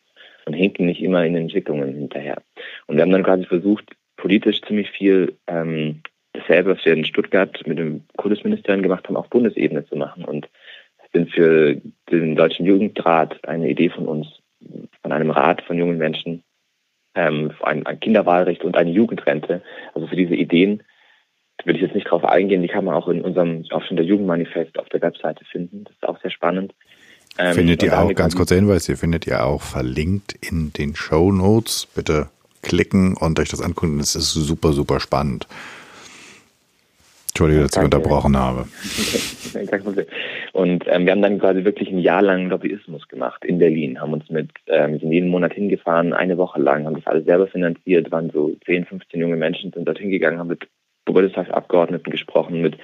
und 0.49 0.55
hinken 0.55 0.87
nicht 0.87 1.03
immer 1.03 1.25
in 1.27 1.37
Entwicklungen 1.37 1.95
hinterher. 1.95 2.39
Und 2.87 2.97
wir 2.97 3.03
haben 3.03 3.13
dann 3.13 3.23
quasi 3.23 3.45
versucht, 3.45 3.85
politisch 4.17 4.63
ziemlich 4.63 4.91
viel 4.91 5.35
ähm, 5.47 6.01
dasselbe, 6.33 6.71
was 6.71 6.85
wir 6.87 6.95
in 6.95 7.05
Stuttgart 7.05 7.67
mit 7.67 7.79
dem 7.79 8.05
Kultusministerium 8.17 8.83
gemacht 8.83 9.07
haben, 9.07 9.17
auf 9.17 9.29
Bundesebene 9.29 9.85
zu 9.85 9.97
machen. 9.97 10.25
Und 10.25 10.49
sind 11.13 11.31
für 11.31 11.81
den 12.11 12.35
Deutschen 12.35 12.65
Jugendrat 12.65 13.47
eine 13.47 13.69
Idee 13.69 13.91
von 13.91 14.07
uns, 14.07 14.27
von 15.03 15.13
einem 15.13 15.31
Rat 15.31 15.63
von 15.63 15.79
jungen 15.79 15.99
Menschen, 15.99 16.43
ähm, 17.15 17.53
ein, 17.63 17.85
Kinderwahlrecht 18.01 18.65
und 18.65 18.77
eine 18.77 18.91
Jugendrente. 18.91 19.63
Also 19.95 20.07
für 20.07 20.17
diese 20.17 20.35
Ideen 20.35 20.83
will 21.65 21.77
ich 21.77 21.83
jetzt 21.83 21.95
nicht 21.95 22.11
drauf 22.11 22.25
eingehen, 22.25 22.63
die 22.63 22.69
kann 22.69 22.85
man 22.87 22.95
auch 22.95 23.09
in 23.09 23.21
unserem, 23.21 23.65
auch 23.71 23.83
schon 23.83 23.97
der 23.97 24.07
Jugendmanifest 24.07 24.79
auf 24.79 24.89
der 24.89 25.03
Webseite 25.03 25.45
finden. 25.45 25.85
Das 25.85 25.93
ist 25.95 26.09
auch 26.09 26.21
sehr 26.23 26.31
spannend. 26.31 26.75
Ähm, 27.37 27.55
findet 27.55 27.83
ihr 27.83 27.99
auch, 27.99 28.13
ganz 28.15 28.35
kurzer 28.35 28.55
Hinweis, 28.55 28.89
ihr 28.89 28.97
findet 28.97 29.27
ihr 29.27 29.45
auch 29.45 29.63
verlinkt 29.63 30.35
in 30.41 30.73
den 30.73 30.97
Show 30.97 31.31
Notes. 31.31 31.87
Bitte 31.95 32.29
klicken 32.63 33.15
und 33.17 33.39
euch 33.39 33.49
das 33.49 33.61
angucken. 33.61 33.99
Das 33.99 34.15
ist 34.15 34.33
super, 34.33 34.73
super 34.73 35.01
spannend. 35.01 35.47
Entschuldige, 37.29 37.63
dass 37.63 37.77
ich 37.77 37.83
unterbrochen 37.85 38.37
habe. 38.37 38.67
Und 40.53 40.85
ähm, 40.89 41.05
wir 41.05 41.13
haben 41.13 41.23
dann 41.23 41.39
quasi 41.39 41.65
wirklich 41.65 41.89
ein 41.89 42.01
Jahr 42.01 42.21
lang 42.21 42.49
Lobbyismus 42.49 43.07
gemacht 43.07 43.45
in 43.45 43.59
Berlin, 43.59 44.01
haben 44.01 44.13
uns 44.13 44.29
mit, 44.29 44.51
ähm, 44.67 44.99
sind 44.99 45.13
jeden 45.13 45.29
Monat 45.29 45.53
hingefahren, 45.53 46.13
eine 46.13 46.37
Woche 46.37 46.61
lang, 46.61 46.85
haben 46.85 46.97
das 46.97 47.07
alles 47.07 47.27
selber 47.27 47.47
finanziert, 47.47 48.11
waren 48.11 48.31
so 48.31 48.57
10, 48.65 48.87
15 48.87 49.21
junge 49.21 49.37
Menschen, 49.37 49.71
sind 49.73 49.87
dort 49.87 49.99
hingegangen, 49.99 50.41
haben 50.41 50.49
mit 50.49 50.67
Bundestagsabgeordneten 51.05 52.11
gesprochen, 52.11 52.61
mit 52.61 52.77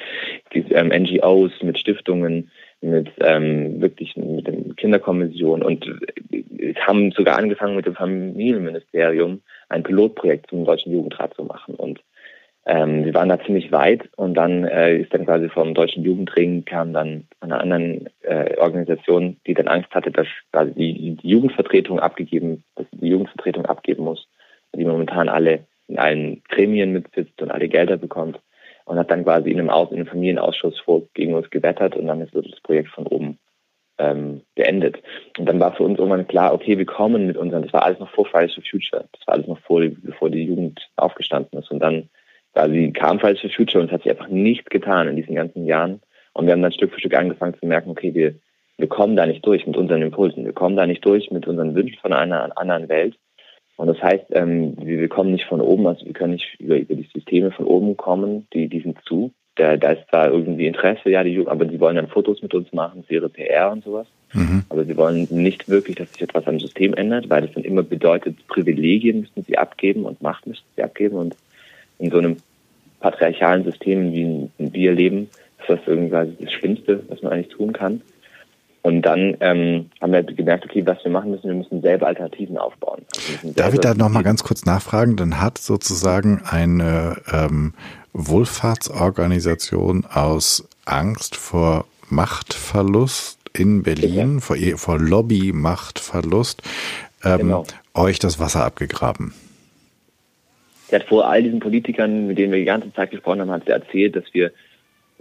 ähm, 0.52 0.88
NGOs, 0.88 1.50
mit 1.62 1.78
Stiftungen, 1.78 2.50
mit 2.84 3.10
ähm, 3.20 3.80
wirklich 3.80 4.16
mit 4.16 4.46
der 4.46 4.54
Kinderkommission 4.76 5.62
und 5.62 5.86
äh, 6.30 6.74
haben 6.74 7.12
sogar 7.12 7.38
angefangen 7.38 7.76
mit 7.76 7.86
dem 7.86 7.94
Familienministerium 7.94 9.42
ein 9.68 9.82
Pilotprojekt 9.82 10.50
zum 10.50 10.64
Deutschen 10.64 10.92
Jugendrat 10.92 11.34
zu 11.34 11.44
machen. 11.44 11.74
Und 11.74 12.00
ähm, 12.66 13.04
wir 13.04 13.14
waren 13.14 13.28
da 13.28 13.38
ziemlich 13.40 13.72
weit 13.72 14.08
und 14.16 14.34
dann 14.34 14.64
äh, 14.64 14.98
ist 14.98 15.12
dann 15.12 15.26
quasi 15.26 15.48
vom 15.48 15.74
Deutschen 15.74 16.02
Jugendring 16.02 16.64
kam 16.64 16.92
dann 16.92 17.26
eine 17.40 17.60
anderen 17.60 18.08
äh, 18.22 18.56
Organisation, 18.58 19.36
die 19.46 19.54
dann 19.54 19.68
Angst 19.68 19.94
hatte, 19.94 20.10
dass 20.10 20.26
quasi 20.52 20.72
die, 20.72 21.16
die 21.16 21.28
Jugendvertretung 21.28 22.00
abgegeben, 22.00 22.64
dass 22.76 22.86
die 22.92 23.08
Jugendvertretung 23.08 23.66
abgeben 23.66 24.04
muss, 24.04 24.28
die 24.74 24.84
momentan 24.84 25.28
alle 25.28 25.60
in 25.88 25.98
allen 25.98 26.42
Gremien 26.48 26.92
mitsitzt 26.92 27.42
und 27.42 27.50
alle 27.50 27.68
Gelder 27.68 27.98
bekommt 27.98 28.40
und 28.84 28.98
hat 28.98 29.10
dann 29.10 29.24
quasi 29.24 29.50
in 29.50 29.58
einem, 29.58 29.70
Aus 29.70 29.90
in 29.90 29.96
einem 29.96 30.06
Familienausschuss 30.06 30.78
vor 30.80 31.02
gegen 31.14 31.34
uns 31.34 31.50
gewettert 31.50 31.96
und 31.96 32.06
dann 32.06 32.20
ist 32.20 32.34
das 32.34 32.60
Projekt 32.62 32.88
von 32.90 33.06
oben 33.06 33.38
ähm, 33.98 34.42
beendet. 34.54 34.98
Und 35.38 35.46
dann 35.46 35.60
war 35.60 35.74
für 35.74 35.84
uns 35.84 35.98
irgendwann 35.98 36.26
klar, 36.26 36.52
okay, 36.52 36.78
wir 36.78 36.86
kommen 36.86 37.26
mit 37.26 37.36
unseren, 37.36 37.62
das 37.62 37.72
war 37.72 37.84
alles 37.84 37.98
noch 37.98 38.10
vor 38.10 38.26
Fridays 38.26 38.54
for 38.54 38.64
Future, 38.68 39.04
das 39.12 39.26
war 39.26 39.34
alles 39.34 39.46
noch 39.46 39.58
vor, 39.60 39.80
bevor 39.80 40.30
die 40.30 40.44
Jugend 40.44 40.80
aufgestanden 40.96 41.58
ist. 41.58 41.70
Und 41.70 41.80
dann 41.80 42.08
quasi 42.52 42.92
kam 42.92 43.20
Fridays 43.20 43.40
for 43.40 43.50
Future 43.50 43.80
und 43.80 43.86
es 43.86 43.92
hat 43.92 44.02
sich 44.02 44.10
einfach 44.10 44.28
nichts 44.28 44.68
getan 44.70 45.08
in 45.08 45.16
diesen 45.16 45.34
ganzen 45.34 45.66
Jahren. 45.66 46.00
Und 46.32 46.46
wir 46.46 46.52
haben 46.52 46.62
dann 46.62 46.72
Stück 46.72 46.92
für 46.92 47.00
Stück 47.00 47.14
angefangen 47.14 47.54
zu 47.58 47.66
merken, 47.66 47.90
okay, 47.90 48.12
wir, 48.14 48.34
wir 48.76 48.88
kommen 48.88 49.16
da 49.16 49.24
nicht 49.24 49.46
durch 49.46 49.66
mit 49.66 49.76
unseren 49.76 50.02
Impulsen, 50.02 50.44
wir 50.44 50.52
kommen 50.52 50.76
da 50.76 50.86
nicht 50.86 51.04
durch 51.04 51.30
mit 51.30 51.46
unseren 51.46 51.74
Wünschen 51.74 52.00
von 52.00 52.12
einer 52.12 52.56
anderen 52.58 52.88
Welt. 52.88 53.16
Und 53.76 53.88
das 53.88 54.00
heißt, 54.00 54.26
ähm, 54.30 54.76
wir, 54.78 55.08
kommen 55.08 55.32
nicht 55.32 55.46
von 55.46 55.60
oben, 55.60 55.86
also 55.86 56.06
wir 56.06 56.12
können 56.12 56.34
nicht 56.34 56.56
über, 56.60 56.76
über 56.76 56.94
die 56.94 57.08
Systeme 57.12 57.50
von 57.50 57.66
oben 57.66 57.96
kommen, 57.96 58.46
die, 58.52 58.68
die 58.68 58.80
sind 58.80 58.98
zu, 59.04 59.32
da, 59.56 59.76
da 59.76 59.92
ist 59.92 60.08
zwar 60.08 60.30
irgendwie 60.30 60.66
Interesse, 60.66 61.10
ja, 61.10 61.22
die 61.22 61.30
Jugend, 61.30 61.50
aber 61.50 61.68
sie 61.68 61.78
wollen 61.78 61.96
dann 61.96 62.08
Fotos 62.08 62.42
mit 62.42 62.54
uns 62.54 62.72
machen, 62.72 63.04
für 63.04 63.14
ihre 63.14 63.28
PR 63.28 63.70
und 63.70 63.84
sowas. 63.84 64.06
Mhm. 64.32 64.64
Aber 64.68 64.84
sie 64.84 64.96
wollen 64.96 65.28
nicht 65.30 65.68
wirklich, 65.68 65.96
dass 65.96 66.12
sich 66.12 66.22
etwas 66.22 66.46
am 66.46 66.58
System 66.58 66.94
ändert, 66.94 67.30
weil 67.30 67.42
das 67.42 67.52
dann 67.52 67.64
immer 67.64 67.82
bedeutet, 67.82 68.46
Privilegien 68.48 69.20
müssen 69.20 69.44
sie 69.44 69.56
abgeben 69.56 70.04
und 70.04 70.22
Macht 70.22 70.46
müssen 70.46 70.64
sie 70.74 70.82
abgeben. 70.82 71.16
Und 71.16 71.36
in 71.98 72.10
so 72.10 72.18
einem 72.18 72.36
patriarchalen 72.98 73.64
System, 73.64 74.12
wie 74.12 74.48
wir 74.58 74.92
leben, 74.92 75.30
ist 75.60 75.68
das 75.68 75.80
irgendwie 75.86 76.44
das 76.44 76.52
Schlimmste, 76.52 77.04
was 77.08 77.22
man 77.22 77.32
eigentlich 77.32 77.54
tun 77.54 77.72
kann. 77.72 78.00
Und 78.84 79.00
dann 79.00 79.34
ähm, 79.40 79.90
haben 80.02 80.12
wir 80.12 80.22
gemerkt, 80.22 80.66
okay, 80.66 80.84
was 80.84 81.02
wir 81.04 81.10
machen 81.10 81.30
müssen, 81.30 81.48
wir 81.48 81.54
müssen 81.54 81.80
selber 81.80 82.06
Alternativen 82.06 82.58
aufbauen. 82.58 83.00
Also 83.16 83.54
Darf 83.54 83.72
ich 83.72 83.80
da 83.80 83.94
nochmal 83.94 84.22
ganz 84.22 84.44
kurz 84.44 84.66
nachfragen? 84.66 85.16
Dann 85.16 85.40
hat 85.40 85.56
sozusagen 85.56 86.42
eine 86.44 87.16
ähm, 87.32 87.72
Wohlfahrtsorganisation 88.12 90.04
aus 90.04 90.68
Angst 90.84 91.34
vor 91.34 91.86
Machtverlust 92.10 93.38
in 93.54 93.82
Berlin, 93.84 94.34
ja. 94.34 94.40
vor, 94.40 94.56
vor 94.76 94.98
Lobby-Machtverlust, 94.98 96.62
ähm, 97.24 97.38
genau. 97.38 97.64
euch 97.94 98.18
das 98.18 98.38
Wasser 98.38 98.66
abgegraben. 98.66 99.32
Sie 100.90 100.96
hat 100.96 101.04
vor 101.04 101.26
all 101.26 101.42
diesen 101.42 101.60
Politikern, 101.60 102.26
mit 102.26 102.36
denen 102.36 102.52
wir 102.52 102.58
die 102.58 102.66
ganze 102.66 102.92
Zeit 102.92 103.12
gesprochen 103.12 103.40
haben, 103.40 103.50
hat 103.50 103.64
sie 103.64 103.72
erzählt, 103.72 104.14
dass 104.14 104.24
wir 104.32 104.52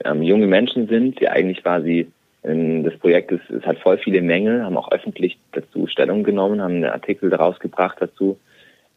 ähm, 0.03 0.21
junge 0.21 0.47
Menschen 0.47 0.89
sind, 0.89 1.21
die 1.21 1.29
eigentlich 1.29 1.61
quasi 1.61 2.09
das 2.43 2.97
Projekt 2.97 3.31
ist, 3.31 3.49
es 3.49 3.65
hat 3.65 3.79
voll 3.79 3.97
viele 3.97 4.21
Mängel, 4.21 4.63
haben 4.63 4.77
auch 4.77 4.91
öffentlich 4.91 5.37
dazu 5.53 5.87
Stellung 5.87 6.23
genommen, 6.23 6.61
haben 6.61 6.75
einen 6.75 6.85
Artikel 6.85 7.29
daraus 7.29 7.57
gebracht 7.59 7.97
dazu, 8.01 8.37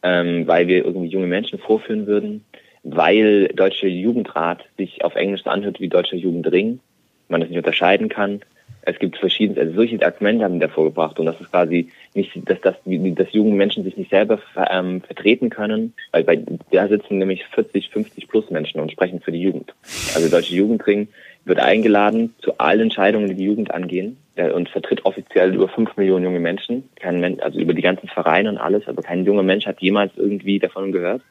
ähm, 0.02 0.48
weil 0.48 0.66
wir 0.66 0.84
irgendwie 0.84 1.08
junge 1.08 1.28
Menschen 1.28 1.60
vorführen 1.60 2.06
würden, 2.06 2.44
weil 2.82 3.48
Deutsche 3.48 3.86
Jugendrat 3.86 4.64
sich 4.76 5.04
auf 5.04 5.14
Englisch 5.14 5.44
so 5.44 5.50
anhört 5.50 5.80
wie 5.80 5.88
Deutscher 5.88 6.16
Jugendring, 6.16 6.80
man 7.28 7.40
das 7.40 7.50
nicht 7.50 7.58
unterscheiden 7.58 8.08
kann. 8.08 8.40
Es 8.82 8.98
gibt 8.98 9.16
verschiedene, 9.16 9.60
also 9.60 9.74
solche 9.74 10.04
Argumente 10.04 10.44
haben 10.44 10.60
wir 10.60 10.68
davor 10.68 10.84
gebracht 10.84 11.18
und 11.18 11.26
das 11.26 11.40
ist 11.40 11.50
quasi 11.50 11.88
nicht, 12.14 12.32
dass, 12.48 12.60
das, 12.60 12.74
dass 12.84 13.32
junge 13.32 13.54
Menschen 13.54 13.82
sich 13.84 13.96
nicht 13.96 14.10
selber 14.10 14.40
ähm, 14.70 15.02
vertreten 15.02 15.50
können, 15.50 15.92
weil 16.12 16.24
bei, 16.24 16.40
da 16.70 16.86
sitzen 16.86 17.18
nämlich 17.18 17.44
40, 17.46 17.90
50 17.90 18.28
plus 18.28 18.50
Menschen 18.50 18.80
und 18.80 18.92
sprechen 18.92 19.20
für 19.20 19.32
die 19.32 19.40
Jugend. 19.40 19.72
Also 20.14 20.28
Deutsche 20.28 20.54
Jugendring 20.54 21.08
wird 21.46 21.60
eingeladen 21.60 22.34
zu 22.40 22.58
allen 22.58 22.80
Entscheidungen, 22.80 23.28
die 23.28 23.36
die 23.36 23.44
Jugend 23.44 23.72
angehen 23.72 24.18
und 24.36 24.68
vertritt 24.68 25.04
offiziell 25.04 25.54
über 25.54 25.68
fünf 25.68 25.96
Millionen 25.96 26.24
junge 26.24 26.40
Menschen, 26.40 26.88
kein 26.96 27.20
Mensch, 27.20 27.40
also 27.40 27.58
über 27.58 27.72
die 27.72 27.82
ganzen 27.82 28.08
Vereine 28.08 28.50
und 28.50 28.58
alles, 28.58 28.86
aber 28.88 29.00
kein 29.02 29.24
junger 29.24 29.44
Mensch 29.44 29.64
hat 29.64 29.80
jemals 29.80 30.12
irgendwie 30.16 30.58
davon 30.58 30.92
gehört. 30.92 31.22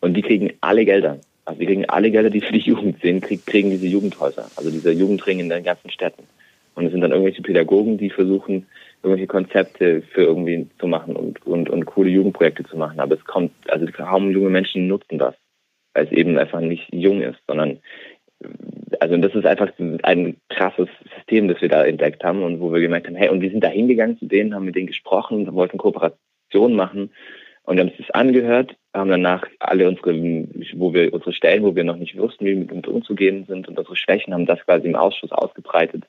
Und 0.00 0.14
die 0.14 0.22
kriegen 0.22 0.52
alle 0.60 0.84
Gelder. 0.84 1.18
Also 1.44 1.60
die 1.60 1.66
kriegen 1.66 1.88
alle 1.88 2.10
Gelder, 2.10 2.30
die 2.30 2.40
für 2.40 2.52
die 2.52 2.58
Jugend 2.58 3.00
sind, 3.00 3.22
krieg, 3.22 3.46
kriegen 3.46 3.70
diese 3.70 3.86
Jugendhäuser, 3.86 4.50
also 4.56 4.70
dieser 4.70 4.92
Jugendring 4.92 5.38
in 5.38 5.48
den 5.48 5.64
ganzen 5.64 5.90
Städten. 5.90 6.24
Und 6.74 6.86
es 6.86 6.92
sind 6.92 7.00
dann 7.00 7.12
irgendwelche 7.12 7.42
Pädagogen, 7.42 7.96
die 7.96 8.10
versuchen, 8.10 8.66
irgendwelche 9.02 9.28
Konzepte 9.28 10.02
für 10.12 10.22
irgendwie 10.22 10.68
zu 10.80 10.88
machen 10.88 11.16
und, 11.16 11.46
und, 11.46 11.70
und 11.70 11.86
coole 11.86 12.10
Jugendprojekte 12.10 12.64
zu 12.64 12.76
machen. 12.76 12.98
Aber 12.98 13.14
es 13.14 13.24
kommt, 13.24 13.52
also 13.68 13.86
kaum 13.86 14.32
junge 14.32 14.50
Menschen 14.50 14.88
nutzen 14.88 15.18
das, 15.18 15.34
weil 15.94 16.06
es 16.06 16.12
eben 16.12 16.36
einfach 16.38 16.60
nicht 16.60 16.88
jung 16.92 17.22
ist, 17.22 17.38
sondern 17.46 17.78
also 19.00 19.16
das 19.16 19.34
ist 19.34 19.46
einfach 19.46 19.70
ein 20.02 20.36
krasses 20.48 20.88
System, 21.16 21.48
das 21.48 21.60
wir 21.60 21.68
da 21.68 21.84
entdeckt 21.84 22.24
haben 22.24 22.42
und 22.42 22.60
wo 22.60 22.72
wir 22.72 22.80
gemerkt 22.80 23.06
haben, 23.06 23.16
hey, 23.16 23.28
und 23.28 23.40
wir 23.40 23.50
sind 23.50 23.62
da 23.62 23.68
hingegangen 23.68 24.18
zu 24.18 24.26
denen, 24.26 24.54
haben 24.54 24.64
mit 24.64 24.76
denen 24.76 24.86
gesprochen, 24.86 25.52
wollten 25.54 25.78
Kooperation 25.78 26.74
machen 26.74 27.10
und 27.68 27.76
wir 27.76 27.82
haben 27.82 27.90
uns 27.90 27.98
das 27.98 28.10
angehört, 28.12 28.76
haben 28.94 29.10
danach 29.10 29.46
alle 29.58 29.86
unsere, 29.88 30.14
wo 30.74 30.94
wir 30.94 31.12
unsere 31.12 31.34
Stellen, 31.34 31.62
wo 31.62 31.76
wir 31.76 31.84
noch 31.84 31.96
nicht 31.96 32.16
wussten, 32.16 32.46
wie 32.46 32.52
wir 32.52 32.60
mit 32.60 32.72
uns 32.72 32.88
umzugehen 32.88 33.44
sind 33.46 33.68
und 33.68 33.78
unsere 33.78 33.94
Schwächen, 33.94 34.32
haben 34.32 34.46
das 34.46 34.64
quasi 34.64 34.88
im 34.88 34.96
Ausschuss 34.96 35.32
ausgebreitet 35.32 36.04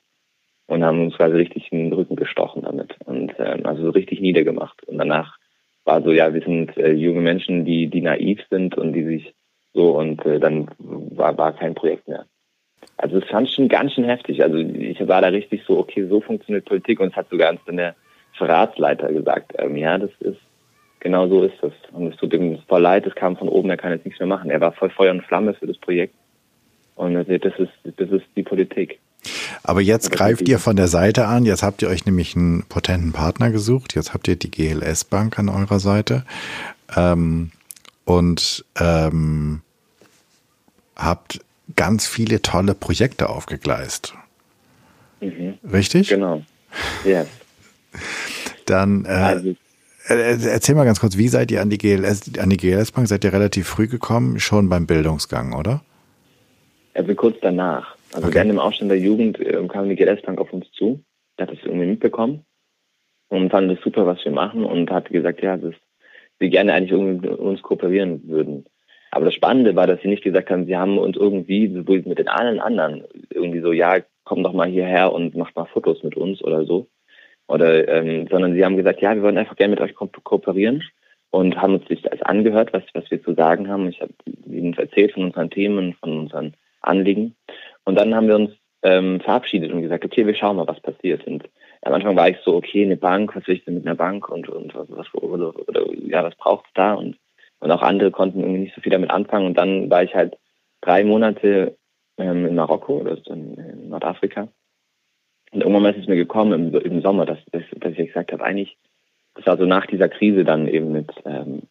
und 0.68 0.82
haben 0.82 1.02
uns 1.02 1.16
quasi 1.16 1.36
richtig 1.36 1.70
in 1.70 1.90
den 1.90 1.92
Rücken 1.92 2.16
gestochen 2.16 2.62
damit 2.62 2.96
und 3.04 3.34
ähm, 3.38 3.66
also 3.66 3.82
so 3.82 3.90
richtig 3.90 4.20
niedergemacht. 4.20 4.82
Und 4.84 4.96
danach 4.96 5.36
war 5.84 6.02
so, 6.02 6.12
ja, 6.12 6.32
wir 6.32 6.40
sind 6.40 6.76
äh, 6.78 6.92
junge 6.92 7.20
Menschen, 7.20 7.66
die, 7.66 7.88
die 7.88 8.00
naiv 8.00 8.40
sind 8.48 8.78
und 8.78 8.94
die 8.94 9.04
sich 9.04 9.34
so 9.72 9.98
und 9.98 10.24
äh, 10.26 10.38
dann 10.40 10.68
war, 10.78 11.36
war 11.36 11.52
kein 11.52 11.74
Projekt 11.74 12.08
mehr. 12.08 12.26
Also 12.96 13.18
es 13.18 13.24
fand 13.28 13.48
schon 13.48 13.68
ganz 13.68 13.92
schön 13.92 14.04
heftig. 14.04 14.42
Also 14.42 14.58
ich 14.58 15.06
war 15.06 15.22
da 15.22 15.28
richtig 15.28 15.62
so, 15.66 15.78
okay, 15.78 16.06
so 16.06 16.20
funktioniert 16.20 16.66
Politik 16.66 17.00
und 17.00 17.08
es 17.08 17.16
hat 17.16 17.30
sogar 17.30 17.54
dann 17.66 17.76
der 17.76 17.94
Verratsleiter 18.36 19.12
gesagt, 19.12 19.52
ähm, 19.58 19.76
ja, 19.76 19.98
das 19.98 20.10
ist 20.20 20.38
genau 21.00 21.28
so 21.28 21.42
ist 21.42 21.56
das. 21.62 21.72
Und 21.92 22.08
es 22.08 22.16
tut 22.16 22.32
ihm 22.34 22.58
voll 22.68 22.82
leid, 22.82 23.06
es 23.06 23.14
kam 23.14 23.36
von 23.36 23.48
oben, 23.48 23.70
er 23.70 23.76
kann 23.76 23.92
jetzt 23.92 24.04
nichts 24.04 24.20
mehr 24.20 24.28
machen. 24.28 24.50
Er 24.50 24.60
war 24.60 24.72
voll 24.72 24.90
Feuer 24.90 25.12
und 25.12 25.24
Flamme 25.24 25.54
für 25.54 25.66
das 25.66 25.78
Projekt. 25.78 26.14
Und 26.94 27.14
das 27.14 27.26
ist, 27.28 27.72
das 27.96 28.10
ist 28.10 28.26
die 28.36 28.42
Politik. 28.42 29.00
Aber 29.62 29.80
jetzt 29.80 30.12
greift 30.12 30.48
ihr 30.48 30.58
von 30.58 30.76
der 30.76 30.88
Seite 30.88 31.26
an, 31.26 31.44
jetzt 31.44 31.62
habt 31.62 31.82
ihr 31.82 31.88
euch 31.88 32.06
nämlich 32.06 32.36
einen 32.36 32.64
potenten 32.68 33.12
Partner 33.12 33.50
gesucht, 33.50 33.94
jetzt 33.94 34.14
habt 34.14 34.28
ihr 34.28 34.36
die 34.36 34.50
GLS 34.50 35.04
Bank 35.04 35.38
an 35.38 35.48
eurer 35.48 35.78
Seite 35.78 36.24
ähm, 36.96 37.50
und 38.10 38.64
ähm, 38.80 39.62
habt 40.96 41.40
ganz 41.76 42.08
viele 42.08 42.42
tolle 42.42 42.74
Projekte 42.74 43.28
aufgegleist. 43.28 44.14
Mhm. 45.20 45.58
Richtig? 45.72 46.08
Genau. 46.08 46.42
Yes. 47.04 47.28
Dann 48.66 49.04
äh, 49.04 49.08
also, 49.08 49.54
erzähl 50.08 50.74
mal 50.74 50.84
ganz 50.84 51.00
kurz, 51.00 51.16
wie 51.16 51.28
seid 51.28 51.50
ihr 51.50 51.62
an 51.62 51.70
die 51.70 51.78
GLS, 51.78 52.38
an 52.38 52.50
die 52.50 52.56
GLS 52.56 52.92
Bank? 52.92 53.06
Seid 53.06 53.24
ihr 53.24 53.32
relativ 53.32 53.68
früh 53.68 53.86
gekommen, 53.86 54.40
schon 54.40 54.68
beim 54.68 54.86
Bildungsgang, 54.86 55.52
oder? 55.52 55.82
Also 56.94 57.14
kurz 57.14 57.36
danach. 57.40 57.96
Also 58.12 58.26
okay. 58.26 58.36
während 58.36 58.50
dem 58.50 58.58
Aufstand 58.58 58.90
der 58.90 58.98
Jugend 58.98 59.38
äh, 59.38 59.64
kam 59.68 59.88
die 59.88 59.96
GLS 59.96 60.22
Bank 60.22 60.40
auf 60.40 60.52
uns 60.52 60.66
zu, 60.72 61.04
der 61.38 61.46
hat 61.46 61.54
das 61.54 61.62
irgendwie 61.64 61.86
mitbekommen 61.86 62.44
und 63.28 63.50
fand 63.50 63.70
es 63.70 63.80
super, 63.84 64.04
was 64.06 64.24
wir 64.24 64.32
machen 64.32 64.64
und 64.64 64.90
hat 64.90 65.10
gesagt, 65.10 65.42
ja, 65.42 65.56
dass 65.56 65.74
sie 66.40 66.50
gerne 66.50 66.72
eigentlich 66.72 66.92
irgendwie 66.92 67.28
mit 67.28 67.38
uns 67.38 67.62
kooperieren 67.62 68.22
würden. 68.28 68.64
Aber 69.10 69.24
das 69.24 69.34
Spannende 69.34 69.76
war, 69.76 69.86
dass 69.86 70.00
sie 70.00 70.08
nicht 70.08 70.24
gesagt 70.24 70.50
haben, 70.50 70.66
sie 70.66 70.76
haben 70.76 70.98
uns 70.98 71.16
irgendwie, 71.16 71.68
mit 71.68 72.18
den 72.18 72.28
allen 72.28 72.60
anderen, 72.60 73.04
irgendwie 73.30 73.60
so, 73.60 73.72
ja, 73.72 73.98
komm 74.24 74.42
doch 74.42 74.52
mal 74.52 74.68
hierher 74.68 75.12
und 75.12 75.34
mach 75.34 75.54
mal 75.54 75.64
Fotos 75.66 76.02
mit 76.02 76.16
uns 76.16 76.42
oder 76.42 76.64
so. 76.64 76.86
Oder, 77.48 77.88
ähm, 77.88 78.28
sondern 78.30 78.54
sie 78.54 78.64
haben 78.64 78.76
gesagt, 78.76 79.00
ja, 79.00 79.14
wir 79.14 79.22
wollen 79.22 79.38
einfach 79.38 79.56
gerne 79.56 79.72
mit 79.72 79.80
euch 79.80 79.94
ko 79.94 80.08
kooperieren 80.22 80.84
und 81.30 81.60
haben 81.60 81.74
uns 81.74 81.84
das 81.88 82.22
angehört, 82.22 82.72
was, 82.72 82.84
was 82.94 83.10
wir 83.10 83.22
zu 83.22 83.34
sagen 83.34 83.68
haben. 83.68 83.88
Ich 83.88 84.00
habe 84.00 84.12
ihnen 84.46 84.74
erzählt 84.74 85.12
von 85.12 85.24
unseren 85.24 85.50
Themen, 85.50 85.94
von 85.94 86.18
unseren 86.20 86.54
Anliegen. 86.80 87.34
Und 87.84 87.98
dann 87.98 88.14
haben 88.14 88.28
wir 88.28 88.36
uns 88.36 88.50
ähm, 88.82 89.20
verabschiedet 89.20 89.72
und 89.72 89.82
gesagt, 89.82 90.04
okay, 90.04 90.26
wir 90.26 90.34
schauen 90.34 90.56
mal, 90.56 90.68
was 90.68 90.80
passiert. 90.80 91.26
Und 91.26 91.48
am 91.82 91.94
Anfang 91.94 92.16
war 92.16 92.28
ich 92.28 92.36
so, 92.44 92.56
okay, 92.56 92.84
eine 92.84 92.96
Bank, 92.96 93.34
was 93.34 93.46
will 93.46 93.56
ich 93.56 93.64
denn 93.64 93.74
mit 93.74 93.86
einer 93.86 93.96
Bank 93.96 94.28
und, 94.28 94.48
und 94.48 94.74
was, 94.74 94.86
was 94.90 95.14
oder, 95.14 95.54
oder 95.68 95.92
ja, 95.94 96.22
was 96.24 96.34
braucht's 96.36 96.70
da? 96.74 96.94
Und, 96.94 97.16
und 97.60 97.70
auch 97.70 97.82
andere 97.82 98.10
konnten 98.10 98.40
irgendwie 98.40 98.60
nicht 98.60 98.74
so 98.74 98.80
viel 98.80 98.92
damit 98.92 99.10
anfangen. 99.10 99.46
Und 99.46 99.56
dann 99.56 99.88
war 99.90 100.02
ich 100.02 100.14
halt 100.14 100.36
drei 100.82 101.04
Monate 101.04 101.76
ähm, 102.18 102.46
in 102.46 102.54
Marokko 102.54 102.98
oder 102.98 103.16
in, 103.26 103.54
in 103.54 103.88
Nordafrika. 103.88 104.48
Und 105.52 105.62
irgendwann 105.62 105.94
ist 105.94 106.02
es 106.02 106.08
mir 106.08 106.16
gekommen 106.16 106.52
im, 106.52 106.80
im 106.80 107.02
Sommer, 107.02 107.26
dass, 107.26 107.38
dass, 107.50 107.62
dass 107.76 107.92
ich 107.92 108.08
gesagt 108.08 108.32
habe, 108.32 108.44
eigentlich, 108.44 108.76
das 109.34 109.46
war 109.46 109.56
so 109.56 109.64
nach 109.64 109.86
dieser 109.86 110.08
Krise 110.08 110.44
dann 110.44 110.68
eben 110.68 110.92
mit, 110.92 111.10
ähm, 111.24 111.62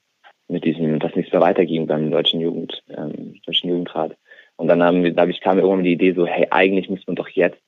mit 0.48 0.66
diesem, 0.66 1.00
dass 1.00 1.16
nichts 1.16 1.32
mehr 1.32 1.42
weiterging 1.42 1.88
beim 1.88 2.10
deutschen 2.10 2.42
Jugend, 2.42 2.82
ähm, 2.90 3.40
deutschen 3.46 3.70
Jugendrat. 3.70 4.18
Und 4.58 4.68
dann 4.68 4.84
haben 4.84 5.04
wir, 5.04 5.14
da 5.14 5.26
kam 5.28 5.56
mir 5.56 5.62
irgendwann 5.62 5.84
die 5.84 5.94
Idee 5.94 6.14
so, 6.14 6.26
hey, 6.26 6.48
eigentlich 6.50 6.90
muss 6.90 7.06
man 7.08 7.16
doch 7.16 7.30
jetzt 7.30 7.62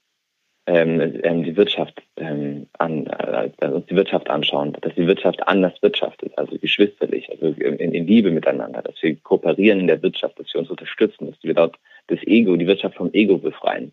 ähm, 0.82 1.20
ähm, 1.24 1.44
die 1.44 1.56
Wirtschaft 1.56 2.02
ähm, 2.18 2.68
an, 2.80 3.06
äh, 3.06 3.68
uns 3.68 3.86
die 3.86 3.96
Wirtschaft 3.96 4.30
anschauen, 4.30 4.76
dass 4.82 4.96
die 4.96 5.06
Wirtschaft 5.06 5.48
anders 5.48 5.74
wirtschaftet, 5.82 6.36
also 6.38 6.58
geschwisterlich, 6.58 7.30
also 7.30 7.48
in, 7.48 7.78
in 7.78 8.08
Liebe 8.08 8.32
miteinander, 8.32 8.82
dass 8.82 8.96
wir 9.02 9.16
kooperieren 9.18 9.82
in 9.82 9.88
der 9.88 10.02
Wirtschaft, 10.02 10.40
dass 10.40 10.52
wir 10.54 10.62
uns 10.62 10.70
unterstützen, 10.70 11.28
dass 11.28 11.44
wir 11.44 11.54
dort 11.54 11.76
das 12.08 12.20
Ego, 12.24 12.56
die 12.56 12.68
Wirtschaft 12.68 12.96
vom 12.96 13.12
Ego 13.14 13.38
befreien. 13.38 13.92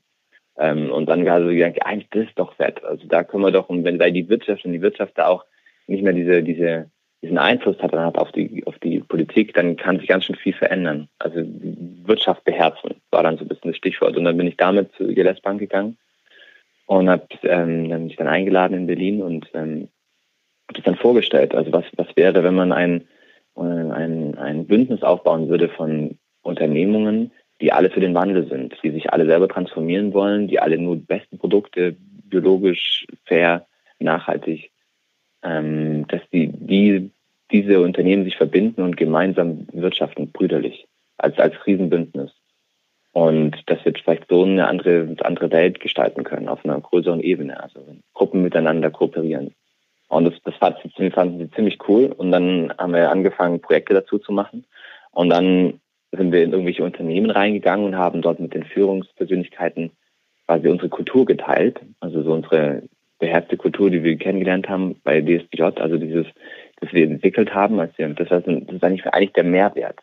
Ähm, 0.57 0.91
und 0.91 1.09
dann 1.09 1.25
gerade 1.25 1.45
so 1.45 1.51
gedacht, 1.51 1.85
eigentlich 1.85 2.09
das 2.11 2.25
ist 2.25 2.39
doch 2.39 2.55
fett. 2.55 2.83
Also 2.85 3.07
da 3.07 3.23
können 3.23 3.45
wir 3.45 3.53
doch, 3.53 3.69
und 3.69 3.85
wenn 3.85 3.99
weil 3.99 4.13
die 4.13 4.29
Wirtschaft 4.29 4.65
und 4.65 4.73
die 4.73 4.83
Wirtschaft 4.83 5.13
da 5.17 5.29
auch 5.29 5.45
nicht 5.87 6.03
mehr 6.03 6.15
diese, 6.15 6.43
diese, 6.43 6.91
diesen 7.23 7.39
Einfluss 7.39 7.79
hat, 7.81 7.93
dann 7.93 8.07
hat 8.07 8.19
auf 8.19 8.33
die, 8.33 8.67
auf 8.67 8.79
die 8.79 9.01
Politik, 9.01 9.53
dann 9.55 9.77
kann 9.77 9.99
sich 9.99 10.09
ganz 10.09 10.25
schön 10.25 10.37
viel 10.37 10.55
verändern. 10.55 11.09
Also 11.19 11.41
Wirtschaft 12.05 12.45
beherzen 12.45 12.95
war 13.11 13.23
dann 13.23 13.37
so 13.37 13.45
ein 13.45 13.49
bisschen 13.49 13.71
das 13.71 13.77
Stichwort. 13.77 14.17
Und 14.17 14.25
dann 14.25 14.37
bin 14.37 14.47
ich 14.47 14.57
damit 14.57 14.93
zur 14.97 15.09
GLS 15.09 15.41
Bank 15.41 15.61
gegangen 15.61 15.97
und 16.89 17.11
habe 17.11 17.27
ähm, 17.43 18.05
mich 18.05 18.17
dann 18.17 18.29
eingeladen 18.29 18.75
in 18.75 18.87
Berlin 18.87 19.23
und 19.23 19.47
ähm, 19.53 19.89
das 20.69 20.85
dann 20.85 20.97
vorgestellt. 20.97 21.55
Also 21.55 21.71
was, 21.71 21.85
was 21.97 22.07
wäre, 22.17 22.43
wenn 22.43 22.55
man 22.55 22.73
ein, 22.73 23.03
äh, 23.57 23.61
ein, 23.61 24.39
ein 24.39 24.67
Bündnis 24.67 25.03
aufbauen 25.03 25.51
würde 25.51 25.69
von 25.69 26.19
Unternehmungen, 26.41 27.31
die 27.61 27.73
alle 27.73 27.91
für 27.91 28.01
den 28.01 28.15
Wandel 28.15 28.49
sind, 28.49 28.75
die 28.83 28.91
sich 28.91 29.13
alle 29.13 29.27
selber 29.27 29.49
transformieren 29.49 30.15
wollen, 30.15 30.49
die 30.49 30.61
alle 30.61 30.79
nur 30.79 30.97
die 30.97 31.05
besten 31.05 31.39
Produkte, 31.39 31.95
biologisch, 32.25 33.07
fair, 33.27 33.67
nachhaltig, 33.99 34.71
ähm, 35.43 36.07
dass 36.09 36.23
die, 36.33 36.49
die, 36.49 37.11
diese 37.51 37.83
Unternehmen 37.83 38.25
sich 38.25 38.39
verbinden 38.39 38.81
und 38.81 38.97
gemeinsam 38.97 39.67
wirtschaften, 39.73 40.33
brüderlich, 40.33 40.89
als, 41.19 41.39
als 41.39 41.55
Riesenbündnis. 41.67 42.33
Und 43.19 43.57
dass 43.67 43.85
wir 43.85 43.93
vielleicht 43.95 44.29
so 44.29 44.45
eine 44.45 44.69
andere, 44.69 45.17
andere 45.23 45.51
Welt 45.51 45.81
gestalten 45.81 46.23
können, 46.23 46.49
auf 46.49 46.65
einer 46.65 46.81
größeren 46.81 47.19
Ebene, 47.19 47.61
also 47.61 47.81
Gruppen 48.15 48.45
miteinander 48.45 48.93
kooperieren. 48.93 49.57
Und 50.07 50.27
das, 50.27 50.35
das 50.45 50.55
fanden 50.55 51.39
sie 51.39 51.51
ziemlich 51.51 51.81
cool. 51.89 52.13
Und 52.17 52.31
dann 52.31 52.73
haben 52.79 52.93
wir 52.93 53.11
angefangen, 53.11 53.61
Projekte 53.61 53.93
dazu 53.93 54.19
zu 54.19 54.31
machen. 54.31 54.67
Und 55.11 55.31
dann 55.31 55.81
sind 56.13 56.31
wir 56.31 56.45
in 56.45 56.53
irgendwelche 56.53 56.85
Unternehmen 56.85 57.31
reingegangen 57.31 57.87
und 57.87 57.97
haben 57.97 58.23
dort 58.23 58.39
mit 58.39 58.55
den 58.55 58.63
Führungspersönlichkeiten 58.63 59.91
quasi 60.47 60.69
unsere 60.69 60.89
Kultur 60.89 61.27
geteilt, 61.27 61.81
also 61.99 62.23
so 62.23 62.33
unsere 62.33 62.85
beherzte 63.19 63.57
Kultur, 63.57 63.91
die 63.91 64.05
wir 64.05 64.17
kennengelernt 64.17 64.69
haben 64.69 64.95
bei 65.03 65.21
DSBJ, 65.21 65.63
also 65.81 65.97
dieses, 65.97 66.27
das 66.81 66.93
wir 66.93 67.05
entwickelt 67.05 67.53
haben, 67.53 67.79
das, 67.79 67.91
eigentlich, 67.99 69.07
eigentlich 69.07 69.33
der 69.33 69.43
Mehrwert. 69.43 69.99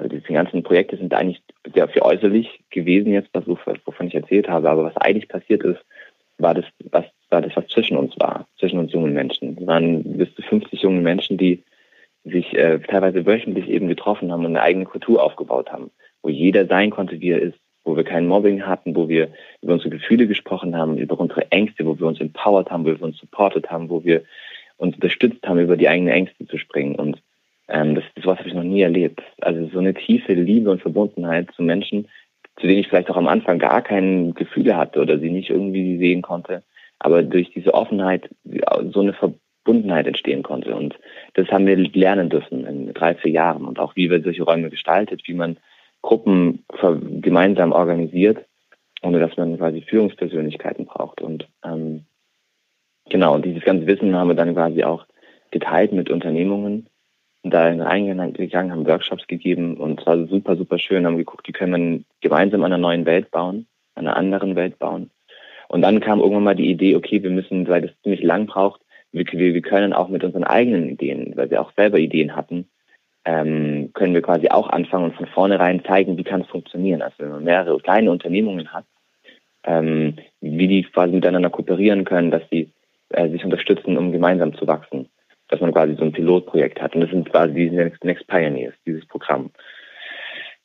Also 0.00 0.16
diese 0.16 0.32
ganzen 0.32 0.62
Projekte 0.62 0.96
sind 0.96 1.12
eigentlich 1.12 1.42
sehr 1.74 1.86
für 1.88 2.02
äußerlich 2.02 2.62
gewesen 2.70 3.12
jetzt, 3.12 3.28
was, 3.34 3.46
wovon 3.46 4.06
ich 4.06 4.14
erzählt 4.14 4.48
habe, 4.48 4.70
aber 4.70 4.84
was 4.84 4.96
eigentlich 4.96 5.28
passiert 5.28 5.62
ist, 5.62 5.80
war 6.38 6.54
das, 6.54 6.64
was, 6.90 7.04
war 7.28 7.42
das, 7.42 7.54
was 7.54 7.66
zwischen 7.66 7.98
uns 7.98 8.18
war, 8.18 8.46
zwischen 8.58 8.78
uns 8.78 8.92
jungen 8.92 9.12
Menschen. 9.12 9.58
Es 9.60 9.66
waren 9.66 10.16
bis 10.16 10.34
zu 10.34 10.40
50 10.40 10.80
junge 10.80 11.02
Menschen, 11.02 11.36
die 11.36 11.62
sich 12.24 12.56
äh, 12.56 12.78
teilweise 12.78 13.26
wöchentlich 13.26 13.68
eben 13.68 13.88
getroffen 13.88 14.32
haben 14.32 14.40
und 14.40 14.56
eine 14.56 14.62
eigene 14.62 14.86
Kultur 14.86 15.22
aufgebaut 15.22 15.70
haben, 15.70 15.90
wo 16.22 16.30
jeder 16.30 16.64
sein 16.66 16.88
konnte, 16.88 17.20
wie 17.20 17.32
er 17.32 17.42
ist, 17.42 17.58
wo 17.84 17.94
wir 17.94 18.04
kein 18.04 18.26
Mobbing 18.26 18.64
hatten, 18.64 18.96
wo 18.96 19.06
wir 19.10 19.28
über 19.60 19.74
unsere 19.74 19.90
Gefühle 19.90 20.26
gesprochen 20.26 20.74
haben, 20.76 20.96
über 20.96 21.20
unsere 21.20 21.52
Ängste, 21.52 21.84
wo 21.84 21.98
wir 21.98 22.06
uns 22.06 22.20
empowered 22.20 22.70
haben, 22.70 22.84
wo 22.86 22.88
wir 22.88 23.02
uns 23.02 23.18
supported 23.18 23.70
haben, 23.70 23.90
wo 23.90 24.02
wir 24.02 24.22
uns 24.78 24.94
unterstützt 24.94 25.46
haben, 25.46 25.58
über 25.58 25.76
die 25.76 25.90
eigenen 25.90 26.14
Ängste 26.14 26.46
zu 26.46 26.56
springen. 26.56 26.94
Und 26.94 27.20
ähm, 27.70 27.94
das, 27.94 28.04
das 28.14 28.26
was 28.26 28.38
habe 28.38 28.48
ich 28.48 28.54
noch 28.54 28.62
nie 28.62 28.82
erlebt. 28.82 29.22
Also 29.40 29.68
so 29.68 29.78
eine 29.78 29.94
tiefe 29.94 30.34
Liebe 30.34 30.70
und 30.70 30.82
Verbundenheit 30.82 31.50
zu 31.54 31.62
Menschen, 31.62 32.08
zu 32.60 32.66
denen 32.66 32.80
ich 32.80 32.88
vielleicht 32.88 33.10
auch 33.10 33.16
am 33.16 33.28
Anfang 33.28 33.58
gar 33.58 33.82
keine 33.82 34.32
Gefühle 34.32 34.76
hatte 34.76 35.00
oder 35.00 35.18
sie 35.18 35.30
nicht 35.30 35.50
irgendwie 35.50 35.98
sehen 35.98 36.22
konnte. 36.22 36.62
Aber 36.98 37.22
durch 37.22 37.50
diese 37.50 37.72
Offenheit 37.72 38.28
so 38.92 39.00
eine 39.00 39.14
Verbundenheit 39.14 40.06
entstehen 40.06 40.42
konnte. 40.42 40.74
Und 40.74 40.98
das 41.34 41.48
haben 41.48 41.66
wir 41.66 41.76
lernen 41.76 42.28
dürfen 42.28 42.66
in 42.66 42.92
drei, 42.92 43.14
vier 43.14 43.30
Jahren. 43.30 43.64
Und 43.64 43.78
auch 43.78 43.96
wie 43.96 44.10
wir 44.10 44.22
solche 44.22 44.42
Räume 44.42 44.68
gestaltet, 44.68 45.22
wie 45.26 45.34
man 45.34 45.56
Gruppen 46.02 46.64
gemeinsam 47.20 47.72
organisiert, 47.72 48.44
ohne 49.02 49.18
dass 49.20 49.36
man 49.36 49.56
quasi 49.56 49.82
Führungspersönlichkeiten 49.82 50.86
braucht. 50.86 51.22
Und 51.22 51.48
ähm, 51.64 52.04
genau, 53.08 53.34
und 53.34 53.44
dieses 53.44 53.64
ganze 53.64 53.86
Wissen 53.86 54.14
haben 54.14 54.28
wir 54.28 54.34
dann 54.34 54.54
quasi 54.54 54.84
auch 54.84 55.06
geteilt 55.50 55.92
mit 55.92 56.10
Unternehmungen 56.10 56.89
da 57.42 57.62
reingegangen, 57.64 58.72
haben 58.72 58.86
Workshops 58.86 59.26
gegeben 59.26 59.76
und 59.76 60.00
es 60.00 60.06
war 60.06 60.26
super, 60.26 60.56
super 60.56 60.78
schön, 60.78 61.06
haben 61.06 61.16
geguckt, 61.16 61.48
wie 61.48 61.52
können 61.52 62.04
wir 62.20 62.28
gemeinsam 62.28 62.62
an 62.62 62.72
einer 62.72 62.80
neuen 62.80 63.06
Welt 63.06 63.30
bauen, 63.30 63.66
an 63.94 64.06
einer 64.06 64.16
anderen 64.16 64.56
Welt 64.56 64.78
bauen. 64.78 65.10
Und 65.68 65.82
dann 65.82 66.00
kam 66.00 66.20
irgendwann 66.20 66.44
mal 66.44 66.56
die 66.56 66.70
Idee, 66.70 66.96
okay, 66.96 67.22
wir 67.22 67.30
müssen, 67.30 67.68
weil 67.68 67.82
das 67.82 67.92
ziemlich 68.02 68.22
lang 68.22 68.46
braucht, 68.46 68.80
wir, 69.12 69.24
wir 69.24 69.62
können 69.62 69.92
auch 69.92 70.08
mit 70.08 70.22
unseren 70.24 70.44
eigenen 70.44 70.88
Ideen, 70.88 71.32
weil 71.36 71.50
wir 71.50 71.60
auch 71.60 71.72
selber 71.76 71.98
Ideen 71.98 72.36
hatten, 72.36 72.68
ähm, 73.24 73.90
können 73.94 74.14
wir 74.14 74.22
quasi 74.22 74.48
auch 74.48 74.68
anfangen 74.68 75.06
und 75.06 75.16
von 75.16 75.26
vornherein 75.26 75.84
zeigen, 75.84 76.16
wie 76.16 76.24
kann 76.24 76.42
es 76.42 76.48
funktionieren. 76.48 77.02
Also 77.02 77.16
wenn 77.18 77.30
man 77.30 77.44
mehrere 77.44 77.78
kleine 77.78 78.10
Unternehmungen 78.10 78.72
hat, 78.72 78.84
ähm, 79.64 80.16
wie 80.40 80.68
die 80.68 80.82
quasi 80.82 81.12
miteinander 81.12 81.50
kooperieren 81.50 82.04
können, 82.04 82.30
dass 82.30 82.42
sie 82.50 82.70
äh, 83.10 83.28
sich 83.28 83.44
unterstützen, 83.44 83.96
um 83.98 84.12
gemeinsam 84.12 84.54
zu 84.54 84.66
wachsen. 84.66 85.08
Dass 85.50 85.60
man 85.60 85.72
quasi 85.72 85.94
so 85.94 86.04
ein 86.04 86.12
Pilotprojekt 86.12 86.80
hat. 86.80 86.94
Und 86.94 87.02
das 87.02 87.10
sind 87.10 87.30
quasi 87.30 87.52
die 87.52 87.70
Next, 87.70 88.04
Next 88.04 88.26
Pioneers, 88.26 88.74
dieses 88.86 89.06
Programm. 89.06 89.50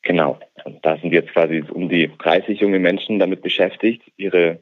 Genau. 0.03 0.39
Und 0.63 0.85
da 0.85 0.97
sind 0.97 1.11
jetzt 1.11 1.33
quasi 1.33 1.63
um 1.73 1.89
die 1.89 2.11
30 2.19 2.59
junge 2.59 2.79
Menschen 2.79 3.19
damit 3.19 3.41
beschäftigt, 3.41 4.03
ihre 4.15 4.61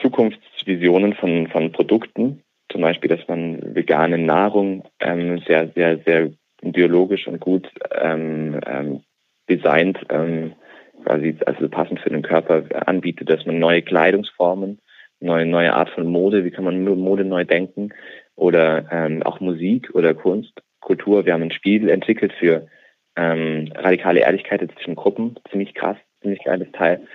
Zukunftsvisionen 0.00 1.14
von, 1.14 1.46
von 1.48 1.70
Produkten, 1.72 2.42
zum 2.70 2.80
Beispiel, 2.80 3.08
dass 3.08 3.26
man 3.28 3.74
vegane 3.74 4.18
Nahrung 4.18 4.88
ähm, 4.98 5.40
sehr, 5.46 5.68
sehr, 5.68 5.98
sehr 5.98 6.30
biologisch 6.62 7.26
und 7.28 7.40
gut 7.40 7.68
ähm, 8.00 8.60
ähm, 8.66 9.02
designt, 9.48 9.98
ähm, 10.10 10.54
quasi 11.04 11.36
also 11.46 11.68
passend 11.68 12.00
für 12.00 12.10
den 12.10 12.22
Körper 12.22 12.64
anbietet, 12.86 13.30
dass 13.30 13.46
man 13.46 13.58
neue 13.58 13.82
Kleidungsformen, 13.82 14.80
neue, 15.20 15.46
neue 15.46 15.72
Art 15.72 15.90
von 15.90 16.06
Mode, 16.06 16.44
wie 16.44 16.50
kann 16.50 16.64
man 16.64 16.82
Mode 16.82 17.24
neu 17.24 17.44
denken 17.44 17.92
oder 18.36 18.90
ähm, 18.90 19.22
auch 19.22 19.40
Musik 19.40 19.90
oder 19.94 20.14
Kunst, 20.14 20.52
Kultur. 20.80 21.24
Wir 21.24 21.34
haben 21.34 21.42
ein 21.42 21.52
Spiel 21.52 21.88
entwickelt 21.88 22.32
für 22.38 22.66
ähm, 23.16 23.70
radikale 23.74 24.20
Ehrlichkeit 24.20 24.66
zwischen 24.74 24.94
Gruppen, 24.94 25.36
ziemlich 25.50 25.74
krass, 25.74 25.96
ziemlich 26.20 26.44
geiles 26.44 26.70
Teil, 26.72 27.06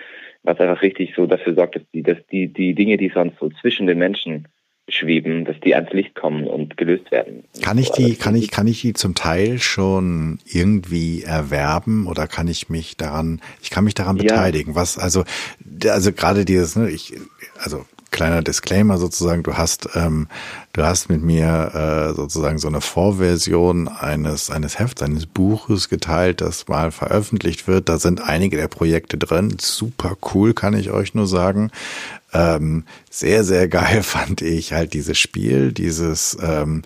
was 0.42 0.60
einfach 0.60 0.82
richtig 0.82 1.14
so 1.16 1.26
dafür 1.26 1.54
sorgt, 1.54 1.76
dass 1.76 1.82
die, 1.92 2.02
dass 2.02 2.18
die, 2.30 2.52
die 2.52 2.74
Dinge, 2.74 2.96
die 2.96 3.10
sonst 3.12 3.38
so 3.38 3.50
zwischen 3.60 3.86
den 3.86 3.98
Menschen 3.98 4.48
schweben, 4.88 5.44
dass 5.44 5.56
die 5.60 5.74
ans 5.74 5.92
Licht 5.92 6.14
kommen 6.14 6.46
und 6.46 6.76
gelöst 6.76 7.10
werden. 7.10 7.44
Kann 7.62 7.78
ich 7.78 7.90
die, 7.90 8.16
kann 8.16 8.34
ich, 8.34 8.50
kann 8.50 8.66
ich 8.66 8.80
die 8.80 8.94
zum 8.94 9.14
Teil 9.14 9.58
schon 9.58 10.38
irgendwie 10.46 11.22
erwerben 11.22 12.06
oder 12.06 12.26
kann 12.26 12.48
ich 12.48 12.70
mich 12.70 12.96
daran, 12.96 13.42
ich 13.60 13.70
kann 13.70 13.84
mich 13.84 13.94
daran 13.94 14.16
ja. 14.16 14.22
beteiligen? 14.22 14.74
Was, 14.74 14.98
also, 14.98 15.24
also 15.84 16.12
gerade 16.12 16.44
dieses, 16.44 16.76
ne, 16.76 16.88
ich, 16.88 17.14
also 17.58 17.84
kleiner 18.10 18.42
Disclaimer 18.42 18.98
sozusagen, 18.98 19.42
du 19.42 19.56
hast, 19.56 19.90
ähm, 19.94 20.28
du 20.72 20.82
hast 20.82 21.08
mit 21.08 21.22
mir 21.22 22.10
äh, 22.10 22.14
sozusagen 22.14 22.58
so 22.58 22.68
eine 22.68 22.80
Vorversion 22.80 23.88
eines, 23.88 24.50
eines 24.50 24.78
Hefts, 24.78 25.02
eines 25.02 25.26
Buches 25.26 25.88
geteilt, 25.88 26.40
das 26.40 26.68
mal 26.68 26.90
veröffentlicht 26.90 27.68
wird. 27.68 27.88
Da 27.88 27.98
sind 27.98 28.22
einige 28.22 28.56
der 28.56 28.68
Projekte 28.68 29.18
drin. 29.18 29.56
Super 29.60 30.16
cool, 30.34 30.54
kann 30.54 30.74
ich 30.74 30.90
euch 30.90 31.14
nur 31.14 31.26
sagen. 31.26 31.70
Ähm, 32.32 32.84
sehr, 33.10 33.44
sehr 33.44 33.68
geil 33.68 34.02
fand 34.02 34.42
ich 34.42 34.72
halt 34.72 34.94
dieses 34.94 35.18
Spiel, 35.18 35.72
dieses, 35.72 36.36
ähm, 36.42 36.82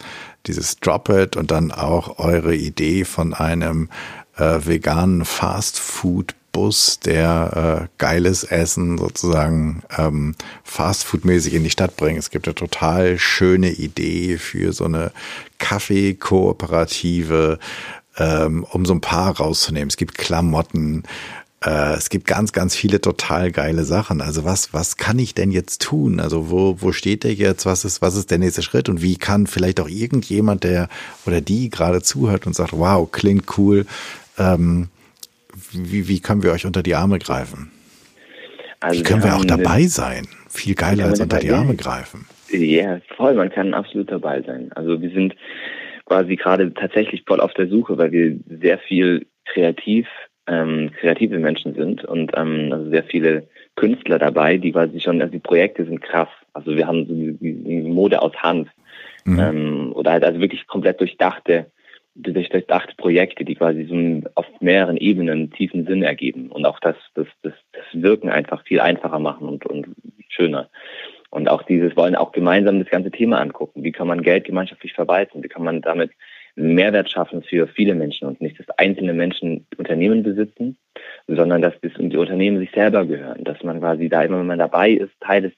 dieses 0.47 0.77
Drop 0.77 1.09
It 1.09 1.37
und 1.37 1.51
dann 1.51 1.73
auch 1.73 2.18
eure 2.18 2.55
Idee 2.55 3.05
von 3.05 3.35
einem 3.35 3.89
äh, 4.37 4.59
veganen 4.64 5.25
Fast 5.25 5.79
Food 5.79 6.35
Bus, 6.53 7.00
der 7.00 7.82
äh, 7.82 7.88
geiles 7.98 8.44
Essen 8.44 8.98
sozusagen 8.98 9.82
ähm, 9.96 10.34
Fastfood-mäßig 10.64 11.55
in 11.55 11.64
die 11.64 11.70
Stadt 11.70 11.96
bringt. 11.96 12.18
Es 12.18 12.30
gibt 12.30 12.46
eine 12.46 12.55
total 12.55 13.18
schöne 13.18 13.72
Idee 13.72 14.38
für 14.38 14.72
so 14.72 14.84
eine 14.84 15.12
Kaffee-Kooperative, 15.59 17.59
ähm, 18.18 18.66
um 18.70 18.84
so 18.84 18.92
ein 18.92 19.00
paar 19.00 19.36
rauszunehmen. 19.36 19.88
Es 19.88 19.96
gibt 19.96 20.18
Klamotten, 20.18 21.05
äh, 21.64 21.94
es 21.94 22.11
gibt 22.11 22.26
ganz, 22.26 22.53
ganz 22.53 22.74
viele 22.74 23.00
total 23.00 23.50
geile 23.50 23.84
Sachen. 23.84 24.20
Also 24.20 24.44
was, 24.44 24.74
was 24.74 24.96
kann 24.96 25.18
ich 25.18 25.34
denn 25.34 25.53
jetzt 25.53 25.80
tun? 25.80 26.20
Also 26.20 26.50
wo, 26.50 26.76
wo 26.80 26.92
steht 26.92 27.24
der 27.24 27.34
jetzt? 27.34 27.66
Was 27.66 27.84
ist, 27.84 28.03
was 28.03 28.16
ist 28.16 28.30
der 28.30 28.38
nächste 28.38 28.62
Schritt? 28.62 28.88
Und 28.88 29.03
wie 29.03 29.16
kann 29.16 29.46
vielleicht 29.46 29.80
auch 29.80 29.88
irgendjemand, 29.88 30.64
der 30.64 30.88
oder 31.24 31.40
die 31.40 31.70
gerade 31.70 32.03
zuhört 32.03 32.46
und 32.46 32.55
sagt, 32.55 32.72
wow, 32.72 33.11
klingt 33.11 33.57
cool, 33.57 33.86
ähm, 34.38 34.88
wie, 35.72 36.09
wie 36.09 36.20
können 36.20 36.42
wir 36.42 36.53
euch 36.53 36.66
unter 36.66 36.82
die 36.82 36.94
Arme 36.94 37.18
greifen? 37.18 37.70
Also 38.80 38.98
wie 38.98 39.03
können 39.03 39.22
wir, 39.22 39.30
wir 39.30 39.36
auch 39.36 39.44
dabei 39.44 39.84
sein? 39.84 40.26
Viel 40.48 40.74
geiler 40.74 41.07
als 41.07 41.20
unter 41.20 41.38
die 41.38 41.50
Arme 41.50 41.76
greifen. 41.76 42.26
Ja, 42.50 42.59
yeah, 42.59 43.00
voll, 43.16 43.34
man 43.34 43.50
kann 43.50 43.72
absolut 43.72 44.11
dabei 44.11 44.42
sein. 44.42 44.70
Also 44.74 45.00
wir 45.00 45.11
sind 45.11 45.34
quasi 46.05 46.36
gerade 46.36 46.74
tatsächlich 46.74 47.22
voll 47.26 47.40
auf 47.40 47.55
der 47.55 47.68
Suche, 47.68 47.96
weil 47.96 48.12
wir 48.12 48.36
sehr 48.61 48.78
viel 48.78 49.26
kreativ 49.46 50.07
ähm, 50.46 50.90
kreative 50.98 51.38
Menschen 51.38 51.74
sind 51.74 52.05
und 52.05 52.32
ähm, 52.36 52.70
also 52.72 52.90
sehr 52.90 53.05
viele 53.05 53.46
Künstler 53.76 54.18
dabei, 54.18 54.59
die 54.59 54.72
quasi 54.72 55.00
schon, 55.00 55.20
also 55.20 55.32
die 55.32 55.38
Projekte 55.38 55.84
sind 55.84 56.03
krass. 56.03 56.28
Also 56.53 56.76
wir 56.76 56.86
haben 56.86 57.07
so 57.07 57.14
die, 57.14 57.36
die 57.40 57.82
Mode 57.82 58.20
aus 58.20 58.34
Hanf 58.36 58.68
mhm. 59.24 59.38
ähm, 59.38 59.92
oder 59.94 60.12
halt 60.12 60.24
also 60.24 60.40
wirklich 60.40 60.66
komplett 60.66 61.00
durchdachte, 61.00 61.66
durchdachte 62.14 62.94
Projekte, 62.96 63.44
die 63.44 63.54
quasi 63.54 63.84
so 63.84 64.28
auf 64.34 64.46
mehreren 64.60 64.96
Ebenen 64.96 65.50
tiefen 65.50 65.86
Sinn 65.86 66.02
ergeben 66.02 66.50
und 66.50 66.66
auch 66.66 66.78
das, 66.80 66.96
das, 67.14 67.26
das, 67.42 67.54
das 67.72 67.84
Wirken 67.92 68.28
einfach 68.28 68.64
viel 68.64 68.80
einfacher 68.80 69.18
machen 69.18 69.48
und, 69.48 69.64
und 69.66 69.86
schöner. 70.28 70.68
Und 71.30 71.48
auch 71.48 71.62
dieses 71.62 71.96
wollen 71.96 72.14
auch 72.14 72.32
gemeinsam 72.32 72.78
das 72.78 72.90
ganze 72.90 73.10
Thema 73.10 73.40
angucken. 73.40 73.82
Wie 73.82 73.92
kann 73.92 74.06
man 74.06 74.22
Geld 74.22 74.44
gemeinschaftlich 74.44 74.92
verwalten? 74.92 75.42
Wie 75.42 75.48
kann 75.48 75.64
man 75.64 75.80
damit 75.80 76.10
Mehrwert 76.54 77.10
schaffen 77.10 77.42
für 77.42 77.66
viele 77.66 77.94
Menschen 77.94 78.28
und 78.28 78.42
nicht, 78.42 78.58
dass 78.58 78.68
einzelne 78.78 79.14
Menschen 79.14 79.66
Unternehmen 79.78 80.22
besitzen, 80.22 80.76
sondern 81.26 81.62
dass 81.62 81.72
das, 81.80 81.92
die 81.96 82.16
Unternehmen 82.18 82.58
sich 82.58 82.70
selber 82.72 83.06
gehören, 83.06 83.44
dass 83.44 83.62
man 83.62 83.80
quasi 83.80 84.10
da 84.10 84.22
immer, 84.22 84.38
wenn 84.40 84.46
man 84.46 84.58
dabei 84.58 84.90
ist, 84.90 85.12
Teil 85.20 85.42
des, 85.42 85.52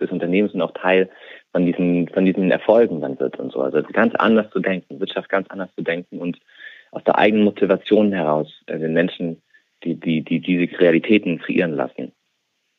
des 0.00 0.10
Unternehmens 0.10 0.52
und 0.52 0.62
auch 0.62 0.72
Teil 0.72 1.08
von 1.52 1.66
diesen, 1.66 2.08
von 2.08 2.24
diesen 2.24 2.50
Erfolgen 2.50 3.00
dann 3.00 3.18
wird 3.18 3.38
und 3.38 3.52
so. 3.52 3.60
Also 3.60 3.82
ganz 3.92 4.14
anders 4.14 4.50
zu 4.50 4.60
denken, 4.60 5.00
Wirtschaft 5.00 5.28
ganz 5.28 5.48
anders 5.50 5.70
zu 5.74 5.82
denken 5.82 6.18
und 6.18 6.38
aus 6.92 7.04
der 7.04 7.18
eigenen 7.18 7.44
Motivation 7.44 8.12
heraus 8.12 8.52
äh, 8.66 8.78
den 8.78 8.92
Menschen 8.92 9.42
die, 9.84 9.94
die, 9.94 10.22
die 10.22 10.40
diese 10.40 10.78
Realitäten 10.78 11.38
kreieren 11.38 11.74
lassen. 11.74 12.12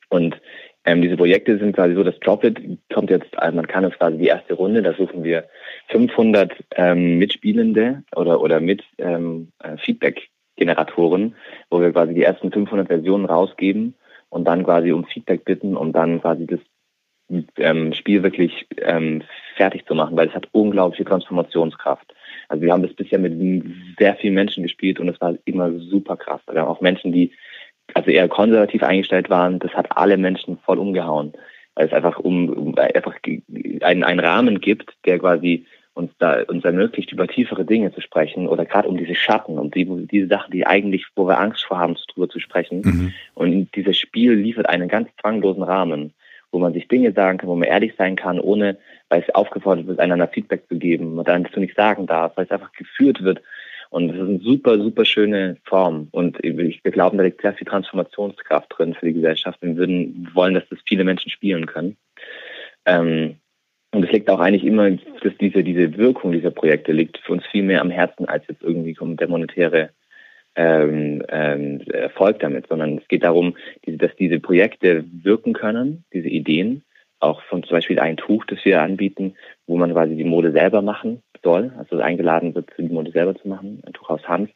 Und 0.09 0.39
ähm, 0.83 1.01
diese 1.01 1.17
Projekte 1.17 1.57
sind 1.57 1.75
quasi 1.75 1.95
so, 1.95 2.03
das 2.03 2.19
Droplet 2.19 2.59
kommt 2.93 3.09
jetzt, 3.09 3.37
also 3.37 3.55
man 3.55 3.67
kann 3.67 3.83
es 3.83 3.93
quasi 3.93 4.17
die 4.17 4.27
erste 4.27 4.55
Runde, 4.55 4.81
da 4.81 4.93
suchen 4.93 5.23
wir 5.23 5.47
500 5.89 6.51
ähm, 6.75 7.17
Mitspielende 7.17 8.03
oder, 8.15 8.41
oder 8.41 8.59
mit 8.59 8.83
ähm, 8.97 9.51
äh, 9.63 9.77
Feedback-Generatoren, 9.77 11.35
wo 11.69 11.81
wir 11.81 11.91
quasi 11.91 12.13
die 12.13 12.23
ersten 12.23 12.51
500 12.51 12.87
Versionen 12.87 13.25
rausgeben 13.25 13.95
und 14.29 14.45
dann 14.45 14.63
quasi 14.63 14.91
um 14.91 15.05
Feedback 15.05 15.45
bitten, 15.45 15.77
um 15.77 15.93
dann 15.93 16.21
quasi 16.21 16.47
das 16.47 16.59
ähm, 17.57 17.93
Spiel 17.93 18.23
wirklich 18.23 18.67
ähm, 18.77 19.23
fertig 19.55 19.85
zu 19.85 19.95
machen, 19.95 20.17
weil 20.17 20.27
es 20.27 20.35
hat 20.35 20.47
unglaubliche 20.51 21.05
Transformationskraft. 21.05 22.13
Also 22.49 22.63
wir 22.63 22.73
haben 22.73 22.83
das 22.83 22.93
bisher 22.93 23.19
mit 23.19 23.33
sehr 23.97 24.15
vielen 24.15 24.33
Menschen 24.33 24.63
gespielt 24.63 24.99
und 24.99 25.09
es 25.09 25.19
war 25.21 25.35
immer 25.45 25.71
super 25.79 26.17
krass. 26.17 26.41
Wir 26.49 26.61
haben 26.61 26.67
auch 26.67 26.81
Menschen, 26.81 27.11
die 27.11 27.31
also 27.93 28.09
eher 28.09 28.27
konservativ 28.27 28.83
eingestellt 28.83 29.29
waren, 29.29 29.59
das 29.59 29.73
hat 29.73 29.97
alle 29.97 30.17
Menschen 30.17 30.57
voll 30.59 30.79
umgehauen, 30.79 31.33
weil 31.75 31.87
es 31.87 31.93
einfach 31.93 32.19
um, 32.19 32.49
um 32.49 32.77
einfach 32.77 33.15
einen, 33.81 34.03
einen 34.03 34.19
Rahmen 34.19 34.61
gibt, 34.61 34.93
der 35.05 35.19
quasi 35.19 35.65
uns 35.93 36.11
da 36.19 36.41
uns 36.43 36.63
ermöglicht, 36.63 37.11
über 37.11 37.27
tiefere 37.27 37.65
Dinge 37.65 37.93
zu 37.93 38.01
sprechen 38.01 38.47
oder 38.47 38.65
gerade 38.65 38.87
um 38.87 38.97
diese 38.97 39.15
Schatten, 39.15 39.59
um 39.59 39.71
die, 39.71 39.85
diese 40.07 40.27
Sachen, 40.27 40.51
die 40.51 40.65
eigentlich, 40.65 41.05
wo 41.15 41.27
wir 41.27 41.39
Angst 41.39 41.65
vor 41.65 41.79
haben, 41.79 41.97
darüber 42.07 42.29
zu 42.29 42.39
sprechen. 42.39 42.81
Mhm. 42.81 43.13
Und 43.33 43.75
dieses 43.75 43.97
Spiel 43.97 44.33
liefert 44.33 44.69
einen 44.69 44.87
ganz 44.87 45.09
zwanglosen 45.19 45.63
Rahmen, 45.63 46.13
wo 46.51 46.59
man 46.59 46.73
sich 46.73 46.87
Dinge 46.87 47.13
sagen 47.13 47.37
kann, 47.37 47.49
wo 47.49 47.55
man 47.55 47.67
ehrlich 47.67 47.93
sein 47.97 48.15
kann, 48.15 48.39
ohne, 48.39 48.77
weil 49.09 49.21
es 49.21 49.33
aufgefordert 49.33 49.87
wird, 49.87 49.99
einander 49.99 50.27
Feedback 50.27 50.67
zu 50.67 50.77
geben, 50.77 51.21
dann 51.23 51.43
dazu 51.43 51.59
nicht 51.59 51.75
sagen 51.75 52.07
darf, 52.07 52.35
weil 52.35 52.45
es 52.45 52.51
einfach 52.51 52.71
geführt 52.73 53.23
wird 53.23 53.41
und 53.91 54.09
es 54.09 54.15
ist 54.15 54.21
eine 54.21 54.39
super, 54.39 54.79
super 54.79 55.03
schöne 55.03 55.57
Form. 55.65 56.07
Und 56.11 56.41
wir 56.41 56.91
glauben, 56.91 57.17
da 57.17 57.25
liegt 57.25 57.41
sehr 57.41 57.53
viel 57.53 57.67
Transformationskraft 57.67 58.67
drin 58.69 58.93
für 58.93 59.07
die 59.07 59.13
Gesellschaft. 59.13 59.61
Wir 59.61 59.75
würden 59.75 60.29
wollen, 60.33 60.53
dass 60.53 60.67
das 60.69 60.79
viele 60.87 61.03
Menschen 61.03 61.29
spielen 61.29 61.65
können. 61.65 61.97
Ähm, 62.85 63.35
und 63.93 64.05
es 64.05 64.11
liegt 64.13 64.29
auch 64.29 64.39
eigentlich 64.39 64.63
immer, 64.63 64.91
dass 64.91 65.33
diese, 65.41 65.61
diese 65.61 65.97
Wirkung 65.97 66.31
dieser 66.31 66.51
Projekte 66.51 66.93
liegt 66.93 67.17
für 67.17 67.33
uns 67.33 67.45
viel 67.47 67.63
mehr 67.63 67.81
am 67.81 67.89
Herzen 67.89 68.25
als 68.25 68.47
jetzt 68.47 68.63
irgendwie 68.63 68.95
der 68.97 69.27
monetäre 69.27 69.89
ähm, 70.55 71.23
ähm, 71.29 71.81
Erfolg 71.91 72.39
damit, 72.39 72.67
sondern 72.67 72.97
es 72.97 73.07
geht 73.07 73.23
darum, 73.23 73.55
dass 73.85 74.15
diese 74.17 74.39
Projekte 74.39 75.05
wirken 75.23 75.53
können, 75.53 76.03
diese 76.13 76.27
Ideen, 76.27 76.83
auch 77.19 77.41
von 77.43 77.63
zum 77.63 77.75
Beispiel 77.77 77.99
ein 77.99 78.17
Tuch, 78.17 78.45
das 78.45 78.63
wir 78.65 78.81
anbieten, 78.81 79.35
wo 79.67 79.77
man 79.77 79.93
quasi 79.93 80.15
die 80.15 80.23
Mode 80.23 80.51
selber 80.51 80.81
machen 80.81 81.21
soll, 81.43 81.71
also 81.77 81.97
eingeladen 81.97 82.53
wird, 82.55 82.69
die 82.77 82.83
Mode 82.83 83.11
selber 83.11 83.35
zu 83.35 83.47
machen, 83.47 83.81
ein 83.85 83.93
Tuch 83.93 84.09
aus 84.09 84.27
Hanf, 84.27 84.49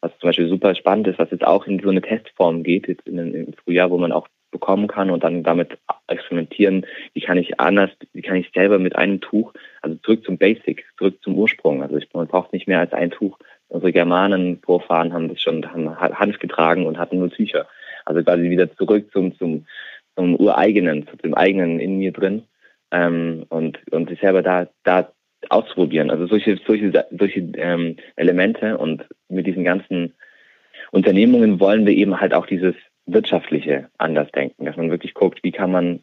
was 0.00 0.12
zum 0.18 0.28
Beispiel 0.28 0.48
super 0.48 0.74
spannend 0.74 1.08
ist, 1.08 1.18
was 1.18 1.30
jetzt 1.30 1.46
auch 1.46 1.66
in 1.66 1.80
so 1.80 1.90
eine 1.90 2.02
Testform 2.02 2.62
geht, 2.62 2.88
jetzt 2.88 3.06
in, 3.06 3.18
im 3.18 3.52
Frühjahr, 3.52 3.90
wo 3.90 3.98
man 3.98 4.12
auch 4.12 4.28
bekommen 4.50 4.88
kann 4.88 5.10
und 5.10 5.22
dann 5.22 5.42
damit 5.42 5.78
experimentieren, 6.08 6.86
wie 7.14 7.20
kann 7.20 7.38
ich 7.38 7.60
anders, 7.60 7.90
wie 8.12 8.22
kann 8.22 8.36
ich 8.36 8.50
selber 8.52 8.78
mit 8.78 8.96
einem 8.96 9.20
Tuch, 9.20 9.52
also 9.80 9.96
zurück 9.96 10.24
zum 10.24 10.38
Basic, 10.38 10.84
zurück 10.98 11.18
zum 11.22 11.36
Ursprung. 11.36 11.82
Also 11.82 11.96
ich, 11.96 12.12
man 12.12 12.26
braucht 12.26 12.52
nicht 12.52 12.66
mehr 12.66 12.80
als 12.80 12.92
ein 12.92 13.10
Tuch. 13.10 13.38
Unsere 13.70 13.92
Germanen 13.92 14.58
Vorfahren 14.64 15.12
haben 15.12 15.28
das 15.28 15.40
schon, 15.40 15.64
haben 15.64 15.98
Hanf 15.98 16.38
getragen 16.38 16.86
und 16.86 16.98
hatten 16.98 17.18
nur 17.18 17.30
Tücher. 17.30 17.66
Also 18.04 18.22
quasi 18.22 18.50
wieder 18.50 18.72
zurück 18.74 19.10
zum, 19.12 19.36
zum, 19.38 19.66
zum 20.16 20.34
ureigenen, 20.36 21.06
zu 21.06 21.16
dem 21.16 21.34
eigenen 21.34 21.78
in 21.78 21.98
mir 21.98 22.12
drin 22.12 22.42
ähm, 22.90 23.46
und, 23.48 23.78
und 23.92 24.08
sich 24.08 24.20
selber 24.20 24.42
da, 24.42 24.66
da 24.82 25.12
auszuprobieren. 25.48 26.10
Also 26.10 26.26
solche, 26.26 26.58
solche, 26.66 27.06
solche 27.16 27.40
ähm, 27.56 27.96
Elemente 28.16 28.76
und 28.76 29.06
mit 29.28 29.46
diesen 29.46 29.64
ganzen 29.64 30.14
Unternehmungen 30.90 31.60
wollen 31.60 31.86
wir 31.86 31.94
eben 31.94 32.20
halt 32.20 32.34
auch 32.34 32.46
dieses 32.46 32.74
wirtschaftliche 33.06 33.88
Andersdenken, 33.98 34.66
dass 34.66 34.76
man 34.76 34.90
wirklich 34.90 35.14
guckt, 35.14 35.42
wie 35.42 35.52
kann 35.52 35.70
man 35.70 36.00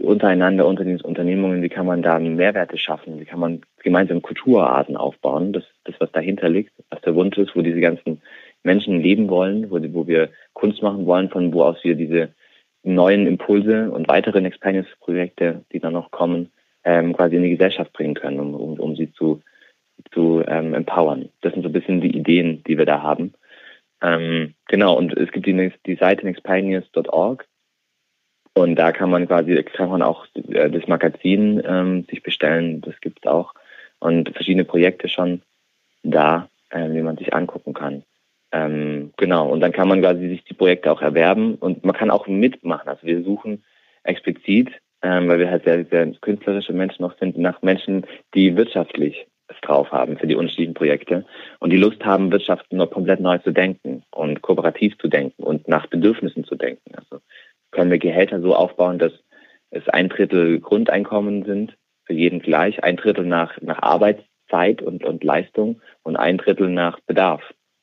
untereinander 0.00 0.66
unter 0.66 0.84
den 0.84 1.00
Unternehmungen, 1.00 1.62
wie 1.62 1.68
kann 1.68 1.86
man 1.86 2.02
da 2.02 2.18
Mehrwerte 2.18 2.76
schaffen, 2.78 3.18
wie 3.18 3.24
kann 3.24 3.40
man 3.40 3.62
gemeinsam 3.82 4.22
Kulturarten 4.22 4.96
aufbauen, 4.96 5.52
das, 5.52 5.64
das 5.84 5.94
was 5.98 6.12
dahinter 6.12 6.48
liegt, 6.48 6.72
der 7.06 7.14
Wunsch 7.14 7.38
ist, 7.38 7.54
wo 7.54 7.62
diese 7.62 7.80
ganzen 7.80 8.20
Menschen 8.62 9.00
leben 9.00 9.28
wollen, 9.28 9.70
wo, 9.70 9.80
wo 9.94 10.06
wir 10.06 10.30
Kunst 10.52 10.82
machen 10.82 11.06
wollen, 11.06 11.30
von 11.30 11.52
wo 11.52 11.62
aus 11.62 11.82
wir 11.82 11.94
diese 11.94 12.34
neuen 12.82 13.26
Impulse 13.26 13.90
und 13.90 14.08
weiteren 14.08 14.44
Experience-Projekte, 14.44 15.64
die 15.72 15.80
dann 15.80 15.92
noch 15.92 16.10
kommen, 16.10 16.50
ähm, 16.84 17.14
quasi 17.14 17.36
in 17.36 17.42
die 17.42 17.50
Gesellschaft 17.50 17.92
bringen 17.92 18.14
können, 18.14 18.38
um, 18.38 18.54
um, 18.54 18.80
um 18.80 18.96
sie 18.96 19.12
zu, 19.12 19.42
zu 20.12 20.42
ähm, 20.46 20.74
empowern. 20.74 21.30
Das 21.40 21.52
sind 21.52 21.62
so 21.62 21.68
ein 21.68 21.72
bisschen 21.72 22.00
die 22.00 22.16
Ideen, 22.16 22.62
die 22.64 22.78
wir 22.78 22.86
da 22.86 23.02
haben. 23.02 23.34
Ähm, 24.02 24.54
genau, 24.68 24.96
und 24.96 25.16
es 25.16 25.32
gibt 25.32 25.46
die, 25.46 25.72
die 25.86 25.96
Seite 25.96 26.26
nextpioneers.org 26.26 27.46
und 28.54 28.76
da 28.76 28.92
kann 28.92 29.10
man 29.10 29.26
quasi, 29.26 29.62
kann 29.64 29.88
man 29.88 30.02
auch 30.02 30.26
äh, 30.34 30.70
das 30.70 30.86
Magazin 30.86 31.62
ähm, 31.66 32.04
sich 32.08 32.22
bestellen, 32.22 32.82
das 32.82 33.00
gibt 33.00 33.20
es 33.22 33.30
auch 33.30 33.52
und 33.98 34.30
verschiedene 34.30 34.64
Projekte 34.64 35.08
schon 35.08 35.42
da, 36.02 36.48
äh, 36.70 36.88
die 36.88 37.02
man 37.02 37.16
sich 37.16 37.34
angucken 37.34 37.74
kann. 37.74 38.02
Ähm, 38.52 39.12
genau, 39.16 39.48
und 39.50 39.60
dann 39.60 39.72
kann 39.72 39.88
man 39.88 40.00
quasi 40.00 40.28
sich 40.28 40.44
die 40.44 40.54
Projekte 40.54 40.92
auch 40.92 41.02
erwerben 41.02 41.56
und 41.56 41.84
man 41.84 41.94
kann 41.94 42.10
auch 42.10 42.26
mitmachen. 42.26 42.88
Also 42.88 43.06
wir 43.06 43.22
suchen 43.22 43.64
explizit 44.04 44.70
ähm, 45.02 45.28
weil 45.28 45.38
wir 45.38 45.50
halt 45.50 45.64
sehr, 45.64 45.84
sehr 45.84 46.10
künstlerische 46.20 46.72
Menschen 46.72 47.02
noch 47.02 47.16
sind, 47.18 47.38
nach 47.38 47.62
Menschen, 47.62 48.06
die 48.34 48.56
wirtschaftlich 48.56 49.26
es 49.48 49.60
drauf 49.60 49.92
haben 49.92 50.18
für 50.18 50.26
die 50.26 50.34
unterschiedlichen 50.34 50.74
Projekte 50.74 51.24
und 51.60 51.70
die 51.70 51.76
Lust 51.76 52.04
haben, 52.04 52.32
Wirtschaft 52.32 52.72
nur 52.72 52.90
komplett 52.90 53.20
neu 53.20 53.38
zu 53.38 53.52
denken 53.52 54.02
und 54.10 54.42
kooperativ 54.42 54.98
zu 54.98 55.06
denken 55.06 55.44
und 55.44 55.68
nach 55.68 55.86
Bedürfnissen 55.86 56.44
zu 56.44 56.56
denken. 56.56 56.94
Also 56.96 57.22
können 57.70 57.92
wir 57.92 57.98
Gehälter 57.98 58.40
so 58.40 58.56
aufbauen, 58.56 58.98
dass 58.98 59.12
es 59.70 59.88
ein 59.88 60.08
Drittel 60.08 60.58
Grundeinkommen 60.58 61.44
sind, 61.44 61.76
für 62.04 62.14
jeden 62.14 62.40
gleich, 62.40 62.82
ein 62.82 62.96
Drittel 62.96 63.24
nach, 63.24 63.60
nach 63.60 63.82
Arbeitszeit 64.46 64.82
und, 64.82 65.04
und 65.04 65.24
Leistung 65.24 65.80
und 66.02 66.16
ein 66.16 66.38
Drittel 66.38 66.68
nach 66.68 67.00
Bedarf. 67.00 67.42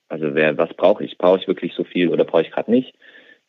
Also 0.09 0.35
wer, 0.35 0.57
was 0.57 0.73
brauche 0.73 1.03
ich? 1.03 1.17
Brauche 1.17 1.39
ich 1.39 1.47
wirklich 1.47 1.73
so 1.73 1.83
viel 1.83 2.09
oder 2.09 2.23
brauche 2.23 2.43
ich 2.43 2.51
gerade 2.51 2.71
nicht? 2.71 2.95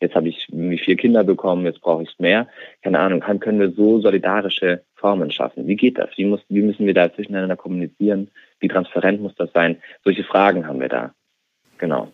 jetzt 0.01 0.13
habe 0.13 0.27
ich 0.27 0.45
vier 0.83 0.97
Kinder 0.97 1.23
bekommen, 1.23 1.65
jetzt 1.65 1.79
brauche 1.79 2.03
ich 2.03 2.19
mehr. 2.19 2.49
Keine 2.83 2.99
Ahnung, 2.99 3.21
kann, 3.21 3.39
können 3.39 3.61
wir 3.61 3.71
so 3.71 4.01
solidarische 4.01 4.83
Formen 4.93 5.31
schaffen? 5.31 5.67
Wie 5.67 5.77
geht 5.77 5.97
das? 5.97 6.09
Wie, 6.17 6.25
muss, 6.25 6.41
wie 6.49 6.61
müssen 6.61 6.85
wir 6.85 6.93
da 6.93 7.11
zwischeneinander 7.13 7.55
kommunizieren? 7.55 8.29
Wie 8.59 8.67
transparent 8.67 9.21
muss 9.21 9.33
das 9.35 9.53
sein? 9.53 9.77
Solche 10.03 10.25
Fragen 10.25 10.67
haben 10.67 10.81
wir 10.81 10.89
da. 10.89 11.15
Genau. 11.77 12.11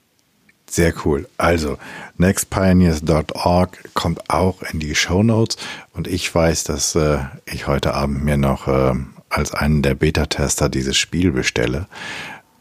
Sehr 0.68 0.94
cool. 1.04 1.28
Also, 1.38 1.80
nextpioneers.org 2.18 3.96
kommt 3.96 4.30
auch 4.30 4.62
in 4.72 4.80
die 4.80 4.94
Show 4.94 5.24
Notes 5.24 5.58
und 5.96 6.08
ich 6.08 6.34
weiß, 6.34 6.66
dass 6.66 6.96
äh, 6.96 7.18
ich 7.52 7.66
heute 7.66 7.96
Abend 7.96 8.24
mir 8.24 8.38
noch 8.38 8.68
äh, 8.68 8.94
als 9.32 9.54
einen 9.54 9.82
der 9.82 9.96
Beta-Tester 9.96 10.70
dieses 10.70 10.98
Spiel 10.98 11.32
bestelle 11.32 11.88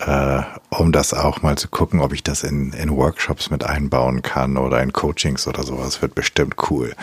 äh, 0.01 0.43
um 0.71 0.93
das 0.93 1.13
auch 1.13 1.43
mal 1.43 1.59
zu 1.59 1.69
gucken, 1.69 2.01
ob 2.01 2.13
ich 2.13 2.23
das 2.23 2.43
in, 2.43 2.73
in 2.73 2.91
Workshops 2.91 3.51
mit 3.51 3.65
einbauen 3.65 4.23
kann 4.23 4.57
oder 4.57 4.83
in 4.83 4.93
Coachings 4.93 5.47
oder 5.47 5.63
sowas. 5.63 6.01
Wird 6.01 6.15
bestimmt 6.15 6.55
cool. 6.71 6.95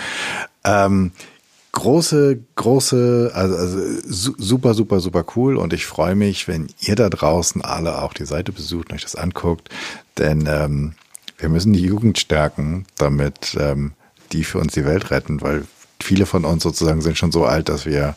Ähm, 0.64 1.12
große, 1.74 2.40
große, 2.56 3.32
also, 3.34 3.56
also 3.56 3.80
super, 4.08 4.74
super, 4.74 5.00
super 5.00 5.24
cool 5.36 5.58
und 5.58 5.74
ich 5.74 5.86
freue 5.86 6.16
mich, 6.16 6.48
wenn 6.48 6.70
ihr 6.80 6.96
da 6.96 7.10
draußen 7.10 7.62
alle 7.62 8.02
auch 8.02 8.14
die 8.14 8.26
Seite 8.26 8.52
besucht 8.52 8.90
und 8.90 8.96
euch 8.96 9.04
das 9.04 9.16
anguckt, 9.16 9.70
denn 10.18 10.48
ähm, 10.48 10.94
wir 11.38 11.50
müssen 11.50 11.74
die 11.74 11.84
Jugend 11.84 12.18
stärken, 12.18 12.88
damit 12.98 13.56
ähm, 13.60 13.94
die 14.32 14.44
für 14.44 14.58
uns 14.58 14.74
die 14.74 14.86
Welt 14.86 15.12
retten, 15.12 15.42
weil 15.42 15.66
viele 16.02 16.26
von 16.26 16.46
uns 16.46 16.64
sozusagen 16.64 17.02
sind 17.02 17.18
schon 17.18 17.32
so 17.32 17.46
alt, 17.46 17.70
dass 17.70 17.86
wir, 17.86 18.16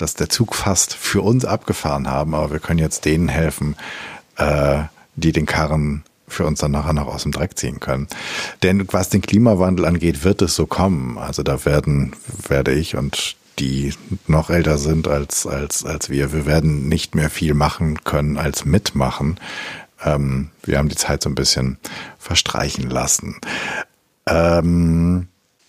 dass 0.00 0.14
der 0.14 0.28
Zug 0.28 0.54
fast 0.54 0.94
für 0.94 1.22
uns 1.22 1.44
abgefahren 1.44 2.08
haben, 2.08 2.34
aber 2.34 2.52
wir 2.52 2.60
können 2.60 2.78
jetzt 2.78 3.04
denen 3.04 3.28
helfen, 3.28 3.76
äh, 4.36 4.82
die 5.16 5.32
den 5.32 5.46
Karren 5.46 6.04
für 6.28 6.46
uns 6.46 6.60
dann 6.60 6.70
nachher 6.70 6.92
noch 6.92 7.08
aus 7.08 7.24
dem 7.24 7.32
Dreck 7.32 7.58
ziehen 7.58 7.80
können. 7.80 8.06
Denn 8.62 8.86
was 8.92 9.08
den 9.08 9.20
Klimawandel 9.20 9.84
angeht, 9.84 10.24
wird 10.24 10.42
es 10.42 10.54
so 10.54 10.66
kommen. 10.66 11.18
Also 11.18 11.42
da 11.42 11.64
werden, 11.64 12.14
werde 12.48 12.72
ich 12.72 12.96
und 12.96 13.36
die 13.58 13.92
noch 14.26 14.48
älter 14.48 14.78
sind 14.78 15.06
als, 15.06 15.46
als, 15.46 15.84
als 15.84 16.08
wir, 16.08 16.32
wir 16.32 16.46
werden 16.46 16.88
nicht 16.88 17.14
mehr 17.14 17.28
viel 17.28 17.54
machen 17.54 18.04
können 18.04 18.38
als 18.38 18.64
mitmachen. 18.64 19.38
Ähm, 20.02 20.50
wir 20.62 20.78
haben 20.78 20.88
die 20.88 20.96
Zeit 20.96 21.22
so 21.22 21.28
ein 21.28 21.34
bisschen 21.34 21.78
verstreichen 22.18 22.88
lassen. 22.88 23.36
Ähm, 24.26 25.28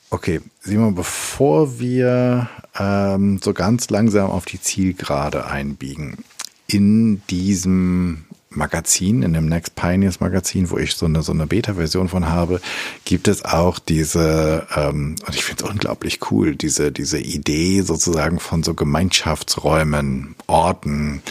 okay, 0.09 0.41
Simon, 0.61 0.95
bevor 0.95 1.79
wir 1.79 2.49
ähm, 2.77 3.39
so 3.43 3.53
ganz 3.53 3.89
langsam 3.89 4.29
auf 4.29 4.45
die 4.45 4.61
Zielgerade 4.61 5.45
einbiegen, 5.45 6.23
in 6.67 7.21
diesem 7.27 8.25
Magazin, 8.53 9.23
in 9.23 9.33
dem 9.33 9.47
Next 9.47 9.75
Pioneers 9.75 10.19
Magazin, 10.19 10.69
wo 10.69 10.77
ich 10.77 10.95
so 10.95 11.05
eine, 11.05 11.21
so 11.21 11.31
eine 11.31 11.47
Beta-Version 11.47 12.09
von 12.09 12.29
habe, 12.29 12.59
gibt 13.05 13.27
es 13.27 13.45
auch 13.45 13.79
diese, 13.79 14.67
ähm, 14.75 15.15
und 15.25 15.35
ich 15.35 15.43
finde 15.43 15.63
es 15.63 15.69
unglaublich 15.69 16.19
cool, 16.31 16.55
diese, 16.55 16.91
diese 16.91 17.19
Idee 17.19 17.81
sozusagen 17.81 18.39
von 18.39 18.61
so 18.63 18.73
Gemeinschaftsräumen, 18.73 20.35
Orten, 20.47 21.23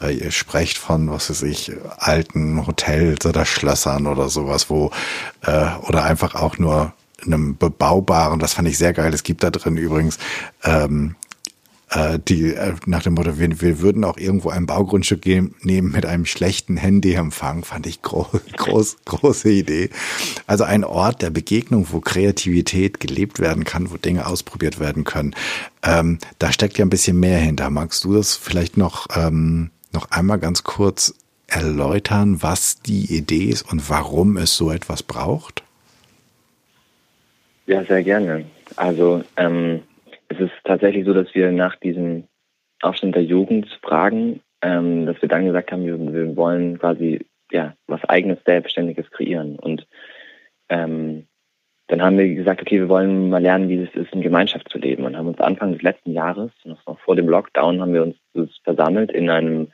äh, 0.00 0.16
ihr 0.16 0.30
sprecht 0.30 0.78
von, 0.78 1.10
was 1.10 1.30
weiß 1.30 1.42
ich, 1.42 1.72
alten 1.96 2.64
Hotels 2.66 3.26
oder 3.26 3.44
Schlössern 3.44 4.06
oder 4.06 4.28
sowas, 4.28 4.70
wo, 4.70 4.92
äh, 5.42 5.70
oder 5.88 6.04
einfach 6.04 6.36
auch 6.36 6.58
nur 6.58 6.92
einem 7.24 7.56
bebaubaren, 7.56 8.38
das 8.38 8.54
fand 8.54 8.68
ich 8.68 8.78
sehr 8.78 8.92
geil. 8.92 9.12
Es 9.12 9.22
gibt 9.22 9.42
da 9.42 9.50
drin 9.50 9.76
übrigens 9.76 10.18
ähm, 10.64 11.16
äh, 11.90 12.18
die 12.18 12.54
äh, 12.54 12.74
nach 12.86 13.02
dem 13.02 13.14
Motto, 13.14 13.38
wir, 13.38 13.60
wir 13.60 13.80
würden 13.80 14.04
auch 14.04 14.18
irgendwo 14.18 14.50
ein 14.50 14.66
Baugrundstück 14.66 15.22
geben, 15.22 15.54
nehmen 15.62 15.90
mit 15.92 16.04
einem 16.04 16.26
schlechten 16.26 16.76
Handyempfang, 16.76 17.64
fand 17.64 17.86
ich 17.86 18.02
groß, 18.02 18.28
groß, 18.56 18.96
große 19.04 19.50
Idee. 19.50 19.90
Also 20.46 20.64
ein 20.64 20.84
Ort 20.84 21.22
der 21.22 21.30
Begegnung, 21.30 21.86
wo 21.90 22.00
Kreativität 22.00 23.00
gelebt 23.00 23.40
werden 23.40 23.64
kann, 23.64 23.90
wo 23.90 23.96
Dinge 23.96 24.26
ausprobiert 24.26 24.80
werden 24.80 25.04
können. 25.04 25.34
Ähm, 25.82 26.18
da 26.38 26.52
steckt 26.52 26.78
ja 26.78 26.84
ein 26.84 26.90
bisschen 26.90 27.18
mehr 27.18 27.38
hinter. 27.38 27.70
Magst 27.70 28.04
du 28.04 28.14
das 28.14 28.36
vielleicht 28.36 28.76
noch, 28.76 29.06
ähm, 29.16 29.70
noch 29.92 30.10
einmal 30.10 30.38
ganz 30.38 30.64
kurz 30.64 31.14
erläutern, 31.46 32.42
was 32.42 32.82
die 32.82 33.16
Idee 33.16 33.46
ist 33.46 33.62
und 33.62 33.88
warum 33.88 34.36
es 34.36 34.54
so 34.54 34.70
etwas 34.70 35.02
braucht? 35.02 35.62
Ja, 37.68 37.84
sehr 37.84 38.02
gerne. 38.02 38.46
Also 38.76 39.22
ähm, 39.36 39.82
es 40.28 40.40
ist 40.40 40.52
tatsächlich 40.64 41.04
so, 41.04 41.12
dass 41.12 41.34
wir 41.34 41.52
nach 41.52 41.76
diesem 41.76 42.24
Aufstand 42.80 43.14
der 43.14 43.24
Jugend 43.24 43.68
fragen, 43.82 44.40
ähm, 44.62 45.04
dass 45.04 45.20
wir 45.20 45.28
dann 45.28 45.44
gesagt 45.44 45.70
haben, 45.70 45.84
wir, 45.84 45.98
wir, 45.98 46.34
wollen 46.34 46.78
quasi 46.78 47.26
ja 47.52 47.74
was 47.86 48.02
eigenes, 48.06 48.38
selbstständiges 48.46 49.10
kreieren. 49.10 49.58
Und 49.58 49.86
ähm, 50.70 51.26
dann 51.88 52.00
haben 52.00 52.16
wir 52.16 52.34
gesagt, 52.34 52.62
okay, 52.62 52.80
wir 52.80 52.88
wollen 52.88 53.28
mal 53.28 53.42
lernen, 53.42 53.68
wie 53.68 53.82
es 53.82 53.94
ist, 53.94 54.14
in 54.14 54.22
Gemeinschaft 54.22 54.70
zu 54.70 54.78
leben. 54.78 55.04
Und 55.04 55.18
haben 55.18 55.28
uns 55.28 55.40
Anfang 55.40 55.74
des 55.74 55.82
letzten 55.82 56.12
Jahres, 56.12 56.50
noch 56.64 56.98
vor 57.00 57.16
dem 57.16 57.28
Lockdown, 57.28 57.82
haben 57.82 57.92
wir 57.92 58.02
uns 58.02 58.16
versammelt 58.64 59.12
in 59.12 59.28
einem 59.28 59.68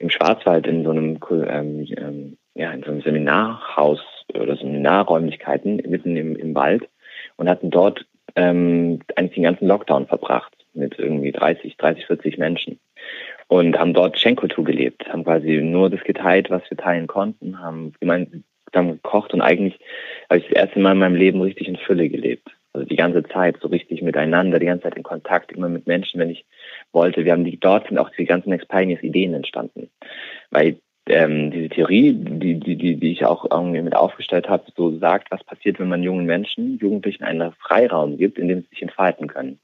im 0.00 0.10
Schwarzwald 0.10 0.66
in 0.66 0.82
so 0.82 0.90
einem 0.90 1.20
ähm, 1.30 1.86
ähm, 1.96 2.36
ja 2.54 2.72
in 2.72 2.82
so 2.82 2.90
einem 2.90 3.02
Seminarhaus 3.02 4.00
oder 4.34 4.56
Seminarräumlichkeiten 4.56 5.76
mitten 5.88 6.16
im, 6.16 6.34
im 6.34 6.56
Wald 6.56 6.88
und 7.36 7.48
hatten 7.48 7.70
dort 7.70 8.06
ähm, 8.36 9.00
eigentlich 9.16 9.34
den 9.34 9.44
ganzen 9.44 9.66
Lockdown 9.66 10.06
verbracht 10.06 10.52
mit 10.74 10.98
irgendwie 10.98 11.32
30, 11.32 11.76
30, 11.76 12.06
40 12.06 12.38
Menschen 12.38 12.78
und 13.48 13.78
haben 13.78 13.94
dort 13.94 14.18
Schenkultur 14.18 14.64
gelebt, 14.64 15.06
haben 15.08 15.24
quasi 15.24 15.58
nur 15.58 15.90
das 15.90 16.02
geteilt, 16.04 16.50
was 16.50 16.62
wir 16.70 16.78
teilen 16.78 17.06
konnten, 17.06 17.60
haben 17.60 17.92
gemeinsam 18.00 18.42
gekocht 18.72 19.34
und 19.34 19.42
eigentlich 19.42 19.78
habe 20.30 20.38
ich 20.38 20.48
das 20.48 20.56
erste 20.56 20.80
Mal 20.80 20.92
in 20.92 20.98
meinem 20.98 21.16
Leben 21.16 21.42
richtig 21.42 21.68
in 21.68 21.76
Fülle 21.76 22.08
gelebt. 22.08 22.48
Also 22.72 22.86
die 22.86 22.96
ganze 22.96 23.22
Zeit 23.24 23.58
so 23.60 23.68
richtig 23.68 24.00
miteinander, 24.00 24.58
die 24.58 24.66
ganze 24.66 24.84
Zeit 24.84 24.96
in 24.96 25.02
Kontakt, 25.02 25.52
immer 25.52 25.68
mit 25.68 25.86
Menschen, 25.86 26.18
wenn 26.18 26.30
ich 26.30 26.46
wollte. 26.92 27.24
Wir 27.24 27.32
haben 27.32 27.44
die, 27.44 27.60
dort 27.60 27.88
sind 27.88 27.98
auch 27.98 28.10
die 28.16 28.24
ganzen 28.24 28.52
Experience 28.52 29.02
Ideen 29.02 29.34
entstanden. 29.34 29.90
Weil 30.50 30.78
ähm, 31.06 31.50
diese 31.50 31.68
Theorie, 31.68 32.12
die, 32.12 32.60
die, 32.60 32.76
die, 32.76 32.96
die 32.96 33.12
ich 33.12 33.24
auch 33.24 33.50
irgendwie 33.50 33.82
mit 33.82 33.96
aufgestellt 33.96 34.48
habe, 34.48 34.64
so 34.76 34.96
sagt, 34.98 35.30
was 35.30 35.42
passiert, 35.44 35.80
wenn 35.80 35.88
man 35.88 36.02
jungen 36.02 36.26
Menschen, 36.26 36.78
Jugendlichen 36.78 37.24
einen 37.24 37.52
Freiraum 37.52 38.16
gibt, 38.16 38.38
in 38.38 38.48
dem 38.48 38.62
sie 38.62 38.68
sich 38.68 38.82
entfalten 38.82 39.26
können. 39.26 39.58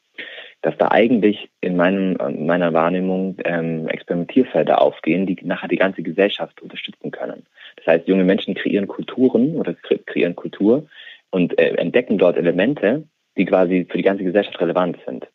Dass 0.63 0.77
da 0.77 0.91
eigentlich 0.91 1.49
in, 1.61 1.77
meinem, 1.77 2.17
in 2.17 2.47
meiner 2.47 2.73
Wahrnehmung 2.73 3.37
ähm, 3.45 3.87
Experimentierfelder 3.87 4.83
aufgehen, 4.83 5.27
die 5.27 5.39
nachher 5.45 5.69
die 5.69 5.77
ganze 5.77 6.03
Gesellschaft 6.03 6.61
unterstützen 6.61 7.13
können. 7.13 7.47
Das 7.77 7.87
heißt, 7.87 8.09
junge 8.09 8.25
Menschen 8.25 8.55
kreieren 8.55 8.89
Kulturen 8.89 9.55
oder 9.55 9.75
kreieren 9.75 10.35
Kultur 10.35 10.89
und 11.31 11.57
äh, 11.59 11.75
entdecken 11.77 12.19
dort 12.19 12.37
Elemente, 12.37 13.05
die 13.37 13.45
quasi 13.45 13.87
für 13.89 13.99
die 13.99 14.03
ganze 14.03 14.25
Gesellschaft 14.25 14.61
relevant 14.61 14.99
sind. 15.07 15.29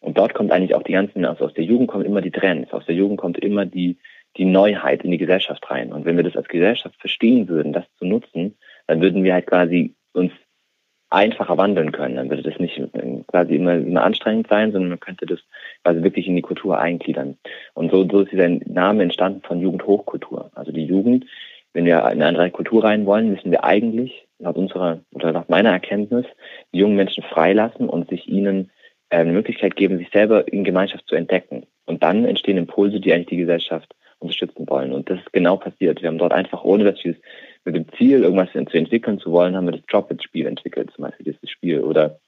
Und 0.00 0.16
dort 0.16 0.32
kommt 0.32 0.50
eigentlich 0.50 0.74
auch 0.74 0.82
die 0.82 0.92
ganzen, 0.92 1.26
also 1.26 1.44
aus 1.44 1.54
der 1.54 1.64
Jugend 1.64 1.88
kommen 1.88 2.06
immer 2.06 2.22
die 2.22 2.30
Trends, 2.30 2.72
aus 2.72 2.86
der 2.86 2.94
Jugend 2.94 3.18
kommt 3.18 3.38
immer 3.38 3.66
die, 3.66 3.98
die 4.36 4.44
Neuheit 4.44 5.02
in 5.02 5.10
die 5.10 5.18
Gesellschaft 5.18 5.70
rein. 5.70 5.92
Und 5.92 6.04
wenn 6.04 6.16
wir 6.16 6.24
das 6.24 6.36
als 6.36 6.48
Gesellschaft 6.48 6.96
verstehen 7.00 7.48
würden, 7.48 7.72
das 7.72 7.84
zu 7.98 8.04
nutzen, 8.04 8.56
dann 8.86 9.00
würden 9.00 9.24
wir 9.24 9.34
halt 9.34 9.46
quasi 9.46 9.94
uns 10.12 10.32
einfacher 11.10 11.58
wandeln 11.58 11.92
können. 11.92 12.16
Dann 12.16 12.30
würde 12.30 12.42
das 12.42 12.58
nicht 12.58 12.80
quasi 13.26 13.56
immer, 13.56 13.74
immer 13.74 14.04
anstrengend 14.04 14.46
sein, 14.48 14.72
sondern 14.72 14.90
man 14.90 15.00
könnte 15.00 15.26
das 15.26 15.40
quasi 15.82 16.02
wirklich 16.02 16.26
in 16.26 16.36
die 16.36 16.42
Kultur 16.42 16.78
eingliedern. 16.78 17.36
Und 17.74 17.90
so, 17.90 18.08
so 18.08 18.20
ist 18.20 18.32
dieser 18.32 18.48
Name 18.48 19.02
entstanden 19.02 19.42
von 19.42 19.60
Jugendhochkultur. 19.60 20.50
Also 20.54 20.70
die 20.72 20.84
Jugend, 20.84 21.26
wenn 21.72 21.84
wir 21.84 21.98
in 21.98 22.04
eine 22.04 22.26
andere 22.26 22.50
Kultur 22.50 22.84
rein 22.84 23.06
wollen, 23.06 23.30
müssen 23.30 23.50
wir 23.50 23.64
eigentlich, 23.64 24.26
laut 24.38 24.56
unserer 24.56 25.00
oder 25.12 25.32
nach 25.32 25.48
meiner 25.48 25.70
Erkenntnis, 25.70 26.26
die 26.72 26.78
jungen 26.78 26.96
Menschen 26.96 27.22
freilassen 27.24 27.88
und 27.88 28.08
sich 28.08 28.28
ihnen 28.28 28.70
äh, 29.10 29.18
eine 29.18 29.32
Möglichkeit 29.32 29.76
geben, 29.76 29.98
sich 29.98 30.10
selber 30.10 30.50
in 30.52 30.64
Gemeinschaft 30.64 31.06
zu 31.06 31.16
entdecken. 31.16 31.66
Und 31.86 32.02
dann 32.02 32.24
entstehen 32.24 32.56
Impulse, 32.56 33.00
die 33.00 33.12
eigentlich 33.12 33.28
die 33.28 33.36
Gesellschaft 33.36 33.94
unterstützen 34.20 34.68
wollen. 34.68 34.92
Und 34.92 35.10
das 35.10 35.18
ist 35.18 35.32
genau 35.32 35.56
passiert. 35.56 36.00
Wir 36.00 36.08
haben 36.08 36.18
dort 36.18 36.32
einfach, 36.32 36.64
ohne 36.64 36.84
dass 36.84 37.02
wir 37.02 37.12
es 37.12 37.18
mit 37.64 37.74
dem 37.74 37.86
Ziel, 37.96 38.22
irgendwas 38.22 38.52
zu 38.52 38.78
entwickeln 38.78 39.18
zu 39.18 39.32
wollen, 39.32 39.56
haben 39.56 39.66
wir 39.66 39.72
das 39.72 39.86
Drop-It-Spiel 39.86 40.46
entwickelt, 40.46 40.90
zum 40.94 41.04
Beispiel 41.04 41.32
dieses 41.32 41.50
Spiel 41.50 41.80
oder 41.80 42.20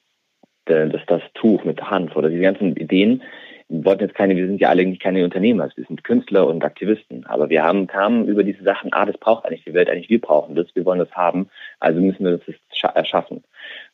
das, 0.65 1.01
das 1.07 1.23
Tuch 1.35 1.65
mit 1.65 1.79
der 1.79 1.91
Hand 1.91 2.15
oder 2.17 2.29
diese 2.29 2.43
ganzen 2.43 2.77
Ideen. 2.77 3.23
Wir 3.69 3.85
wollten 3.85 4.03
jetzt 4.03 4.15
keine, 4.15 4.37
wir 4.37 4.47
sind 4.47 4.61
ja 4.61 4.69
alle 4.69 4.97
keine 4.97 5.25
Unternehmer, 5.25 5.69
wir 5.75 5.85
sind 5.85 6.05
Künstler 6.05 6.47
und 6.47 6.63
Aktivisten, 6.63 7.25
aber 7.27 7.49
wir 7.49 7.63
haben, 7.63 7.87
kamen 7.87 8.29
über 8.29 8.45
diese 8.45 8.63
Sachen, 8.63 8.93
ah, 8.93 9.07
das 9.07 9.17
braucht 9.17 9.45
eigentlich 9.45 9.65
die 9.65 9.75
Welt, 9.75 9.89
eigentlich 9.89 10.11
wir 10.11 10.21
brauchen 10.21 10.55
das, 10.55 10.67
wir 10.75 10.85
wollen 10.85 10.99
das 10.99 11.11
haben, 11.13 11.49
also 11.81 12.01
müssen 12.01 12.25
wir 12.25 12.39
das 12.39 12.95
erschaffen. 12.95 13.43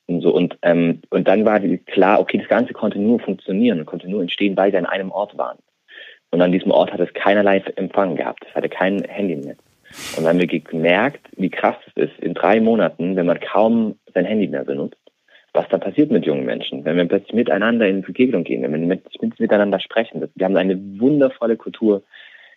Und 0.06 0.22
so, 0.22 0.34
und, 0.34 0.58
ähm, 0.62 1.02
und 1.10 1.28
dann 1.28 1.44
war 1.44 1.60
klar, 1.60 2.20
okay, 2.20 2.38
das 2.38 2.48
Ganze 2.48 2.72
konnte 2.72 2.98
nur 2.98 3.20
funktionieren, 3.20 3.86
konnte 3.86 4.08
nur 4.08 4.22
entstehen, 4.22 4.56
weil 4.56 4.72
wir 4.72 4.78
an 4.78 4.86
einem 4.86 5.10
Ort 5.10 5.38
waren. 5.38 5.58
Und 6.30 6.42
an 6.42 6.52
diesem 6.52 6.70
Ort 6.70 6.92
hat 6.92 7.00
es 7.00 7.12
keinerlei 7.14 7.58
Empfang 7.76 8.16
gehabt. 8.16 8.44
Es 8.48 8.54
hatte 8.54 8.68
kein 8.68 9.02
Handynetz. 9.04 9.58
Und 10.16 10.24
dann 10.24 10.34
haben 10.34 10.40
wir 10.40 10.60
gemerkt, 10.60 11.26
wie 11.36 11.48
krass 11.48 11.76
es 11.86 12.10
ist, 12.10 12.18
in 12.20 12.34
drei 12.34 12.60
Monaten, 12.60 13.16
wenn 13.16 13.26
man 13.26 13.40
kaum 13.40 13.98
sein 14.12 14.26
Handy 14.26 14.46
mehr 14.46 14.64
benutzt, 14.64 14.98
was 15.54 15.66
da 15.70 15.78
passiert 15.78 16.10
mit 16.10 16.26
jungen 16.26 16.44
Menschen, 16.44 16.84
wenn 16.84 16.96
wir 16.96 17.06
plötzlich 17.06 17.32
miteinander 17.32 17.88
in 17.88 18.02
Begegnung 18.02 18.44
gehen, 18.44 18.62
wenn 18.62 18.72
wir 18.72 18.78
mit, 18.78 19.40
miteinander 19.40 19.80
sprechen. 19.80 20.28
Wir 20.34 20.44
haben 20.44 20.56
eine 20.56 20.78
wundervolle 21.00 21.56
Kultur 21.56 22.02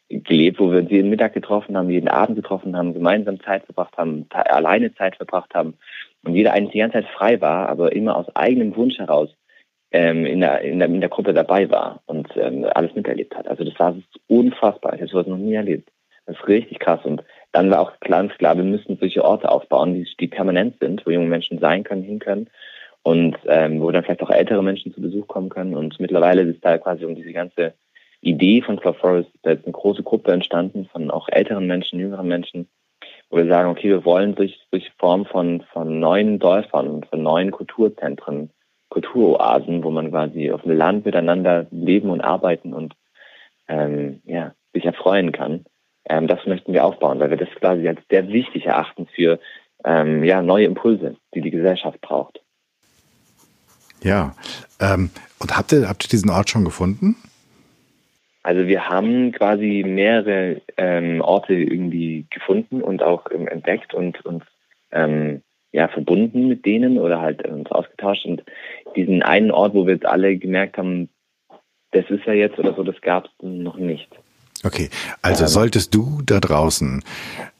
gelebt, 0.09 0.59
wo 0.59 0.72
wir 0.72 0.80
uns 0.80 0.91
jeden 0.91 1.09
Mittag 1.09 1.34
getroffen 1.34 1.78
haben, 1.78 1.89
jeden 1.89 2.09
Abend 2.09 2.36
getroffen 2.36 2.76
haben, 2.76 2.93
gemeinsam 2.93 3.39
Zeit 3.39 3.63
verbracht 3.63 3.97
haben, 3.97 4.26
alleine 4.30 4.93
Zeit 4.95 5.15
verbracht 5.15 5.53
haben 5.55 5.76
und 6.24 6.36
jeder 6.36 6.51
eigentlich 6.51 6.74
die 6.74 6.80
ganze 6.80 6.97
Zeit 6.99 7.07
frei 7.07 7.39
war, 7.39 7.69
aber 7.69 7.93
immer 7.93 8.17
aus 8.17 8.36
eigenem 8.36 8.76
Wunsch 8.76 8.97
heraus 8.99 9.30
ähm, 9.92 10.26
in, 10.26 10.42
der, 10.42 10.62
in, 10.62 10.80
der, 10.80 10.88
in 10.88 11.02
der 11.02 11.10
Gruppe 11.10 11.34
dabei 11.34 11.70
war 11.70 12.02
und 12.06 12.28
ähm, 12.36 12.66
alles 12.74 12.96
miterlebt 12.96 13.36
hat. 13.36 13.48
Also 13.48 13.64
das 13.64 13.78
war 13.80 13.96
unfassbar. 14.28 14.94
Ich 14.94 15.02
habe 15.02 15.12
sowas 15.12 15.28
noch 15.28 15.38
nie 15.38 15.54
erlebt. 15.54 15.89
Das 16.26 16.38
ist 16.38 16.48
richtig 16.48 16.80
krass. 16.80 17.02
Und 17.04 17.24
dann 17.52 17.70
war 17.70 17.82
auch 17.82 18.00
ganz 18.00 18.34
klar, 18.38 18.56
wir 18.56 18.64
müssen 18.64 18.98
solche 18.98 19.24
Orte 19.26 19.50
aufbauen, 19.50 19.94
die, 19.94 20.08
die 20.20 20.28
permanent 20.28 20.78
sind, 20.80 21.06
wo 21.06 21.12
junge 21.12 21.28
Menschen 21.28 21.60
sein 21.60 21.84
können, 21.84 22.04
hin 22.04 22.20
können 22.20 22.50
und 23.04 23.38
ähm, 23.48 23.82
wo 23.82 23.92
dann 23.92 24.04
vielleicht 24.04 24.24
auch 24.24 24.30
ältere 24.30 24.64
Menschen 24.64 24.94
zu 24.94 25.02
Besuch 25.02 25.28
kommen 25.28 25.50
können. 25.50 25.76
Und 25.76 26.00
mittlerweile 26.00 26.44
ist 26.44 26.64
da 26.64 26.78
quasi 26.78 27.04
um 27.06 27.16
diese 27.16 27.34
ganze 27.34 27.74
Idee 28.22 28.62
von 28.62 28.80
Club 28.80 28.98
Forest 28.98 29.30
ist 29.44 29.66
eine 29.66 29.74
große 29.74 30.04
Gruppe 30.04 30.32
entstanden 30.32 30.88
von 30.92 31.10
auch 31.10 31.28
älteren 31.30 31.66
Menschen, 31.66 32.00
jüngeren 32.00 32.28
Menschen, 32.28 32.70
wo 33.30 33.38
wir 33.38 33.48
sagen, 33.48 33.70
okay, 33.70 33.89
wir 33.89 34.06
wollen 34.06 34.36
durch, 34.36 34.60
durch 34.70 34.92
Form 35.00 35.26
von, 35.26 35.64
von 35.74 36.00
neuen 36.00 36.38
Dörfern, 36.38 37.04
von 37.04 37.24
neuen 37.24 37.50
Kulturzentren 37.50 38.52
Kulturoasen, 38.92 39.84
wo 39.84 39.89
man 39.89 40.12
quasi 40.12 40.52
auf 40.52 40.62
dem 40.62 40.78
Land 40.78 41.06
miteinander 41.06 41.66
leben 41.72 42.10
und 42.10 42.22
arbeiten 42.22 42.74
und 42.74 42.94
ähm, 43.68 44.22
ja, 44.26 44.54
sich 44.74 44.86
erfreuen 44.86 45.32
kann. 45.32 45.66
Ähm, 46.08 46.28
das 46.28 46.46
möchten 46.46 46.74
wir 46.74 46.84
aufbauen, 46.86 47.20
weil 47.20 47.30
wir 47.30 47.38
das 47.38 47.50
quasi 47.56 47.88
als 47.88 48.02
sehr 48.10 48.28
wichtig 48.28 48.66
erachten 48.66 49.08
für 49.08 49.39
ähm, 49.86 50.24
ja, 50.24 50.42
neue 50.42 50.66
Impulse, 50.66 51.16
die 51.34 51.42
die 51.42 51.52
Gesellschaft 51.52 52.02
braucht. 52.02 52.42
Ja, 54.04 54.36
ähm, 54.80 55.10
und 55.39 55.58
habt 55.58 55.72
ihr, 55.72 55.88
habt 55.88 56.04
ihr 56.06 56.10
diesen 56.10 56.30
Ort 56.30 56.50
schon 56.50 56.66
gefunden? 56.66 57.16
Also 58.44 58.68
wir 58.68 58.89
haben 58.89 59.32
quasi 59.32 59.84
mehrere 59.88 60.62
ähm, 60.76 61.22
Orte 61.22 61.54
irgendwie 61.54 62.26
gefunden 62.30 62.82
und 62.82 63.04
auch 63.04 63.28
ähm, 63.32 63.48
entdeckt 63.48 63.94
und 63.94 64.26
uns 64.26 64.44
ähm, 64.92 65.44
ja, 65.72 65.88
verbunden 65.88 66.47
mit 66.47 66.65
denen 66.65 66.97
oder 66.97 67.22
halt 67.22 67.47
uns 67.47 67.72
ausgetauscht. 67.72 68.26
Und 68.26 68.43
diesen 68.95 69.24
einen 69.24 69.51
Ort, 69.51 69.74
wo 69.74 69.86
wir 69.86 69.93
jetzt 69.93 70.05
alle 70.05 70.38
gemerkt 70.38 70.78
haben, 70.78 71.09
das 71.91 72.05
ist 72.09 72.26
ja 72.26 72.34
jetzt 72.34 72.57
oder 72.59 72.74
so, 72.74 72.84
das 72.84 72.99
gab 73.01 73.26
es 73.26 73.32
noch 73.41 73.78
nicht. 73.78 74.07
Okay, 74.63 74.89
also 75.22 75.43
ähm, 75.43 75.49
solltest 75.49 75.93
du 75.95 76.22
da 76.26 76.39
draußen 76.39 77.03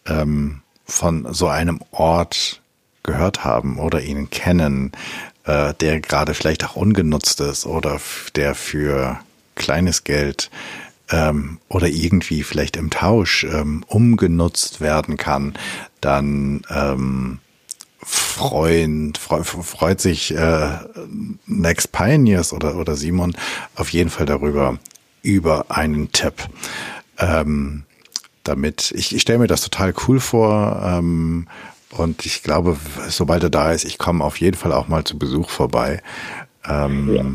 ähm, 0.08 0.62
von 0.86 1.34
so 1.34 1.48
einem 1.48 1.80
Ort 1.92 2.62
gehört 3.04 3.44
haben 3.44 3.80
oder 3.80 4.02
ihn 4.02 4.30
kennen, 4.30 4.92
äh, 5.46 5.74
der 5.80 6.00
gerade 6.00 6.34
vielleicht 6.34 6.66
auch 6.66 6.76
ungenutzt 6.76 7.42
ist 7.42 7.66
oder 7.66 8.00
der 8.36 8.56
für 8.56 9.20
kleines 9.56 10.04
Geld 10.04 10.52
ähm, 11.10 11.60
oder 11.68 11.88
irgendwie 11.88 12.44
vielleicht 12.44 12.78
im 12.78 12.90
Tausch 12.90 13.44
ähm, 13.44 13.84
umgenutzt 13.88 14.82
werden 14.82 15.18
kann, 15.18 15.54
dann 16.00 16.62
ähm, 16.70 17.40
freuen, 18.04 19.14
freu, 19.16 19.44
freut 19.44 20.02
sich 20.02 20.36
äh, 20.36 20.78
Next 21.46 21.92
Pioneers 21.92 22.54
oder, 22.54 22.76
oder 22.76 22.96
Simon 22.96 23.36
auf 23.76 23.90
jeden 23.90 24.10
Fall 24.10 24.26
darüber, 24.26 24.80
über 25.22 25.66
einen 25.70 26.12
Tipp. 26.12 26.34
Ähm, 27.18 27.84
damit, 28.44 28.92
ich, 28.96 29.16
ich 29.16 29.22
stelle 29.22 29.40
mir 29.40 29.48
das 29.48 29.62
total 29.62 29.94
cool 30.08 30.20
vor 30.20 30.82
ähm, 30.84 31.48
und 31.92 32.26
ich 32.26 32.42
glaube, 32.42 32.78
sobald 33.10 33.44
er 33.44 33.50
da 33.50 33.72
ist, 33.72 33.86
ich 33.86 33.98
komme 33.98 34.24
auf 34.24 34.38
jeden 34.38 34.58
Fall 34.58 34.74
auch 34.74 34.88
mal 34.88 35.04
zu 35.04 35.20
Besuch 35.20 35.50
vorbei. 35.50 36.02
Ähm, 36.66 37.16
ja 37.16 37.26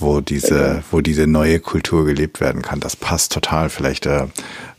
wo 0.00 0.20
diese, 0.20 0.82
wo 0.90 1.00
diese 1.00 1.26
neue 1.26 1.60
Kultur 1.60 2.04
gelebt 2.04 2.40
werden 2.40 2.62
kann. 2.62 2.80
Das 2.80 2.96
passt 2.96 3.32
total. 3.32 3.68
Vielleicht 3.68 4.06
äh, 4.06 4.26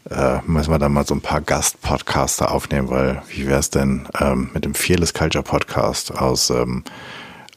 äh, 0.09 0.39
müssen 0.45 0.71
wir 0.71 0.79
da 0.79 0.89
mal 0.89 1.05
so 1.05 1.13
ein 1.15 1.21
paar 1.21 1.41
Gastpodcaster 1.41 2.51
aufnehmen, 2.51 2.89
weil 2.89 3.21
wie 3.29 3.47
wäre 3.47 3.59
es 3.59 3.69
denn 3.69 4.07
ähm, 4.19 4.49
mit 4.53 4.65
dem 4.65 4.73
Fearless 4.73 5.13
Culture 5.13 5.43
Podcast 5.43 6.13
aus 6.15 6.49
ähm, 6.49 6.83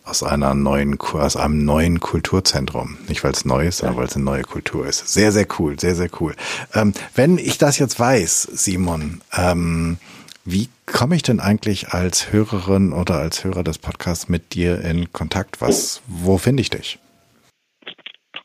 aus 0.05 0.23
einer 0.23 0.55
neuen 0.55 1.01
aus 1.01 1.37
einem 1.37 1.65
neuen 1.65 1.99
Kulturzentrum, 1.99 2.99
nicht 3.09 3.25
weil 3.25 3.33
es 3.33 3.47
neu 3.47 3.67
ist, 3.67 3.79
sondern 3.79 3.97
weil 3.97 4.07
es 4.07 4.15
eine 4.15 4.25
neue 4.25 4.43
Kultur 4.43 4.87
ist. 4.87 5.09
Sehr 5.09 5.33
sehr 5.33 5.47
cool, 5.59 5.81
sehr 5.81 5.95
sehr 5.95 6.11
cool. 6.21 6.35
Ähm, 6.75 6.93
wenn 7.15 7.39
ich 7.39 7.57
das 7.57 7.79
jetzt 7.79 7.99
weiß, 7.99 8.49
Simon, 8.53 9.23
ähm, 9.35 9.97
wie 10.45 10.69
komme 10.85 11.17
ich 11.17 11.23
denn 11.23 11.41
eigentlich 11.41 11.89
als 11.89 12.31
Hörerin 12.33 12.93
oder 12.93 13.17
als 13.17 13.45
Hörer 13.45 13.65
des 13.65 13.79
Podcasts 13.79 14.29
mit 14.29 14.53
dir 14.53 14.83
in 14.83 15.11
Kontakt? 15.11 15.63
Was, 15.63 16.03
wo 16.07 16.37
finde 16.37 16.61
ich 16.61 16.69
dich? 16.69 16.99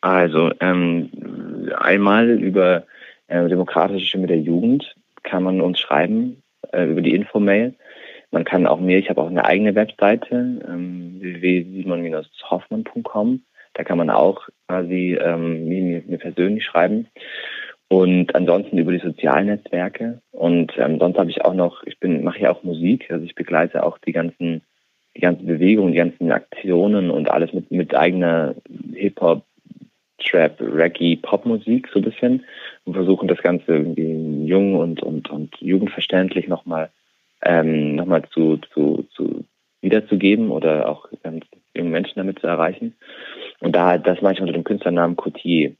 Also 0.01 0.51
ähm, 0.59 1.09
einmal 1.77 2.29
über 2.29 2.83
äh, 3.27 3.47
Demokratische 3.47 4.05
Stimme 4.05 4.27
der 4.27 4.39
Jugend 4.39 4.95
kann 5.23 5.43
man 5.43 5.61
uns 5.61 5.79
schreiben 5.79 6.43
äh, 6.71 6.85
über 6.85 7.01
die 7.01 7.15
Infomail. 7.15 7.73
Man 8.31 8.45
kann 8.45 8.67
auch 8.67 8.79
mir, 8.79 8.99
ich 8.99 9.09
habe 9.09 9.21
auch 9.21 9.29
eine 9.29 9.45
eigene 9.45 9.73
Webseite, 9.75 10.61
ähm, 10.67 11.17
www.simon-hoffmann.com. 11.19 13.41
Da 13.73 13.83
kann 13.83 13.97
man 13.97 14.09
auch 14.09 14.47
quasi 14.67 15.19
ähm, 15.21 15.67
mir, 15.67 16.01
mir 16.05 16.17
persönlich 16.17 16.63
schreiben. 16.65 17.07
Und 17.87 18.35
ansonsten 18.35 18.77
über 18.77 18.91
die 18.91 18.99
sozialen 18.99 19.47
Netzwerke. 19.47 20.21
Und 20.31 20.73
ähm, 20.77 20.99
sonst 20.99 21.17
habe 21.17 21.31
ich 21.31 21.43
auch 21.43 21.55
noch, 21.55 21.81
ich 21.83 21.99
bin, 21.99 22.23
mache 22.23 22.39
ja 22.39 22.51
auch 22.51 22.61
Musik, 22.61 23.09
also 23.09 23.25
ich 23.25 23.33
begleite 23.33 23.83
auch 23.83 23.97
die 23.97 24.11
ganzen, 24.11 24.61
die 25.15 25.21
ganzen 25.21 25.47
Bewegungen, 25.47 25.93
die 25.93 25.97
ganzen 25.97 26.31
Aktionen 26.31 27.09
und 27.09 27.31
alles 27.31 27.51
mit, 27.51 27.71
mit 27.71 27.95
eigener 27.95 28.53
Hip-Hop, 28.93 29.43
Trap, 30.19 30.59
Reggae, 30.59 31.15
Popmusik 31.17 31.89
so 31.93 31.99
ein 31.99 32.05
bisschen 32.05 32.45
und 32.85 32.93
versuchen 32.93 33.27
das 33.27 33.39
Ganze 33.39 33.73
irgendwie 33.73 34.45
jung 34.45 34.75
und, 34.75 35.01
und, 35.03 35.29
und 35.29 35.55
jugendverständlich 35.59 36.47
nochmal 36.47 36.89
ähm, 37.43 37.95
noch 37.95 38.21
zu, 38.29 38.57
zu, 38.73 39.07
zu 39.15 39.45
wiederzugeben 39.81 40.51
oder 40.51 40.89
auch 40.89 41.07
ähm, 41.23 41.41
junge 41.73 41.89
Menschen 41.89 42.15
damit 42.17 42.39
zu 42.39 42.47
erreichen. 42.47 42.95
Und 43.59 43.75
da 43.75 43.97
das 43.97 44.21
mache 44.21 44.33
ich 44.33 44.41
unter 44.41 44.53
dem 44.53 44.63
Künstlernamen 44.63 45.15
Coutier. 45.15 45.73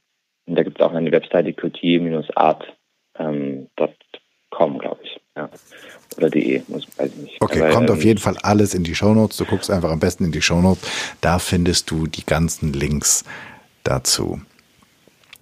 Und 0.46 0.56
da 0.56 0.62
gibt 0.62 0.80
es 0.80 0.86
auch 0.86 0.92
eine 0.92 1.12
Webseite 1.12 1.52
coutier-art.com. 1.52 2.66
Ähm, 3.16 3.66
oder 6.16 6.28
de, 6.28 6.62
muss, 6.68 6.86
weiß 6.98 7.12
ich 7.12 7.22
nicht. 7.22 7.36
Okay, 7.40 7.62
Aber, 7.62 7.70
kommt 7.70 7.88
ähm, 7.88 7.96
auf 7.96 8.04
jeden 8.04 8.18
Fall 8.18 8.36
alles 8.42 8.74
in 8.74 8.84
die 8.84 8.94
Shownotes. 8.94 9.36
Du 9.36 9.44
guckst 9.44 9.70
einfach 9.70 9.90
am 9.90 10.00
besten 10.00 10.24
in 10.24 10.32
die 10.32 10.42
Shownotes. 10.42 11.16
Da 11.20 11.38
findest 11.38 11.90
du 11.90 12.06
die 12.06 12.26
ganzen 12.26 12.72
Links 12.72 13.24
dazu. 13.84 14.40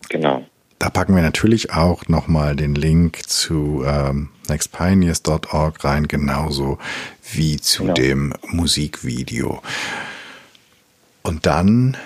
Genau. 0.09 0.45
Da 0.79 0.91
packen 0.91 1.15
wir 1.17 1.23
natürlich 1.23 1.73
auch 1.73 2.07
nochmal 2.09 2.55
den 2.55 2.75
Link 2.77 3.29
zu 3.29 3.83
ähm, 3.85 4.29
nextpioneers.org 4.49 5.83
rein, 5.85 6.07
genauso 6.07 6.79
wie 7.33 7.57
zu 7.61 7.83
Genau. 7.83 7.95
dem 7.95 8.35
Musikvideo. 8.47 9.61
Und 11.23 11.47
dann 11.47 11.97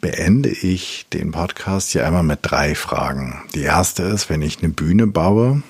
beende 0.00 0.48
ich 0.48 1.06
den 1.12 1.30
Podcast 1.30 1.90
hier 1.90 2.06
einmal 2.06 2.22
mit 2.22 2.40
drei 2.42 2.74
Fragen. 2.74 3.42
Die 3.54 3.62
erste 3.62 4.02
ist, 4.04 4.30
wenn 4.30 4.42
ich 4.42 4.62
eine 4.62 4.72
Bühne 4.72 5.06
baue 5.06 5.62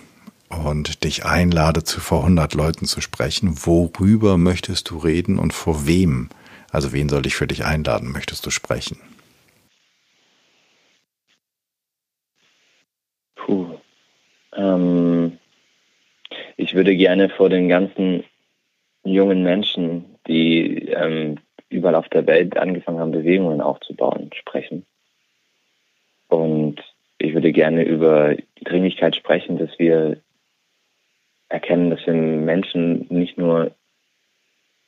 und 0.48 1.02
dich 1.04 1.24
einlade, 1.24 1.82
zu 1.84 2.00
vor 2.00 2.20
100 2.20 2.54
Leuten 2.54 2.86
zu 2.86 3.00
sprechen, 3.00 3.66
worüber 3.66 4.38
möchtest 4.38 4.90
du 4.90 4.98
reden 4.98 5.38
und 5.38 5.52
vor 5.52 5.86
wem? 5.86 6.28
Also 6.70 6.92
wen 6.92 7.08
soll 7.08 7.26
ich 7.26 7.34
für 7.34 7.46
dich 7.46 7.64
einladen, 7.64 8.12
möchtest 8.12 8.46
du 8.46 8.50
sprechen? 8.50 8.98
Puh. 13.46 13.78
Ähm, 14.56 15.38
ich 16.56 16.74
würde 16.74 16.96
gerne 16.96 17.28
vor 17.28 17.48
den 17.48 17.68
ganzen 17.68 18.24
jungen 19.04 19.44
Menschen, 19.44 20.16
die 20.26 20.88
ähm, 20.88 21.36
überall 21.68 21.94
auf 21.94 22.08
der 22.08 22.26
Welt 22.26 22.56
angefangen 22.56 22.98
haben, 22.98 23.12
Bewegungen 23.12 23.60
aufzubauen, 23.60 24.30
sprechen. 24.34 24.84
Und 26.26 26.82
ich 27.18 27.34
würde 27.34 27.52
gerne 27.52 27.84
über 27.84 28.34
die 28.34 28.64
Dringlichkeit 28.64 29.14
sprechen, 29.14 29.58
dass 29.58 29.78
wir 29.78 30.20
erkennen, 31.48 31.90
dass 31.90 32.04
wir 32.04 32.14
Menschen 32.14 33.06
nicht 33.10 33.38
nur 33.38 33.70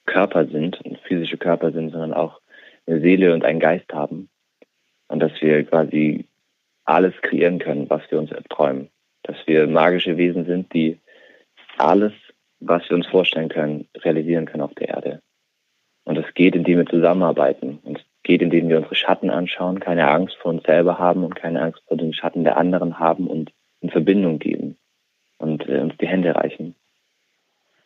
Körper 0.04 0.46
sind, 0.46 0.80
physische 1.04 1.36
Körper 1.36 1.70
sind, 1.70 1.90
sondern 1.90 2.12
auch 2.12 2.40
eine 2.88 3.00
Seele 3.00 3.34
und 3.34 3.44
einen 3.44 3.60
Geist 3.60 3.92
haben. 3.92 4.28
Und 5.06 5.20
dass 5.20 5.32
wir 5.40 5.62
quasi 5.62 6.27
alles 6.88 7.14
kreieren 7.20 7.58
können, 7.58 7.88
was 7.90 8.02
wir 8.10 8.18
uns 8.18 8.32
erträumen. 8.32 8.88
Dass 9.22 9.36
wir 9.46 9.66
magische 9.66 10.16
Wesen 10.16 10.46
sind, 10.46 10.72
die 10.72 10.98
alles, 11.76 12.12
was 12.60 12.88
wir 12.88 12.96
uns 12.96 13.06
vorstellen 13.06 13.50
können, 13.50 13.88
realisieren 13.96 14.46
können 14.46 14.62
auf 14.62 14.74
der 14.74 14.88
Erde. 14.88 15.22
Und 16.04 16.16
das 16.16 16.32
geht, 16.34 16.56
indem 16.56 16.78
wir 16.78 16.86
zusammenarbeiten. 16.86 17.80
Und 17.82 17.98
es 17.98 18.04
geht, 18.22 18.40
indem 18.40 18.68
wir 18.68 18.78
unsere 18.78 18.94
Schatten 18.94 19.28
anschauen, 19.28 19.80
keine 19.80 20.08
Angst 20.08 20.36
vor 20.36 20.50
uns 20.50 20.62
selber 20.62 20.98
haben 20.98 21.24
und 21.24 21.36
keine 21.36 21.60
Angst 21.60 21.82
vor 21.86 21.98
den 21.98 22.14
Schatten 22.14 22.44
der 22.44 22.56
anderen 22.56 22.98
haben 22.98 23.26
und 23.26 23.52
in 23.80 23.90
Verbindung 23.90 24.38
gehen 24.38 24.78
und 25.36 25.68
äh, 25.68 25.80
uns 25.80 25.94
die 25.98 26.08
Hände 26.08 26.34
reichen. 26.34 26.74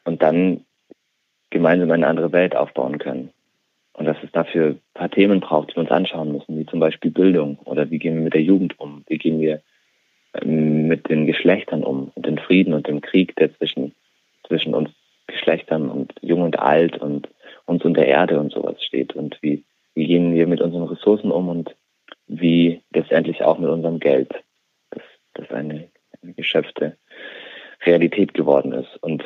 Und 0.05 0.23
dann 0.23 0.65
gemeinsam 1.51 1.91
eine 1.91 2.07
andere 2.07 2.33
Welt 2.33 2.55
aufbauen 2.55 2.99
können. 2.99 3.31
Und 4.03 4.07
dass 4.07 4.25
es 4.25 4.33
dafür 4.33 4.71
ein 4.71 4.81
paar 4.95 5.13
Themen 5.13 5.39
braucht, 5.39 5.71
die 5.71 5.77
wir 5.77 5.83
uns 5.83 5.93
anschauen 5.93 6.33
müssen, 6.33 6.59
wie 6.59 6.67
zum 6.67 6.81
Beispiel 6.81 7.13
Bildung 7.13 7.61
oder 7.61 7.89
wie 7.89 8.01
gehen 8.01 8.17
wir 8.17 8.23
mit 8.23 8.35
der 8.35 8.43
Jugend 8.43 8.81
um, 8.81 9.05
wie 9.07 9.17
gehen 9.17 9.39
wir 9.39 9.63
ähm, 10.35 10.89
mit 10.89 11.09
den 11.09 11.25
Geschlechtern 11.25 11.85
um 11.85 12.11
und 12.13 12.27
den 12.27 12.37
Frieden 12.39 12.75
und 12.75 12.89
dem 12.89 13.01
Krieg, 13.01 13.37
der 13.37 13.57
zwischen, 13.57 13.95
zwischen 14.49 14.75
uns 14.75 14.91
Geschlechtern 15.29 15.89
und 15.89 16.13
Jung 16.21 16.43
und 16.43 16.59
Alt 16.59 16.97
und 16.97 17.29
uns 17.67 17.85
und 17.85 17.97
der 17.97 18.09
Erde 18.09 18.41
und 18.41 18.51
sowas 18.53 18.83
steht? 18.83 19.15
Und 19.15 19.39
wie, 19.41 19.63
wie 19.95 20.09
gehen 20.09 20.35
wir 20.35 20.49
mit 20.49 20.61
unseren 20.61 20.89
Ressourcen 20.89 21.31
um 21.31 21.49
und 21.49 21.77
wie 22.27 22.81
letztendlich 22.93 23.45
auch 23.45 23.61
mit 23.61 23.71
unserem 23.71 24.01
Geld, 24.01 24.35
das, 24.91 25.05
das 25.35 25.49
eine, 25.53 25.87
eine 26.21 26.33
geschöpfte 26.33 26.97
Realität 27.87 28.35
geworden 28.35 28.73
ist. 28.73 29.01
Und 29.01 29.23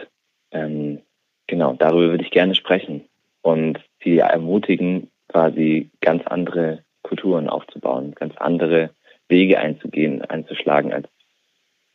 ähm, 0.51 1.01
genau, 1.47 1.73
darüber 1.73 2.11
würde 2.11 2.25
ich 2.25 2.31
gerne 2.31 2.55
sprechen 2.55 3.07
und 3.47 3.79
sie 4.03 4.19
ermutigen, 4.19 5.09
quasi 5.29 5.89
ganz 6.01 6.27
andere 6.27 6.83
Kulturen 7.03 7.49
aufzubauen, 7.49 8.13
ganz 8.17 8.37
andere 8.39 8.91
Wege 9.29 9.61
einzugehen, 9.61 10.21
einzuschlagen, 10.23 10.93
als 10.93 11.07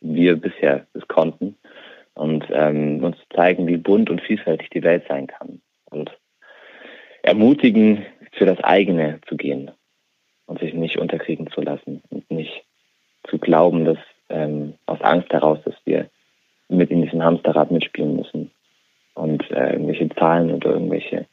wir 0.00 0.36
bisher 0.36 0.86
es 0.94 1.06
konnten. 1.08 1.58
Und 2.14 2.46
ähm, 2.50 3.04
uns 3.04 3.18
zeigen, 3.36 3.66
wie 3.66 3.76
bunt 3.76 4.08
und 4.08 4.22
vielfältig 4.22 4.70
die 4.70 4.82
Welt 4.82 5.04
sein 5.08 5.26
kann. 5.26 5.60
Und 5.90 6.10
ermutigen, 7.22 8.06
für 8.32 8.46
das 8.46 8.64
eigene 8.64 9.20
zu 9.28 9.36
gehen 9.36 9.70
und 10.46 10.58
sich 10.58 10.72
nicht 10.72 10.96
unterkriegen 10.96 11.50
zu 11.50 11.60
lassen 11.60 12.02
und 12.08 12.30
nicht 12.30 12.64
zu 13.28 13.36
glauben, 13.36 13.84
dass 13.84 13.98
ähm, 14.30 14.72
aus 14.86 15.02
Angst 15.02 15.30
heraus, 15.30 15.58
dass 15.66 15.74
wir 15.84 16.08
mit 16.70 16.90
in 16.90 17.02
diesem 17.02 17.22
Hamsterrad 17.22 17.70
mitspielen 17.70 18.16
müssen 18.16 18.50
und 19.12 19.50
äh, 19.50 19.72
irgendwelche 19.72 20.08
Zahlen 20.08 20.50
oder 20.50 20.70
irgendwelche 20.70 21.26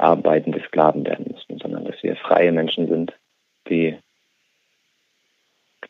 arbeitende 0.00 0.62
Sklaven 0.66 1.04
werden 1.04 1.26
müssen, 1.32 1.58
sondern 1.58 1.84
dass 1.84 2.02
wir 2.02 2.16
freie 2.16 2.52
Menschen 2.52 2.88
sind, 2.88 3.12
die 3.68 3.96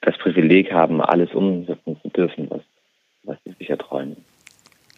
das 0.00 0.16
Privileg 0.18 0.72
haben, 0.72 1.00
alles 1.00 1.32
umsetzen 1.34 1.98
zu 2.00 2.08
dürfen, 2.08 2.48
was, 2.50 2.62
was 3.24 3.36
sie 3.44 3.52
sich 3.52 3.70
erträumen. 3.70 4.16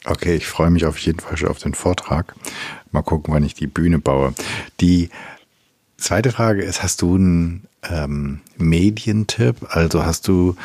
Okay, 0.06 0.34
ich 0.36 0.46
freue 0.46 0.70
mich 0.70 0.86
auf 0.86 0.98
jeden 0.98 1.20
Fall 1.20 1.36
schon 1.36 1.48
auf 1.48 1.58
den 1.58 1.74
Vortrag. 1.74 2.34
Mal 2.90 3.02
gucken, 3.02 3.34
wann 3.34 3.44
ich 3.44 3.54
die 3.54 3.66
Bühne 3.66 3.98
baue. 3.98 4.34
Die 4.80 5.11
zweite 5.96 6.30
Frage 6.30 6.62
ist, 6.62 6.82
hast 6.82 7.02
du 7.02 7.16
einen 7.16 7.66
ähm, 7.90 8.40
Medientipp? 8.56 9.56
Also 9.68 10.04
hast 10.04 10.26
du 10.28 10.56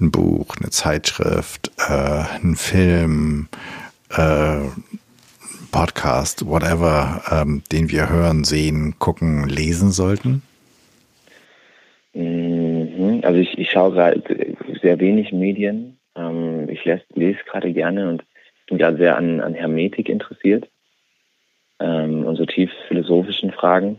ein 0.00 0.10
Buch, 0.10 0.56
eine 0.58 0.70
Zeitschrift, 0.70 1.70
äh, 1.88 1.92
einen 1.92 2.56
Film, 2.56 3.48
äh, 4.10 4.60
Podcast, 5.70 6.46
whatever, 6.46 7.22
ähm, 7.30 7.62
den 7.72 7.90
wir 7.90 8.08
hören, 8.08 8.44
sehen, 8.44 8.96
gucken, 8.98 9.48
lesen 9.48 9.90
sollten? 9.90 10.42
Mhm. 12.14 13.20
Also 13.22 13.38
ich, 13.38 13.58
ich 13.58 13.70
schaue 13.70 13.92
gerade 13.92 14.56
sehr 14.82 14.98
wenig 14.98 15.32
Medien. 15.32 15.98
Ähm, 16.16 16.68
ich 16.68 16.84
lese, 16.84 17.02
lese 17.14 17.38
gerade 17.48 17.72
gerne 17.72 18.08
und 18.08 18.24
bin 18.68 18.78
gerade 18.78 18.96
sehr 18.96 19.16
an, 19.16 19.40
an 19.40 19.54
Hermetik 19.54 20.08
interessiert 20.08 20.68
ähm, 21.78 22.24
und 22.24 22.36
so 22.36 22.46
tief 22.46 22.70
philosophischen 22.88 23.52
Fragen. 23.52 23.98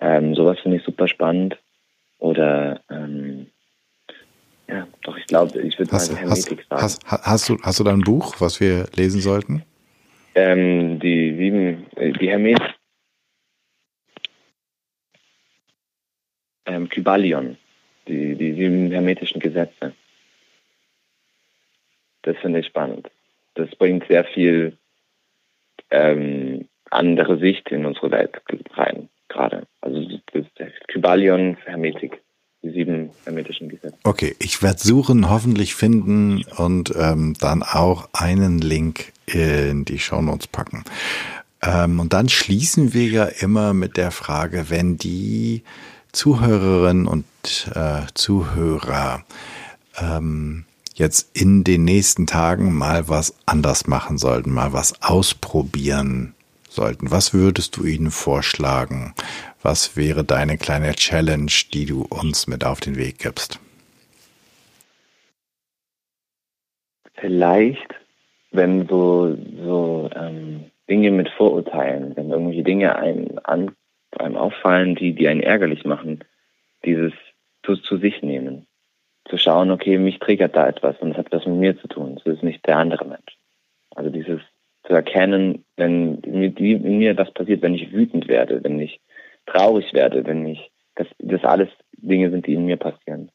Ähm, 0.00 0.34
sowas 0.34 0.58
finde 0.60 0.78
ich 0.78 0.84
super 0.84 1.08
spannend. 1.08 1.56
Oder 2.18 2.80
ähm, 2.90 3.46
ja, 4.68 4.86
doch, 5.02 5.16
ich 5.16 5.26
glaube, 5.26 5.60
ich 5.60 5.78
würde 5.78 5.92
mal 5.92 5.98
Hast, 5.98 6.10
hast, 6.10 6.20
Hermetik 6.20 6.66
sagen. 6.68 6.82
hast, 6.82 7.04
hast, 7.06 7.48
du, 7.48 7.58
hast 7.62 7.80
du 7.80 7.84
da 7.84 7.92
ein 7.92 8.00
Buch, 8.00 8.36
was 8.40 8.60
wir 8.60 8.86
lesen 8.96 9.20
sollten? 9.20 9.62
Ähm, 10.36 11.00
die 11.00 11.34
sieben, 11.34 11.86
äh, 11.96 12.12
die 12.12 12.28
Hermes, 12.28 12.60
ähm, 16.66 16.90
Kybalion, 16.90 17.56
die, 18.06 18.34
die 18.34 18.52
sieben 18.52 18.90
hermetischen 18.90 19.40
Gesetze. 19.40 19.94
Das 22.20 22.36
finde 22.36 22.60
ich 22.60 22.66
spannend. 22.66 23.10
Das 23.54 23.74
bringt 23.76 24.06
sehr 24.08 24.24
viel 24.24 24.76
ähm, 25.88 26.68
andere 26.90 27.38
Sicht 27.38 27.70
in 27.70 27.86
unsere 27.86 28.10
Welt 28.10 28.42
rein, 28.74 29.08
gerade. 29.28 29.66
Also 29.80 30.06
das, 30.32 30.44
Kybalion, 30.88 31.56
Hermetik, 31.64 32.20
die 32.66 32.72
sieben 32.72 33.10
hermetischen 33.24 33.68
Gesetze. 33.68 33.96
Okay, 34.04 34.36
ich 34.38 34.62
werde 34.62 34.80
suchen, 34.80 35.30
hoffentlich 35.30 35.74
finden 35.74 36.44
und 36.56 36.92
ähm, 36.96 37.34
dann 37.40 37.62
auch 37.62 38.08
einen 38.12 38.58
Link 38.58 39.12
in 39.26 39.84
die 39.84 39.98
Shownotes 39.98 40.46
packen. 40.46 40.84
Ähm, 41.62 42.00
und 42.00 42.12
dann 42.12 42.28
schließen 42.28 42.94
wir 42.94 43.08
ja 43.08 43.24
immer 43.24 43.74
mit 43.74 43.96
der 43.96 44.10
Frage, 44.10 44.66
wenn 44.68 44.96
die 44.98 45.62
Zuhörerinnen 46.12 47.06
und 47.06 47.24
äh, 47.74 48.02
Zuhörer 48.14 49.24
ähm, 49.98 50.64
jetzt 50.94 51.28
in 51.34 51.62
den 51.62 51.84
nächsten 51.84 52.26
Tagen 52.26 52.72
mal 52.74 53.08
was 53.08 53.34
anders 53.44 53.86
machen 53.86 54.16
sollten, 54.16 54.50
mal 54.50 54.72
was 54.72 55.02
ausprobieren 55.02 56.34
sollten, 56.76 57.10
was 57.10 57.34
würdest 57.34 57.76
du 57.76 57.84
ihnen 57.84 58.12
vorschlagen? 58.12 59.14
Was 59.62 59.96
wäre 59.96 60.22
deine 60.22 60.56
kleine 60.58 60.94
Challenge, 60.94 61.50
die 61.72 61.86
du 61.86 62.02
uns 62.02 62.46
mit 62.46 62.64
auf 62.64 62.80
den 62.80 62.96
Weg 62.96 63.18
gibst? 63.18 63.58
Vielleicht, 67.14 67.94
wenn 68.52 68.86
so, 68.86 69.36
so 69.64 70.10
ähm, 70.14 70.70
Dinge 70.88 71.10
mit 71.10 71.28
Vorurteilen, 71.30 72.16
wenn 72.16 72.30
irgendwelche 72.30 72.62
Dinge 72.62 72.96
einem, 72.96 73.40
an, 73.42 73.74
einem 74.16 74.36
auffallen, 74.36 74.94
die, 74.94 75.14
die 75.14 75.26
einen 75.26 75.42
ärgerlich 75.42 75.84
machen, 75.84 76.20
dieses 76.84 77.12
zu, 77.64 77.76
zu 77.76 77.96
sich 77.98 78.22
nehmen. 78.22 78.66
Zu 79.28 79.38
schauen, 79.38 79.72
okay, 79.72 79.98
mich 79.98 80.20
triggert 80.20 80.54
da 80.54 80.68
etwas 80.68 80.96
und 81.00 81.12
es 81.12 81.16
hat 81.16 81.32
was 81.32 81.46
mit 81.46 81.56
mir 81.56 81.80
zu 81.80 81.88
tun. 81.88 82.20
Es 82.20 82.26
ist 82.26 82.44
nicht 82.44 82.64
der 82.66 82.76
andere 82.76 83.04
Mensch. 83.04 83.36
Also 83.96 84.10
dieses 84.10 84.40
zu 84.86 84.92
erkennen, 84.92 85.64
wenn 85.76 86.20
mit 86.26 86.60
mir 86.60 87.16
was 87.16 87.32
passiert, 87.32 87.62
wenn 87.62 87.74
ich 87.74 87.92
wütend 87.92 88.28
werde, 88.28 88.62
wenn 88.62 88.80
ich 88.80 89.00
traurig 89.46 89.92
werde, 89.92 90.24
wenn 90.24 90.46
ich, 90.46 90.70
dass 90.94 91.08
das 91.18 91.44
alles 91.44 91.68
Dinge 91.92 92.30
sind, 92.30 92.46
die 92.46 92.54
in 92.54 92.66
mir 92.66 92.76
passieren. 92.76 93.30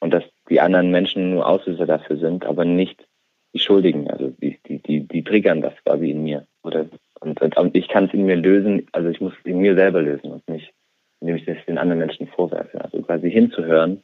Und 0.00 0.12
dass 0.12 0.24
die 0.48 0.60
anderen 0.60 0.90
Menschen 0.90 1.30
nur 1.30 1.46
Auslöser 1.46 1.86
dafür 1.86 2.16
sind, 2.16 2.44
aber 2.44 2.64
nicht 2.64 3.06
die 3.54 3.60
Schuldigen, 3.60 4.10
also 4.10 4.28
die, 4.28 4.58
die, 4.66 4.78
die, 4.78 5.06
die 5.06 5.22
triggern 5.22 5.60
das 5.60 5.74
quasi 5.84 6.10
in 6.10 6.24
mir. 6.24 6.46
Oder 6.62 6.86
und, 7.20 7.40
und 7.40 7.76
ich 7.76 7.88
kann 7.88 8.06
es 8.06 8.14
in 8.14 8.26
mir 8.26 8.36
lösen, 8.36 8.88
also 8.92 9.08
ich 9.08 9.20
muss 9.20 9.32
es 9.38 9.44
in 9.44 9.58
mir 9.58 9.74
selber 9.76 10.02
lösen 10.02 10.32
und 10.32 10.48
nicht, 10.48 10.72
indem 11.20 11.36
ich 11.36 11.44
das 11.44 11.56
den 11.66 11.78
anderen 11.78 12.00
Menschen 12.00 12.26
vorwerfe. 12.26 12.80
Also 12.82 13.00
quasi 13.02 13.30
hinzuhören, 13.30 14.02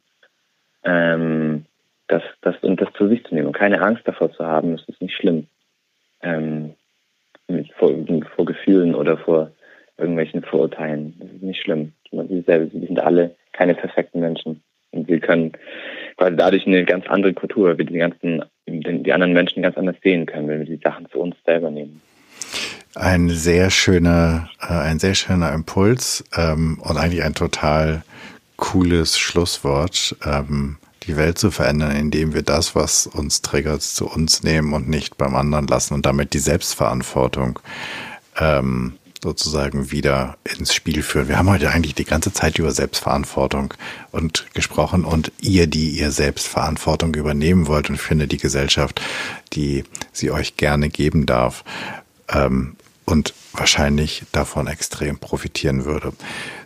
ähm, 0.83 1.65
das, 2.07 2.23
das 2.41 2.55
und 2.61 2.79
das 2.79 2.91
zu 2.93 3.07
sich 3.07 3.23
zu 3.25 3.35
nehmen 3.35 3.47
und 3.47 3.57
keine 3.57 3.81
Angst 3.81 4.07
davor 4.07 4.31
zu 4.31 4.45
haben, 4.45 4.71
das 4.71 4.87
ist 4.87 5.01
nicht 5.01 5.15
schlimm. 5.15 5.47
Ähm, 6.21 6.75
vor, 7.77 7.91
vor 8.35 8.45
Gefühlen 8.45 8.95
oder 8.95 9.17
vor 9.17 9.51
irgendwelchen 9.97 10.41
Vorurteilen. 10.43 11.15
Das 11.19 11.29
ist 11.31 11.43
nicht 11.43 11.61
schlimm. 11.61 11.93
Wir 12.11 12.69
sind 12.71 12.99
alle 12.99 13.35
keine 13.53 13.75
perfekten 13.75 14.19
Menschen. 14.19 14.63
Und 14.91 15.07
wir 15.07 15.19
können 15.19 15.51
quasi 16.17 16.35
dadurch 16.35 16.65
eine 16.65 16.83
ganz 16.85 17.05
andere 17.07 17.33
Kultur, 17.33 17.77
wir 17.77 17.85
die 17.85 17.97
ganzen, 17.97 18.43
die 18.67 19.13
anderen 19.13 19.33
Menschen 19.33 19.61
ganz 19.61 19.77
anders 19.77 19.97
sehen 20.01 20.25
können, 20.25 20.47
wenn 20.47 20.59
wir 20.59 20.65
die 20.65 20.81
Sachen 20.83 21.07
zu 21.09 21.19
uns 21.19 21.35
selber 21.45 21.69
nehmen. 21.69 22.01
Ein 22.95 23.29
sehr 23.29 23.69
schöner, 23.69 24.49
äh, 24.61 24.73
ein 24.73 24.97
sehr 24.97 25.13
schöner 25.13 25.53
Impuls 25.53 26.23
ähm, 26.35 26.79
und 26.81 26.97
eigentlich 26.97 27.23
ein 27.23 27.35
total 27.35 28.01
cooles 28.57 29.17
Schlusswort, 29.17 30.15
ähm, 30.25 30.77
die 31.03 31.17
Welt 31.17 31.37
zu 31.37 31.51
verändern, 31.51 31.95
indem 31.95 32.33
wir 32.33 32.41
das, 32.41 32.75
was 32.75 33.07
uns 33.07 33.41
triggert, 33.41 33.81
zu 33.81 34.07
uns 34.07 34.43
nehmen 34.43 34.73
und 34.73 34.89
nicht 34.89 35.17
beim 35.17 35.35
anderen 35.35 35.67
lassen 35.67 35.93
und 35.93 36.05
damit 36.05 36.33
die 36.33 36.39
Selbstverantwortung 36.39 37.59
ähm, 38.37 38.93
sozusagen 39.21 39.91
wieder 39.91 40.37
ins 40.57 40.73
Spiel 40.73 41.03
führen. 41.03 41.27
Wir 41.27 41.37
haben 41.37 41.49
heute 41.49 41.69
eigentlich 41.69 41.95
die 41.95 42.05
ganze 42.05 42.31
Zeit 42.31 42.57
über 42.57 42.71
Selbstverantwortung 42.71 43.73
und 44.11 44.47
gesprochen 44.53 45.03
und 45.03 45.31
ihr, 45.41 45.67
die 45.67 45.89
ihr 45.89 46.11
Selbstverantwortung 46.11 47.13
übernehmen 47.15 47.67
wollt 47.67 47.89
und 47.89 47.97
finde 47.97 48.27
die 48.27 48.37
Gesellschaft, 48.37 49.01
die 49.53 49.83
sie 50.13 50.31
euch 50.31 50.55
gerne 50.55 50.89
geben 50.89 51.25
darf 51.25 51.65
ähm, 52.29 52.77
und 53.05 53.33
wahrscheinlich 53.53 54.23
davon 54.31 54.67
extrem 54.67 55.17
profitieren 55.17 55.83
würde. 55.83 56.13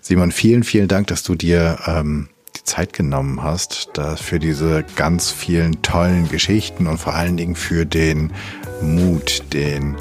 Simon, 0.02 0.32
vielen, 0.32 0.64
vielen 0.64 0.88
Dank, 0.88 1.08
dass 1.08 1.24
du 1.24 1.34
dir 1.34 1.80
ähm, 1.88 2.30
die 2.64 2.70
Zeit 2.70 2.94
genommen 2.94 3.44
hast, 3.44 3.90
da 3.94 4.16
für 4.16 4.40
diese 4.40 4.86
ganz 4.96 5.32
vielen 5.32 5.82
tollen 5.82 6.30
Geschichten 6.30 6.88
und 6.88 6.98
vor 6.98 7.14
allen 7.14 7.36
Dingen 7.36 7.56
für 7.56 7.86
den 7.86 8.32
Mut, 8.82 9.44
den 9.52 9.98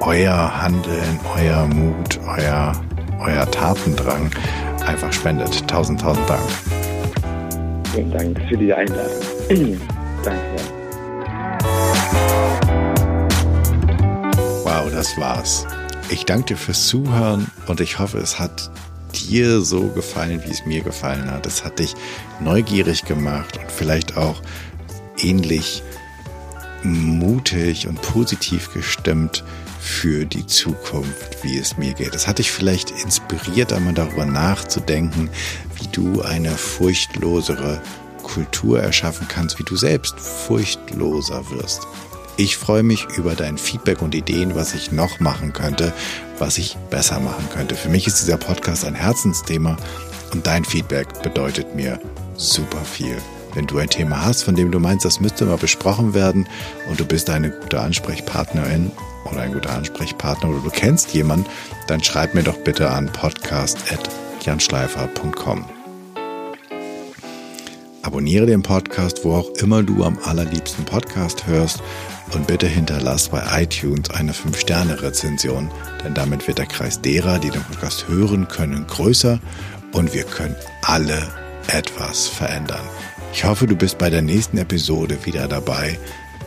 euer 0.00 0.60
Handeln, 0.62 1.18
euer 1.36 1.66
Mut, 1.66 2.20
euer, 2.26 2.72
euer 3.20 3.50
Tatendrang 3.50 4.30
einfach 4.86 5.12
spendet. 5.12 5.66
Tausend, 5.68 6.00
tausend 6.00 6.28
Dank. 6.28 6.42
Vielen 7.94 8.10
Dank 8.10 8.38
für 8.48 8.56
die 8.56 8.72
Einladung. 8.72 9.22
Danke. 10.22 10.56
Wow, 14.64 14.90
das 14.92 15.16
war's. 15.18 15.66
Ich 16.10 16.24
danke 16.24 16.54
dir 16.54 16.56
fürs 16.56 16.86
Zuhören 16.86 17.50
und 17.66 17.80
ich 17.80 17.98
hoffe, 17.98 18.18
es 18.18 18.38
hat 18.38 18.70
dir 19.28 19.60
so 19.60 19.88
gefallen, 19.88 20.42
wie 20.44 20.50
es 20.50 20.64
mir 20.64 20.82
gefallen 20.82 21.30
hat. 21.30 21.46
Es 21.46 21.64
hat 21.64 21.78
dich 21.78 21.94
neugierig 22.40 23.04
gemacht 23.04 23.58
und 23.58 23.70
vielleicht 23.70 24.16
auch 24.16 24.40
ähnlich 25.18 25.82
mutig 26.82 27.88
und 27.88 28.00
positiv 28.02 28.72
gestimmt 28.72 29.44
für 29.80 30.24
die 30.24 30.46
Zukunft, 30.46 31.42
wie 31.42 31.58
es 31.58 31.76
mir 31.76 31.94
geht. 31.94 32.14
Das 32.14 32.26
hat 32.26 32.38
dich 32.38 32.50
vielleicht 32.50 32.90
inspiriert, 33.02 33.72
einmal 33.72 33.94
darüber 33.94 34.26
nachzudenken, 34.26 35.30
wie 35.76 35.86
du 35.88 36.22
eine 36.22 36.50
furchtlosere 36.50 37.80
Kultur 38.22 38.80
erschaffen 38.80 39.28
kannst, 39.28 39.58
wie 39.58 39.64
du 39.64 39.76
selbst 39.76 40.18
furchtloser 40.18 41.48
wirst. 41.50 41.86
Ich 42.38 42.58
freue 42.58 42.82
mich 42.82 43.06
über 43.16 43.34
dein 43.34 43.56
Feedback 43.56 44.02
und 44.02 44.14
Ideen, 44.14 44.54
was 44.54 44.74
ich 44.74 44.92
noch 44.92 45.20
machen 45.20 45.54
könnte, 45.54 45.94
was 46.38 46.58
ich 46.58 46.76
besser 46.90 47.18
machen 47.18 47.48
könnte. 47.54 47.74
Für 47.74 47.88
mich 47.88 48.06
ist 48.06 48.20
dieser 48.20 48.36
Podcast 48.36 48.84
ein 48.84 48.94
Herzensthema 48.94 49.78
und 50.32 50.46
dein 50.46 50.66
Feedback 50.66 51.22
bedeutet 51.22 51.74
mir 51.74 51.98
super 52.36 52.84
viel. 52.84 53.16
Wenn 53.54 53.66
du 53.66 53.78
ein 53.78 53.88
Thema 53.88 54.26
hast, 54.26 54.42
von 54.42 54.54
dem 54.54 54.70
du 54.70 54.78
meinst, 54.78 55.06
das 55.06 55.18
müsste 55.18 55.46
mal 55.46 55.56
besprochen 55.56 56.12
werden 56.12 56.46
und 56.90 57.00
du 57.00 57.06
bist 57.06 57.30
eine 57.30 57.50
gute 57.50 57.80
Ansprechpartnerin 57.80 58.90
oder 59.24 59.40
ein 59.40 59.54
guter 59.54 59.70
Ansprechpartner 59.70 60.50
oder 60.50 60.60
du 60.60 60.68
kennst 60.68 61.14
jemanden, 61.14 61.46
dann 61.86 62.04
schreib 62.04 62.34
mir 62.34 62.42
doch 62.42 62.58
bitte 62.58 62.90
an 62.90 63.10
podcast.janschleifer.com. 63.12 65.64
Abonniere 68.02 68.44
den 68.44 68.62
Podcast, 68.62 69.24
wo 69.24 69.32
auch 69.32 69.48
immer 69.54 69.82
du 69.82 70.04
am 70.04 70.18
allerliebsten 70.22 70.84
Podcast 70.84 71.46
hörst 71.46 71.82
und 72.32 72.46
bitte 72.46 72.66
hinterlass 72.66 73.28
bei 73.28 73.42
iTunes 73.62 74.10
eine 74.10 74.32
5-Sterne-Rezension, 74.32 75.70
denn 76.04 76.14
damit 76.14 76.46
wird 76.46 76.58
der 76.58 76.66
Kreis 76.66 77.00
derer, 77.00 77.38
die 77.38 77.50
den 77.50 77.62
Podcast 77.62 78.08
hören 78.08 78.48
können, 78.48 78.86
größer 78.86 79.38
und 79.92 80.12
wir 80.14 80.24
können 80.24 80.56
alle 80.82 81.28
etwas 81.68 82.26
verändern. 82.26 82.84
Ich 83.32 83.44
hoffe, 83.44 83.66
du 83.66 83.76
bist 83.76 83.98
bei 83.98 84.10
der 84.10 84.22
nächsten 84.22 84.58
Episode 84.58 85.18
wieder 85.24 85.48
dabei. 85.48 85.98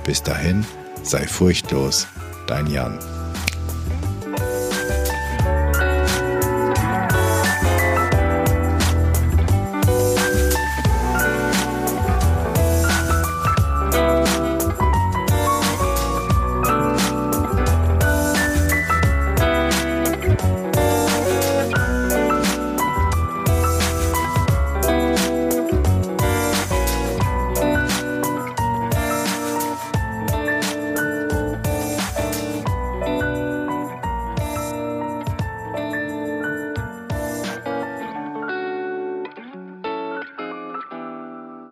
Bis 0.06 0.24
dahin, 0.24 0.66
sei 1.04 1.28
furchtlos, 1.28 2.08
dein 2.48 2.68
Jan. 2.68 3.00